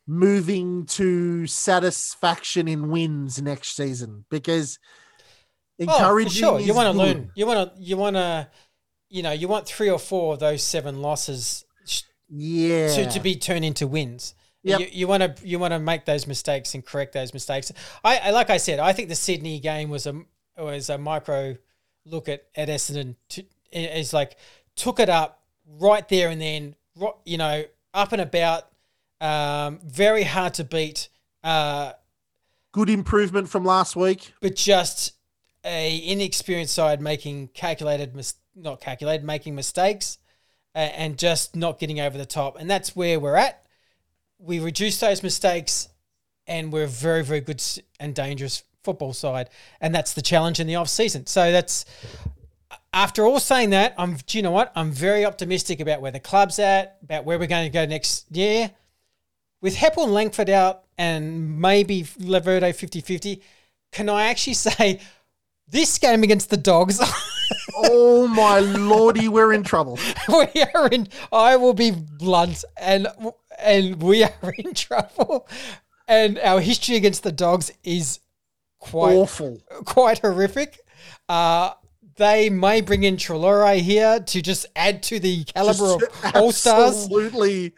moving 0.05 0.85
to 0.85 1.47
satisfaction 1.47 2.67
in 2.67 2.89
wins 2.89 3.41
next 3.41 3.75
season 3.75 4.25
because 4.29 4.77
Oh, 5.79 5.83
encouraging. 5.85 6.31
sure. 6.43 6.59
You 6.59 6.75
want 6.75 6.93
to 6.93 6.97
learn. 6.97 7.31
You 7.33 7.47
want 7.47 7.75
to. 7.75 7.81
You 7.81 7.97
want 7.97 8.15
to. 8.15 8.47
You 9.09 9.23
know, 9.23 9.31
you 9.31 9.47
want 9.47 9.65
three 9.65 9.89
or 9.89 9.97
four 9.97 10.33
of 10.33 10.39
those 10.39 10.61
seven 10.61 11.01
losses 11.01 11.65
Yeah. 12.29 12.93
to, 12.95 13.09
to 13.09 13.19
be 13.19 13.35
turned 13.35 13.65
into 13.65 13.87
wins. 13.87 14.35
Yep. 14.63 14.79
You, 14.79 14.87
you 14.91 15.07
want 15.07 15.23
to 15.23 15.47
you 15.47 15.57
want 15.57 15.73
to 15.73 15.79
make 15.79 16.05
those 16.05 16.27
mistakes 16.27 16.75
and 16.75 16.85
correct 16.85 17.13
those 17.13 17.33
mistakes. 17.33 17.71
I, 18.03 18.19
I 18.19 18.29
like 18.29 18.51
I 18.51 18.57
said, 18.57 18.77
I 18.77 18.93
think 18.93 19.09
the 19.09 19.15
Sydney 19.15 19.59
game 19.59 19.89
was 19.89 20.05
a 20.05 20.21
was 20.61 20.89
a 20.89 20.97
micro 20.97 21.57
look 22.05 22.29
at 22.29 22.45
at 22.55 22.69
Essendon. 22.69 23.15
To, 23.29 23.43
is 23.71 24.13
like 24.13 24.37
took 24.75 24.99
it 24.99 25.09
up 25.09 25.41
right 25.65 26.07
there 26.09 26.29
and 26.29 26.41
then, 26.41 26.75
you 27.25 27.37
know, 27.37 27.63
up 27.93 28.11
and 28.11 28.21
about. 28.21 28.67
Um, 29.19 29.79
very 29.85 30.23
hard 30.23 30.55
to 30.55 30.63
beat, 30.63 31.07
uh, 31.43 31.91
good 32.71 32.89
improvement 32.89 33.49
from 33.49 33.63
last 33.63 33.95
week. 33.95 34.33
but 34.41 34.55
just 34.55 35.13
a 35.63 36.07
inexperienced 36.07 36.73
side 36.73 37.01
making 37.01 37.49
calculated 37.49 38.15
mis- 38.15 38.35
not 38.55 38.81
calculated 38.81 39.23
making 39.23 39.53
mistakes 39.53 40.17
uh, 40.73 40.79
and 40.79 41.19
just 41.19 41.55
not 41.55 41.79
getting 41.79 41.99
over 41.99 42.17
the 42.17 42.25
top 42.25 42.57
and 42.59 42.67
that's 42.67 42.95
where 42.95 43.19
we're 43.19 43.35
at 43.35 43.63
we 44.39 44.59
reduce 44.59 44.99
those 44.99 45.21
mistakes 45.21 45.89
and 46.47 46.73
we're 46.73 46.87
very 46.87 47.23
very 47.23 47.41
good 47.41 47.61
and 47.99 48.15
dangerous 48.15 48.63
football 48.83 49.13
side 49.13 49.49
and 49.79 49.93
that's 49.93 50.13
the 50.13 50.21
challenge 50.21 50.59
in 50.59 50.67
the 50.67 50.75
off 50.75 50.89
season 50.89 51.25
so 51.25 51.51
that's 51.51 51.85
after 52.93 53.25
all 53.25 53.39
saying 53.39 53.69
that 53.69 53.93
i'm 53.97 54.17
do 54.25 54.37
you 54.37 54.41
know 54.41 54.51
what 54.51 54.71
i'm 54.75 54.91
very 54.91 55.25
optimistic 55.25 55.79
about 55.79 56.01
where 56.01 56.11
the 56.11 56.19
club's 56.19 56.59
at 56.59 56.97
about 57.03 57.25
where 57.25 57.37
we're 57.37 57.47
going 57.47 57.65
to 57.65 57.73
go 57.73 57.85
next 57.85 58.25
year 58.35 58.71
with 59.61 59.75
Heppell 59.75 60.05
and 60.05 60.13
Langford 60.13 60.49
out 60.49 60.85
and 60.97 61.59
maybe 61.59 62.03
Laverde 62.03 62.71
50-50 62.71 63.41
can 63.91 64.09
I 64.09 64.27
actually 64.27 64.53
say 64.69 64.99
this 65.67 65.97
game 65.97 66.23
against 66.23 66.49
the 66.49 66.57
Dogs, 66.57 66.99
Oh 67.75 68.27
my 68.27 68.59
lordy, 68.59 69.27
we're 69.29 69.53
in 69.53 69.63
trouble. 69.63 69.97
we 70.29 70.63
are 70.73 70.87
in. 70.89 71.07
I 71.31 71.55
will 71.55 71.73
be 71.73 71.91
blunt, 71.91 72.63
and 72.77 73.07
and 73.57 74.01
we 74.01 74.23
are 74.23 74.53
in 74.57 74.73
trouble. 74.73 75.47
And 76.07 76.39
our 76.39 76.59
history 76.59 76.95
against 76.95 77.23
the 77.23 77.31
Dogs 77.31 77.71
is 77.83 78.19
quite 78.81 79.13
Awful. 79.15 79.61
quite 79.85 80.19
horrific. 80.19 80.79
Uh, 81.29 81.71
they 82.17 82.49
may 82.49 82.81
bring 82.81 83.03
in 83.03 83.15
Treloar 83.15 83.79
here 83.79 84.19
to 84.19 84.41
just 84.41 84.65
add 84.75 85.01
to 85.03 85.19
the 85.19 85.45
caliber 85.45 85.97
Just 85.97 86.25
of 86.25 86.35
All 86.35 86.51
Stars. 86.51 87.03
Absolutely 87.05 87.73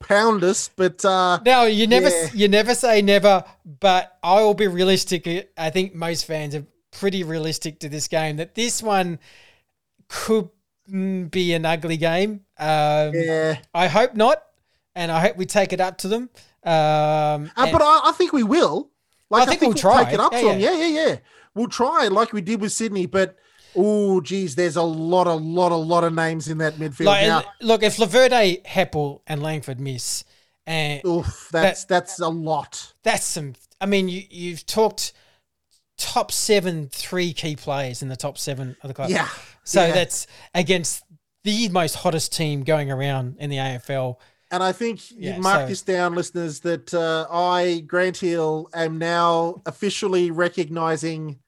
pound 0.00 0.44
us, 0.44 0.68
but 0.76 1.02
uh, 1.04 1.40
Now 1.44 1.64
you 1.64 1.86
never 1.86 2.08
Yeah. 2.10 2.28
you 2.34 2.48
never 2.48 2.74
say 2.74 3.00
never, 3.00 3.42
but 3.64 4.18
I 4.22 4.42
will 4.42 4.54
be 4.54 4.66
realistic. 4.66 5.50
I 5.56 5.70
think 5.70 5.94
most 5.94 6.26
fans 6.26 6.54
are 6.54 6.66
pretty 6.90 7.22
realistic 7.24 7.80
to 7.80 7.88
this 7.88 8.06
game 8.08 8.36
that 8.36 8.54
this 8.54 8.82
one 8.82 9.18
could 10.08 10.50
mm, 10.90 11.30
be 11.30 11.54
an 11.54 11.64
ugly 11.64 11.96
game. 11.96 12.40
Um, 12.58 13.12
yeah. 13.14 13.58
I 13.74 13.86
hope 13.88 14.14
not, 14.14 14.42
and 14.94 15.10
I 15.10 15.20
hope 15.20 15.36
we 15.36 15.46
take 15.46 15.72
it 15.72 15.80
up 15.80 15.98
to 15.98 16.08
them. 16.08 16.28
Um, 16.64 16.70
Uh, 16.72 17.48
and- 17.56 17.72
but 17.72 17.80
I, 17.82 18.00
I 18.04 18.12
think 18.12 18.32
we 18.32 18.42
will. 18.42 18.89
Like, 19.30 19.48
I 19.48 19.50
think 19.50 19.62
we'll 19.62 19.74
try. 19.74 20.04
take 20.04 20.14
it 20.14 20.20
up 20.20 20.32
Yeah, 20.32 20.40
to 20.40 20.46
them. 20.46 20.60
Yeah, 20.60 20.76
yeah, 20.76 21.06
yeah. 21.06 21.16
We'll 21.54 21.68
try 21.68 22.08
like 22.08 22.32
we 22.32 22.40
did 22.40 22.60
with 22.60 22.72
Sydney, 22.72 23.06
but 23.06 23.36
oh, 23.76 24.20
geez, 24.20 24.54
there's 24.54 24.76
a 24.76 24.82
lot, 24.82 25.26
a 25.26 25.34
lot, 25.34 25.72
a 25.72 25.76
lot 25.76 26.04
of 26.04 26.12
names 26.14 26.48
in 26.48 26.58
that 26.58 26.74
midfield 26.74 27.06
like, 27.06 27.26
now. 27.26 27.44
look, 27.60 27.82
if 27.82 27.96
Laverde, 27.96 28.64
Heppell, 28.64 29.20
and 29.26 29.42
Langford 29.42 29.80
miss, 29.80 30.24
and 30.66 31.04
Oof, 31.04 31.48
that's 31.50 31.84
that's 31.84 32.20
a 32.20 32.28
lot. 32.28 32.92
that's 33.02 33.24
some. 33.24 33.54
I 33.80 33.86
mean, 33.86 34.08
you 34.08 34.22
you've 34.28 34.66
talked 34.66 35.12
top 35.96 36.32
seven, 36.32 36.88
three 36.88 37.32
key 37.32 37.56
players 37.56 38.02
in 38.02 38.08
the 38.08 38.16
top 38.16 38.38
seven 38.38 38.76
of 38.82 38.88
the 38.88 38.94
club. 38.94 39.10
Yeah. 39.10 39.28
So 39.64 39.86
yeah. 39.86 39.92
that's 39.92 40.26
against 40.54 41.04
the 41.44 41.68
most 41.68 41.94
hottest 41.94 42.32
team 42.32 42.64
going 42.64 42.90
around 42.90 43.36
in 43.38 43.50
the 43.50 43.56
AFL. 43.56 44.16
And 44.52 44.62
I 44.62 44.72
think 44.72 45.00
Yeah, 45.12 45.36
you 45.36 45.42
mark 45.42 45.62
so- 45.62 45.66
this 45.68 45.82
down, 45.82 46.14
listeners, 46.14 46.60
that 46.60 46.92
uh, 46.92 47.26
I, 47.30 47.84
Grant 47.86 48.16
Hill, 48.18 48.68
am 48.74 48.98
now 48.98 49.62
officially 49.66 50.30
recognizing 50.30 51.38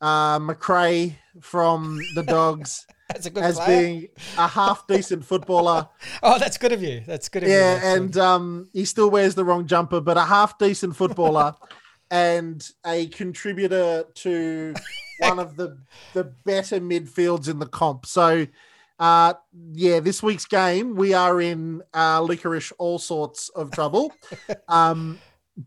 uh, 0.00 0.38
Macrae 0.40 1.16
from 1.40 2.00
the 2.14 2.22
Dogs 2.22 2.86
That's 3.08 3.26
a 3.26 3.30
good 3.30 3.44
as 3.44 3.56
player. 3.56 3.82
being 3.82 4.08
a 4.36 4.48
half 4.48 4.86
decent 4.88 5.24
footballer. 5.24 5.88
oh, 6.22 6.38
that's 6.38 6.58
good 6.58 6.72
of 6.72 6.82
you. 6.82 7.02
That's 7.06 7.28
good 7.28 7.42
of 7.44 7.48
you. 7.48 7.54
Yeah, 7.54 7.94
and 7.94 8.16
um, 8.16 8.68
he 8.72 8.84
still 8.84 9.10
wears 9.10 9.34
the 9.34 9.44
wrong 9.44 9.66
jumper, 9.66 10.00
but 10.00 10.16
a 10.16 10.24
half 10.24 10.58
decent 10.58 10.96
footballer 10.96 11.54
and 12.10 12.66
a 12.84 13.06
contributor 13.08 14.04
to 14.14 14.74
one 15.18 15.38
of 15.38 15.56
the 15.56 15.78
the 16.14 16.24
better 16.24 16.80
midfields 16.80 17.48
in 17.48 17.58
the 17.58 17.66
comp. 17.66 18.06
So, 18.06 18.46
uh, 18.98 19.34
yeah, 19.72 20.00
this 20.00 20.22
week's 20.22 20.46
game 20.46 20.94
we 20.94 21.14
are 21.14 21.40
in 21.40 21.82
uh, 21.94 22.20
licorice 22.20 22.72
all 22.78 22.98
sorts 22.98 23.48
of 23.50 23.70
trouble. 23.70 24.12
Um, 24.68 25.18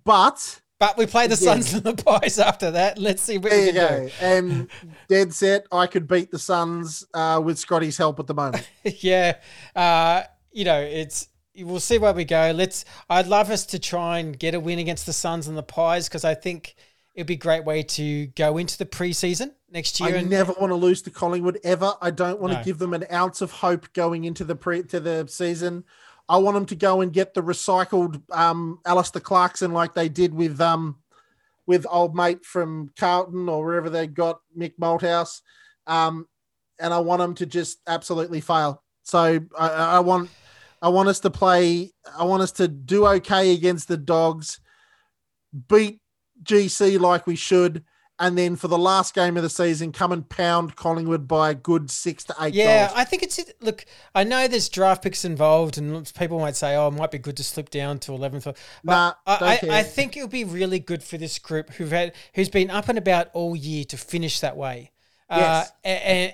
but 0.04 0.62
but 0.80 0.98
we 0.98 1.06
play 1.06 1.28
the 1.28 1.36
Again. 1.36 1.64
Suns 1.64 1.74
and 1.74 1.84
the 1.84 2.04
Pies 2.04 2.40
after 2.40 2.72
that. 2.72 2.98
Let's 2.98 3.22
see 3.22 3.38
what 3.38 3.52
there 3.52 3.62
we 3.62 3.68
you 3.68 3.74
go. 3.74 4.10
And 4.22 4.70
dead 5.08 5.34
set, 5.34 5.66
I 5.72 5.88
could 5.88 6.08
beat 6.08 6.30
the 6.30 6.40
Suns 6.40 7.06
uh, 7.14 7.42
with 7.44 7.58
Scotty's 7.58 7.98
help 7.98 8.20
at 8.20 8.28
the 8.28 8.34
moment. 8.34 8.70
yeah, 8.84 9.38
uh, 9.76 10.24
you 10.52 10.66
know, 10.66 10.80
it's 10.80 11.30
we'll 11.58 11.80
see 11.80 11.98
where 11.98 12.14
we 12.14 12.26
go. 12.26 12.52
Let's. 12.54 12.86
I'd 13.10 13.28
love 13.28 13.50
us 13.50 13.66
to 13.68 13.80
try 13.80 14.20
and 14.20 14.38
get 14.38 14.54
a 14.54 14.60
win 14.60 14.80
against 14.80 15.06
the 15.06 15.14
Suns 15.14 15.48
and 15.48 15.58
the 15.58 15.64
Pies 15.64 16.08
because 16.08 16.26
I 16.26 16.36
think 16.36 16.76
it'd 17.16 17.28
be 17.28 17.34
a 17.36 17.38
great 17.38 17.66
way 17.66 17.84
to 17.84 18.28
go 18.28 18.58
into 18.58 18.78
the 18.78 18.86
preseason 18.86 19.52
next 19.70 20.00
year. 20.00 20.10
I 20.10 20.18
and 20.20 20.30
never 20.30 20.54
want 20.54 20.72
to 20.72 20.76
lose 20.76 21.02
to 21.04 21.12
Collingwood 21.12 21.60
ever. 21.64 21.94
I 22.02 22.12
don't 22.12 22.40
want 22.40 22.54
No. 22.54 22.60
to 22.60 22.66
give 22.66 22.78
them 22.78 22.94
an 22.94 23.06
ounce 23.12 23.42
of 23.42 23.52
hope 23.52 23.92
going 23.94 24.24
into 24.26 24.44
the 24.44 24.56
pre 24.56 24.84
to 24.84 25.00
the 25.00 25.28
season. 25.28 25.84
I 26.30 26.38
want 26.38 26.56
them 26.56 26.66
to 26.68 26.76
go 26.76 27.02
and 27.02 27.14
get 27.14 27.34
the 27.34 27.42
recycled 27.42 28.22
um, 28.32 28.80
Alastair 28.86 29.22
Clarkson 29.22 29.72
like 29.72 29.94
they 29.94 30.10
did 30.10 30.34
with 30.34 30.60
um, 30.60 30.98
with 31.66 31.86
old 31.90 32.16
mate 32.16 32.46
from 32.46 32.92
Carlton 32.98 33.48
or 33.50 33.64
wherever 33.64 33.90
they 33.90 34.08
got 34.08 34.42
Mick 34.58 34.74
Malthouse, 34.80 35.42
um, 35.86 36.28
and 36.80 36.94
I 36.94 37.00
want 37.00 37.20
them 37.20 37.34
to 37.36 37.46
just 37.46 37.80
absolutely 37.88 38.42
fail. 38.42 38.84
So 39.04 39.40
I, 39.58 39.68
I 39.70 40.00
want 40.00 40.30
I 40.82 40.90
want 40.90 41.08
us 41.10 41.20
to 41.22 41.30
play. 41.30 41.92
I 42.18 42.26
want 42.26 42.44
us 42.44 42.52
to 42.54 42.68
do 42.68 43.08
okay 43.08 43.54
against 43.54 43.88
the 43.88 43.98
Dogs, 43.98 44.60
beat 45.70 46.02
GC 46.44 47.00
like 47.00 47.26
we 47.26 47.36
should, 47.36 47.84
and 48.20 48.38
then 48.38 48.56
for 48.56 48.68
the 48.68 48.78
last 48.78 49.14
game 49.14 49.38
of 49.38 49.44
the 49.44 49.50
season, 49.50 49.92
come 49.92 50.12
and 50.12 50.28
pound 50.28 50.76
Collingwood 50.76 51.28
by 51.28 51.52
a 51.52 51.54
good 51.54 51.92
six 51.92 52.24
to 52.26 52.36
eight 52.42 52.54
Yeah, 52.54 52.88
goals. 52.88 53.00
I 53.00 53.04
think 53.04 53.24
it's 53.24 53.40
look. 53.62 53.86
I 54.16 54.24
know 54.24 54.48
there's 54.48 54.70
draft 54.70 55.04
picks 55.04 55.24
involved, 55.24 55.78
and 55.78 56.12
people 56.18 56.40
might 56.40 56.56
say, 56.56 56.76
"Oh, 56.76 56.88
it 56.88 56.92
might 56.92 57.12
be 57.12 57.20
good 57.20 57.38
to 57.38 57.44
slip 57.44 57.70
down 57.70 58.00
to 58.00 58.12
11th." 58.12 58.46
But 58.46 58.58
Nah, 58.84 59.14
I, 59.26 59.60
I. 59.62 59.80
I 59.80 59.84
think 59.84 60.18
it'll 60.18 60.30
be 60.30 60.44
really 60.44 60.80
good 60.80 61.04
for 61.04 61.18
this 61.18 61.38
group 61.38 61.72
who've 61.72 61.92
had 61.92 62.14
who's 62.34 62.50
been 62.50 62.70
up 62.72 62.90
and 62.90 62.98
about 62.98 63.30
all 63.34 63.56
year 63.56 63.84
to 63.86 63.98
finish 63.98 64.40
that 64.40 64.58
way. 64.58 64.92
Yes. 65.30 65.68
Uh, 65.68 65.72
a- 65.86 66.08
and, 66.08 66.34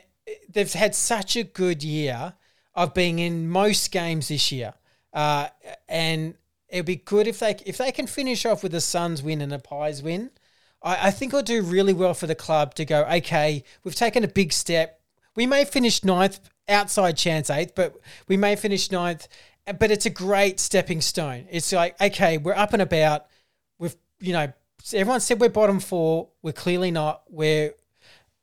they've 0.50 0.72
had 0.72 0.96
such 0.96 1.36
a 1.36 1.44
good 1.44 1.84
year 1.84 2.34
of 2.76 2.94
being 2.94 3.20
in 3.20 3.50
most 3.50 3.92
games 3.92 4.30
this 4.30 4.52
year, 4.54 4.74
uh, 5.12 5.50
and 5.90 6.36
it'd 6.70 6.86
be 6.86 6.96
good 6.96 7.28
if 7.28 7.40
they 7.40 7.58
if 7.66 7.78
they 7.78 7.92
can 7.92 8.08
finish 8.08 8.46
off 8.46 8.64
with 8.64 8.74
a 8.74 8.82
Suns 8.82 9.22
win 9.22 9.42
and 9.42 9.52
a 9.54 9.60
Pies 9.60 10.02
win. 10.02 10.32
I, 10.84 11.08
I 11.08 11.12
think 11.12 11.34
it'll 11.34 11.44
do 11.44 11.62
really 11.62 11.94
well 11.94 12.14
for 12.14 12.28
the 12.28 12.36
club 12.36 12.76
to 12.76 12.86
go, 12.86 13.04
okay, 13.06 13.64
we've 13.84 13.96
taken 13.96 14.24
a 14.24 14.28
big 14.28 14.54
step. 14.54 15.00
We 15.36 15.48
may 15.48 15.66
finish 15.66 16.04
ninth, 16.04 16.40
outside 16.68 17.18
chance 17.18 17.50
eighth, 17.50 17.74
but 17.76 17.96
we 18.28 18.38
may 18.38 18.56
finish 18.56 18.92
ninth. 18.92 19.28
But 19.80 19.92
it's 19.92 20.06
a 20.06 20.10
great 20.10 20.60
stepping 20.60 21.00
stone. 21.00 21.48
It's 21.50 21.72
like, 21.72 22.00
okay, 22.02 22.38
we're 22.38 22.54
up 22.54 22.74
and 22.74 22.82
about. 22.82 23.28
We've, 23.80 23.96
you 24.20 24.34
know, 24.34 24.52
everyone 24.94 25.22
said 25.22 25.40
we're 25.40 25.50
bottom 25.50 25.80
four. 25.80 26.30
We're 26.42 26.52
clearly 26.52 26.92
not. 26.92 27.24
We're, 27.30 27.74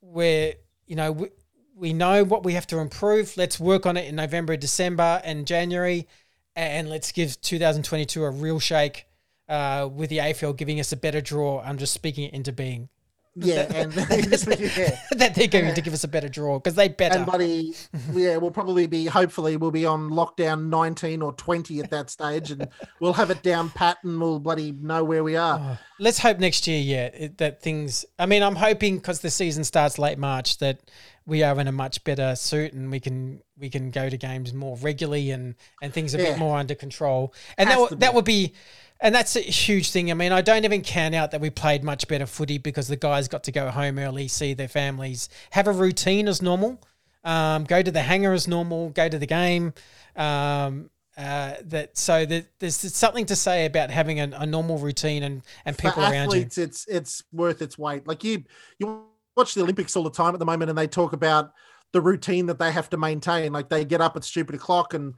we're, 0.00 0.54
you 0.86 0.96
know, 0.96 1.12
we, 1.12 1.28
we 1.74 1.92
know 1.92 2.24
what 2.24 2.42
we 2.42 2.54
have 2.54 2.66
to 2.68 2.78
improve. 2.78 3.36
Let's 3.36 3.60
work 3.60 3.84
on 3.84 3.98
it 3.98 4.08
in 4.08 4.16
November, 4.16 4.56
December, 4.56 5.20
and 5.22 5.46
January, 5.46 6.08
and 6.56 6.88
let's 6.88 7.12
give 7.12 7.38
2022 7.42 8.24
a 8.24 8.30
real 8.30 8.58
shake 8.58 9.06
uh, 9.50 9.88
with 9.92 10.08
the 10.08 10.18
AFL 10.18 10.56
giving 10.56 10.80
us 10.80 10.92
a 10.92 10.96
better 10.96 11.20
draw. 11.20 11.60
I'm 11.60 11.76
just 11.76 11.92
speaking 11.92 12.24
it 12.24 12.32
into 12.32 12.52
being 12.52 12.88
yeah, 13.36 13.72
and 13.74 13.94
yeah. 13.96 14.06
that 15.12 15.32
they're 15.34 15.46
going 15.46 15.74
to 15.74 15.80
give 15.80 15.92
us 15.92 16.04
a 16.04 16.08
better 16.08 16.28
draw 16.28 16.58
because 16.58 16.74
they 16.74 16.88
better. 16.88 17.18
and 17.18 17.26
buddy, 17.26 17.74
yeah, 18.12 18.36
we'll 18.36 18.50
probably 18.50 18.86
be 18.86 19.06
hopefully 19.06 19.56
we'll 19.56 19.70
be 19.70 19.86
on 19.86 20.10
lockdown 20.10 20.68
nineteen 20.68 21.22
or 21.22 21.32
twenty 21.34 21.80
at 21.80 21.90
that 21.90 22.10
stage, 22.10 22.50
and 22.50 22.68
we'll 22.98 23.12
have 23.12 23.30
it 23.30 23.42
down 23.42 23.70
pat, 23.70 23.98
and 24.02 24.20
we'll 24.20 24.40
bloody 24.40 24.72
know 24.72 25.04
where 25.04 25.22
we 25.22 25.36
are. 25.36 25.78
Let's 26.00 26.18
hope 26.18 26.38
next 26.38 26.66
year, 26.66 26.80
yeah, 26.80 27.06
it, 27.06 27.38
that 27.38 27.62
things. 27.62 28.04
I 28.18 28.26
mean, 28.26 28.42
I'm 28.42 28.56
hoping 28.56 28.96
because 28.96 29.20
the 29.20 29.30
season 29.30 29.62
starts 29.64 29.98
late 29.98 30.18
March 30.18 30.58
that 30.58 30.80
we 31.24 31.44
are 31.44 31.58
in 31.60 31.68
a 31.68 31.72
much 31.72 32.02
better 32.02 32.34
suit 32.34 32.72
and 32.72 32.90
we 32.90 32.98
can 32.98 33.40
we 33.56 33.70
can 33.70 33.90
go 33.90 34.08
to 34.08 34.16
games 34.16 34.52
more 34.52 34.76
regularly 34.78 35.30
and 35.30 35.54
and 35.80 35.92
things 35.92 36.14
a 36.14 36.18
Yeah. 36.18 36.30
bit 36.30 36.38
more 36.38 36.58
under 36.58 36.74
control. 36.74 37.32
And 37.56 37.70
that 37.70 37.78
Has 37.78 37.88
to 37.90 37.94
that 37.96 38.14
would 38.14 38.24
be. 38.24 38.54
And 39.02 39.14
that's 39.14 39.34
a 39.34 39.40
huge 39.40 39.90
thing. 39.90 40.10
I 40.10 40.14
mean, 40.14 40.30
I 40.30 40.42
don't 40.42 40.64
even 40.64 40.82
count 40.82 41.14
out 41.14 41.30
that 41.30 41.40
we 41.40 41.48
played 41.48 41.82
much 41.82 42.06
better 42.06 42.26
footy 42.26 42.58
because 42.58 42.88
the 42.88 42.96
guys 42.96 43.28
got 43.28 43.44
to 43.44 43.52
go 43.52 43.70
home 43.70 43.98
early, 43.98 44.28
see 44.28 44.52
their 44.52 44.68
families, 44.68 45.30
have 45.52 45.66
a 45.66 45.72
routine 45.72 46.28
as 46.28 46.42
normal, 46.42 46.82
um, 47.24 47.64
go 47.64 47.82
to 47.82 47.90
the 47.90 48.02
hangar 48.02 48.32
as 48.32 48.46
normal, 48.46 48.90
go 48.90 49.08
to 49.08 49.18
the 49.18 49.26
game. 49.26 49.72
Um, 50.16 50.90
uh, 51.16 51.54
that 51.64 51.98
so 51.98 52.24
that 52.24 52.46
there's 52.60 52.76
something 52.76 53.26
to 53.26 53.36
say 53.36 53.66
about 53.66 53.90
having 53.90 54.20
a, 54.20 54.30
a 54.38 54.46
normal 54.46 54.78
routine 54.78 55.22
and 55.22 55.42
and 55.66 55.76
people 55.76 56.02
around 56.02 56.12
you. 56.12 56.20
athletes, 56.20 56.56
it's 56.56 56.86
it's 56.86 57.22
worth 57.32 57.60
its 57.60 57.76
weight. 57.76 58.06
Like 58.06 58.24
you, 58.24 58.44
you 58.78 59.04
watch 59.36 59.54
the 59.54 59.62
Olympics 59.62 59.96
all 59.96 60.04
the 60.04 60.10
time 60.10 60.34
at 60.34 60.38
the 60.38 60.46
moment, 60.46 60.70
and 60.70 60.78
they 60.78 60.86
talk 60.86 61.12
about 61.12 61.52
the 61.92 62.00
routine 62.00 62.46
that 62.46 62.58
they 62.58 62.72
have 62.72 62.88
to 62.90 62.96
maintain. 62.96 63.52
Like 63.52 63.68
they 63.68 63.84
get 63.84 64.00
up 64.00 64.16
at 64.16 64.24
stupid 64.24 64.54
o'clock 64.54 64.94
and 64.94 65.14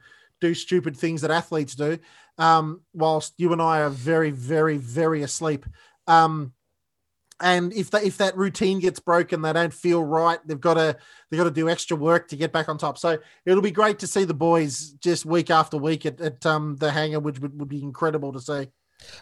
do 0.47 0.53
stupid 0.53 0.95
things 0.97 1.21
that 1.21 1.31
athletes 1.31 1.75
do, 1.75 1.97
um, 2.37 2.81
whilst 2.93 3.33
you 3.37 3.53
and 3.53 3.61
I 3.61 3.79
are 3.81 3.89
very, 3.89 4.31
very, 4.31 4.77
very 4.77 5.23
asleep. 5.23 5.65
Um, 6.07 6.53
and 7.39 7.73
if 7.73 7.89
that 7.91 8.03
if 8.03 8.17
that 8.17 8.37
routine 8.37 8.79
gets 8.79 8.99
broken, 8.99 9.41
they 9.41 9.53
don't 9.53 9.73
feel 9.73 10.03
right. 10.03 10.39
They've 10.45 10.59
got 10.69 10.75
to 10.75 10.95
they've 11.29 11.37
got 11.37 11.45
to 11.45 11.51
do 11.61 11.67
extra 11.69 11.97
work 11.97 12.27
to 12.29 12.35
get 12.35 12.51
back 12.51 12.69
on 12.69 12.77
top. 12.77 12.97
So 12.97 13.17
it'll 13.45 13.61
be 13.61 13.71
great 13.71 13.99
to 13.99 14.07
see 14.07 14.23
the 14.25 14.33
boys 14.33 14.91
just 15.01 15.25
week 15.25 15.49
after 15.49 15.77
week 15.77 16.05
at, 16.05 16.21
at 16.21 16.45
um, 16.45 16.75
the 16.77 16.91
hangar, 16.91 17.19
which 17.19 17.39
would, 17.39 17.57
would 17.59 17.69
be 17.69 17.81
incredible 17.81 18.31
to 18.33 18.39
see. 18.39 18.67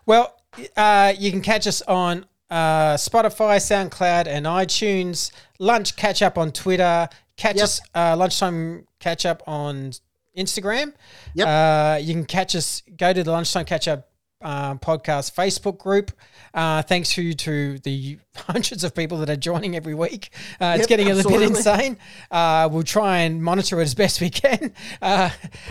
Well, 0.05 0.35
uh, 0.75 1.13
you 1.17 1.31
can 1.31 1.41
catch 1.41 1.65
us 1.67 1.81
on 1.83 2.25
uh, 2.49 2.95
Spotify, 2.95 3.57
SoundCloud, 3.57 4.27
and 4.27 4.45
iTunes. 4.45 5.31
Lunch 5.57 5.95
catch 5.95 6.21
up 6.21 6.37
on 6.37 6.51
Twitter. 6.51 7.07
Catch 7.37 7.55
Yep. 7.55 7.63
us 7.63 7.81
uh, 7.95 8.15
lunchtime 8.17 8.85
catch 8.99 9.25
up 9.25 9.41
on 9.47 9.93
Instagram. 10.37 10.93
Yep. 11.33 11.47
Uh, 11.47 11.97
you 12.01 12.13
can 12.13 12.25
catch 12.25 12.55
us. 12.55 12.81
Go 12.97 13.13
to 13.13 13.23
the 13.23 13.31
lunchtime 13.31 13.65
catch 13.65 13.87
up. 13.87 14.07
Um, 14.43 14.79
podcast 14.79 15.35
Facebook 15.35 15.77
group. 15.77 16.11
Uh, 16.51 16.81
thanks 16.81 17.11
to 17.11 17.31
to 17.33 17.77
the 17.77 18.17
hundreds 18.35 18.83
of 18.83 18.95
people 18.95 19.19
that 19.19 19.29
are 19.29 19.35
joining 19.35 19.75
every 19.75 19.93
week. 19.93 20.31
Uh, 20.59 20.77
it's 20.79 20.81
Yep, 20.81 20.87
getting 20.89 21.11
a 21.11 21.13
little 21.13 21.29
bit 21.29 21.43
insane. 21.43 21.95
Uh, 22.31 22.67
we'll 22.71 22.81
try 22.81 23.19
and 23.19 23.43
monitor 23.43 23.79
it 23.79 23.83
as 23.83 23.93
best 23.93 24.19
we 24.19 24.31
can. 24.31 24.73
Uh, 25.01 25.29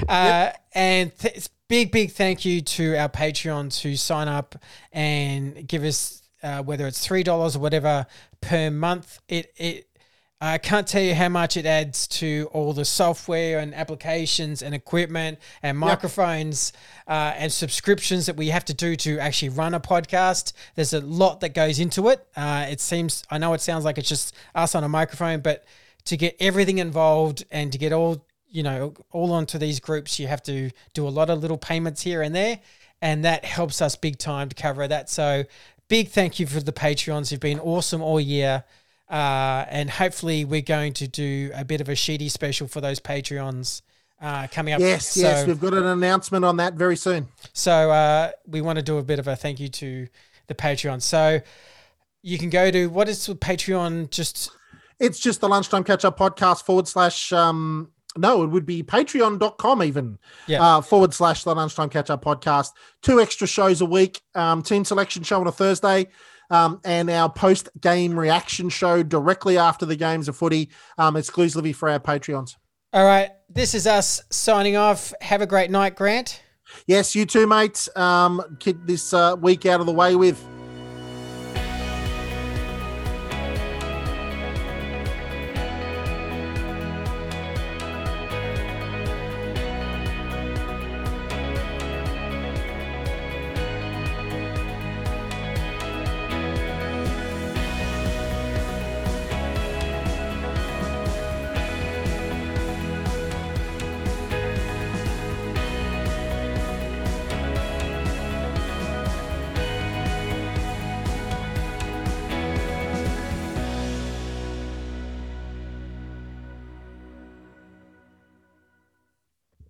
uh, 0.09 0.51
And 0.73 1.17
th- 1.19 1.49
big, 1.67 1.91
big 1.91 2.13
thank 2.13 2.45
you 2.45 2.61
to 2.61 2.97
our 2.97 3.09
Patreons 3.09 3.81
who 3.81 3.97
sign 3.97 4.29
up 4.29 4.55
and 4.93 5.67
give 5.67 5.83
us, 5.83 6.23
uh, 6.45 6.63
whether 6.63 6.87
it's 6.87 7.05
$3 7.05 7.57
or 7.57 7.59
whatever 7.59 8.07
per 8.41 8.71
month. 8.71 9.19
It, 9.29 9.53
it, 9.57 9.89
I 10.43 10.57
can't 10.57 10.87
tell 10.87 11.03
you 11.03 11.15
how 11.15 11.29
much 11.29 11.59
it 11.59 11.67
adds 11.67 12.07
to 12.09 12.49
all 12.55 12.73
the 12.73 12.87
software 12.87 13.59
and 13.59 13.75
applications 13.75 14.63
and 14.63 14.75
equipment 14.75 15.39
and 15.63 15.77
microphones 15.77 16.73
uh, 17.07 17.35
and 17.37 17.53
subscriptions 17.53 18.25
that 18.25 18.37
we 18.37 18.49
have 18.49 18.65
to 18.65 18.75
do 18.75 18.97
to 18.97 19.19
actually 19.19 19.51
run 19.51 19.75
a 19.75 19.81
podcast. 19.81 20.55
There's 20.77 20.95
a 20.95 21.01
lot 21.01 21.41
that 21.41 21.51
goes 21.51 21.79
into 21.79 22.09
it. 22.09 22.27
Uh, 22.35 22.67
it 22.71 22.81
seems, 22.81 23.23
I 23.31 23.37
know 23.37 23.53
it 23.53 23.61
sounds 23.61 23.85
like 23.85 23.99
it's 23.99 24.09
just 24.09 24.35
us 24.55 24.75
on 24.75 24.83
a 24.83 24.89
microphone, 24.89 25.41
but 25.41 25.65
to 26.07 26.17
get 26.17 26.37
everything 26.41 26.79
involved 26.79 27.45
and 27.51 27.71
to 27.73 27.77
get 27.77 27.93
all, 27.93 28.25
you 28.49 28.63
know, 28.63 28.95
all 29.13 29.33
onto 29.33 29.59
these 29.59 29.79
groups, 29.79 30.19
you 30.19 30.27
have 30.27 30.43
to 30.45 30.71
do 30.95 31.07
a 31.07 31.11
lot 31.11 31.29
of 31.29 31.41
little 31.41 31.59
payments 31.59 32.01
here 32.01 32.23
and 32.23 32.35
there. 32.35 32.61
And 33.03 33.27
that 33.27 33.45
helps 33.45 33.83
us 33.83 33.95
big 33.95 34.17
time 34.17 34.49
to 34.49 34.55
cover 34.55 34.89
that. 34.89 35.11
So 35.11 35.45
big 35.89 36.09
thank 36.09 36.41
you 36.41 36.47
for 36.47 36.61
the 36.61 36.73
Patreons. 36.73 37.31
You've 37.31 37.41
been 37.41 37.61
awesome 37.61 38.01
all 38.01 38.21
year. 38.21 38.65
Uh, 39.11 39.65
and 39.69 39.91
hopefully 39.91 40.45
we're 40.45 40.61
going 40.61 40.93
to 40.95 41.09
do 41.09 41.51
a 41.55 41.65
bit 41.65 41.81
of 41.81 41.89
a 41.89 41.97
Sheedy 41.97 42.29
special 42.29 42.69
for 42.69 42.81
those 42.81 43.01
Patreons 43.01 43.83
uh, 44.23 44.47
coming 44.53 44.73
up. 44.73 44.81
Yes, 44.81 45.09
so, 45.09 45.21
yes, 45.21 45.47
we've 45.47 45.61
got 45.61 45.75
an 45.75 45.85
announcement 45.85 46.45
on 46.45 46.59
that 46.59 46.75
very 46.75 46.97
soon. 46.97 47.27
So 47.53 47.91
uh, 47.91 48.31
we 48.47 48.61
want 48.61 48.79
to 48.79 48.85
do 48.85 48.99
a 48.99 49.03
bit 49.03 49.19
of 49.19 49.27
a 49.27 49.35
thank 49.35 49.59
you 49.59 49.69
to 49.69 50.07
the 50.47 50.55
Patreon. 50.55 51.03
So 51.03 51.41
you 52.23 52.39
can 52.39 52.51
go 52.51 52.71
to 52.71 52.87
what 52.89 53.09
is 53.09 53.27
the 53.27 53.35
Patreon? 53.35 54.11
Just 54.11 54.51
It's 55.01 55.19
just 55.19 55.41
the 55.41 55.49
lunchtime 55.49 55.85
catch 55.85 56.05
up 56.05 56.19
podcast 56.19 56.65
forward 56.65 56.87
slash 56.87 57.33
um 57.33 57.91
no, 58.17 58.43
it 58.43 58.49
would 58.49 58.67
be 58.67 58.83
patreon.com 58.83 59.85
even 59.85 60.19
Yeah. 60.49 60.63
uh, 60.63 60.81
forward 60.81 61.15
slash 61.15 61.45
the 61.45 61.55
lunchtime 61.55 61.89
catch 61.89 62.11
up 62.11 62.25
podcast. 62.25 62.73
Two 63.03 63.21
extra 63.21 63.47
shows 63.47 63.81
a 63.81 63.87
week, 63.87 64.21
um, 64.35 64.63
team 64.63 64.85
selection 64.85 65.23
show 65.23 65.41
on 65.41 65.47
a 65.47 65.53
Thursday, 65.53 66.09
um, 66.51 66.81
and 66.85 67.09
our 67.11 67.31
post 67.31 67.69
game 67.81 68.19
reaction 68.19 68.69
show 68.69 69.03
directly 69.03 69.57
after 69.57 69.87
the 69.87 69.97
games 69.97 70.29
of 70.29 70.37
footy, 70.37 70.71
um, 70.99 71.17
exclusively 71.17 71.73
for 71.73 71.89
our 71.89 72.01
Patreons. 72.01 72.57
all 72.93 73.05
right. 73.05 73.31
This 73.49 73.75
is 73.75 73.87
us 73.87 74.23
signing 74.31 74.77
off. 74.77 75.13
Have 75.23 75.43
a 75.43 75.47
great 75.47 75.71
night, 75.71 75.97
Grant. 75.97 76.41
Yes, 76.87 77.17
you 77.17 77.27
too, 77.27 77.47
mate. 77.47 77.89
Um, 77.97 78.43
get 78.61 78.87
this 78.87 79.13
uh, 79.13 79.37
week 79.41 79.67
out 79.67 79.81
of 79.81 79.87
the 79.87 79.93
way 79.93 80.15
with. 80.15 80.41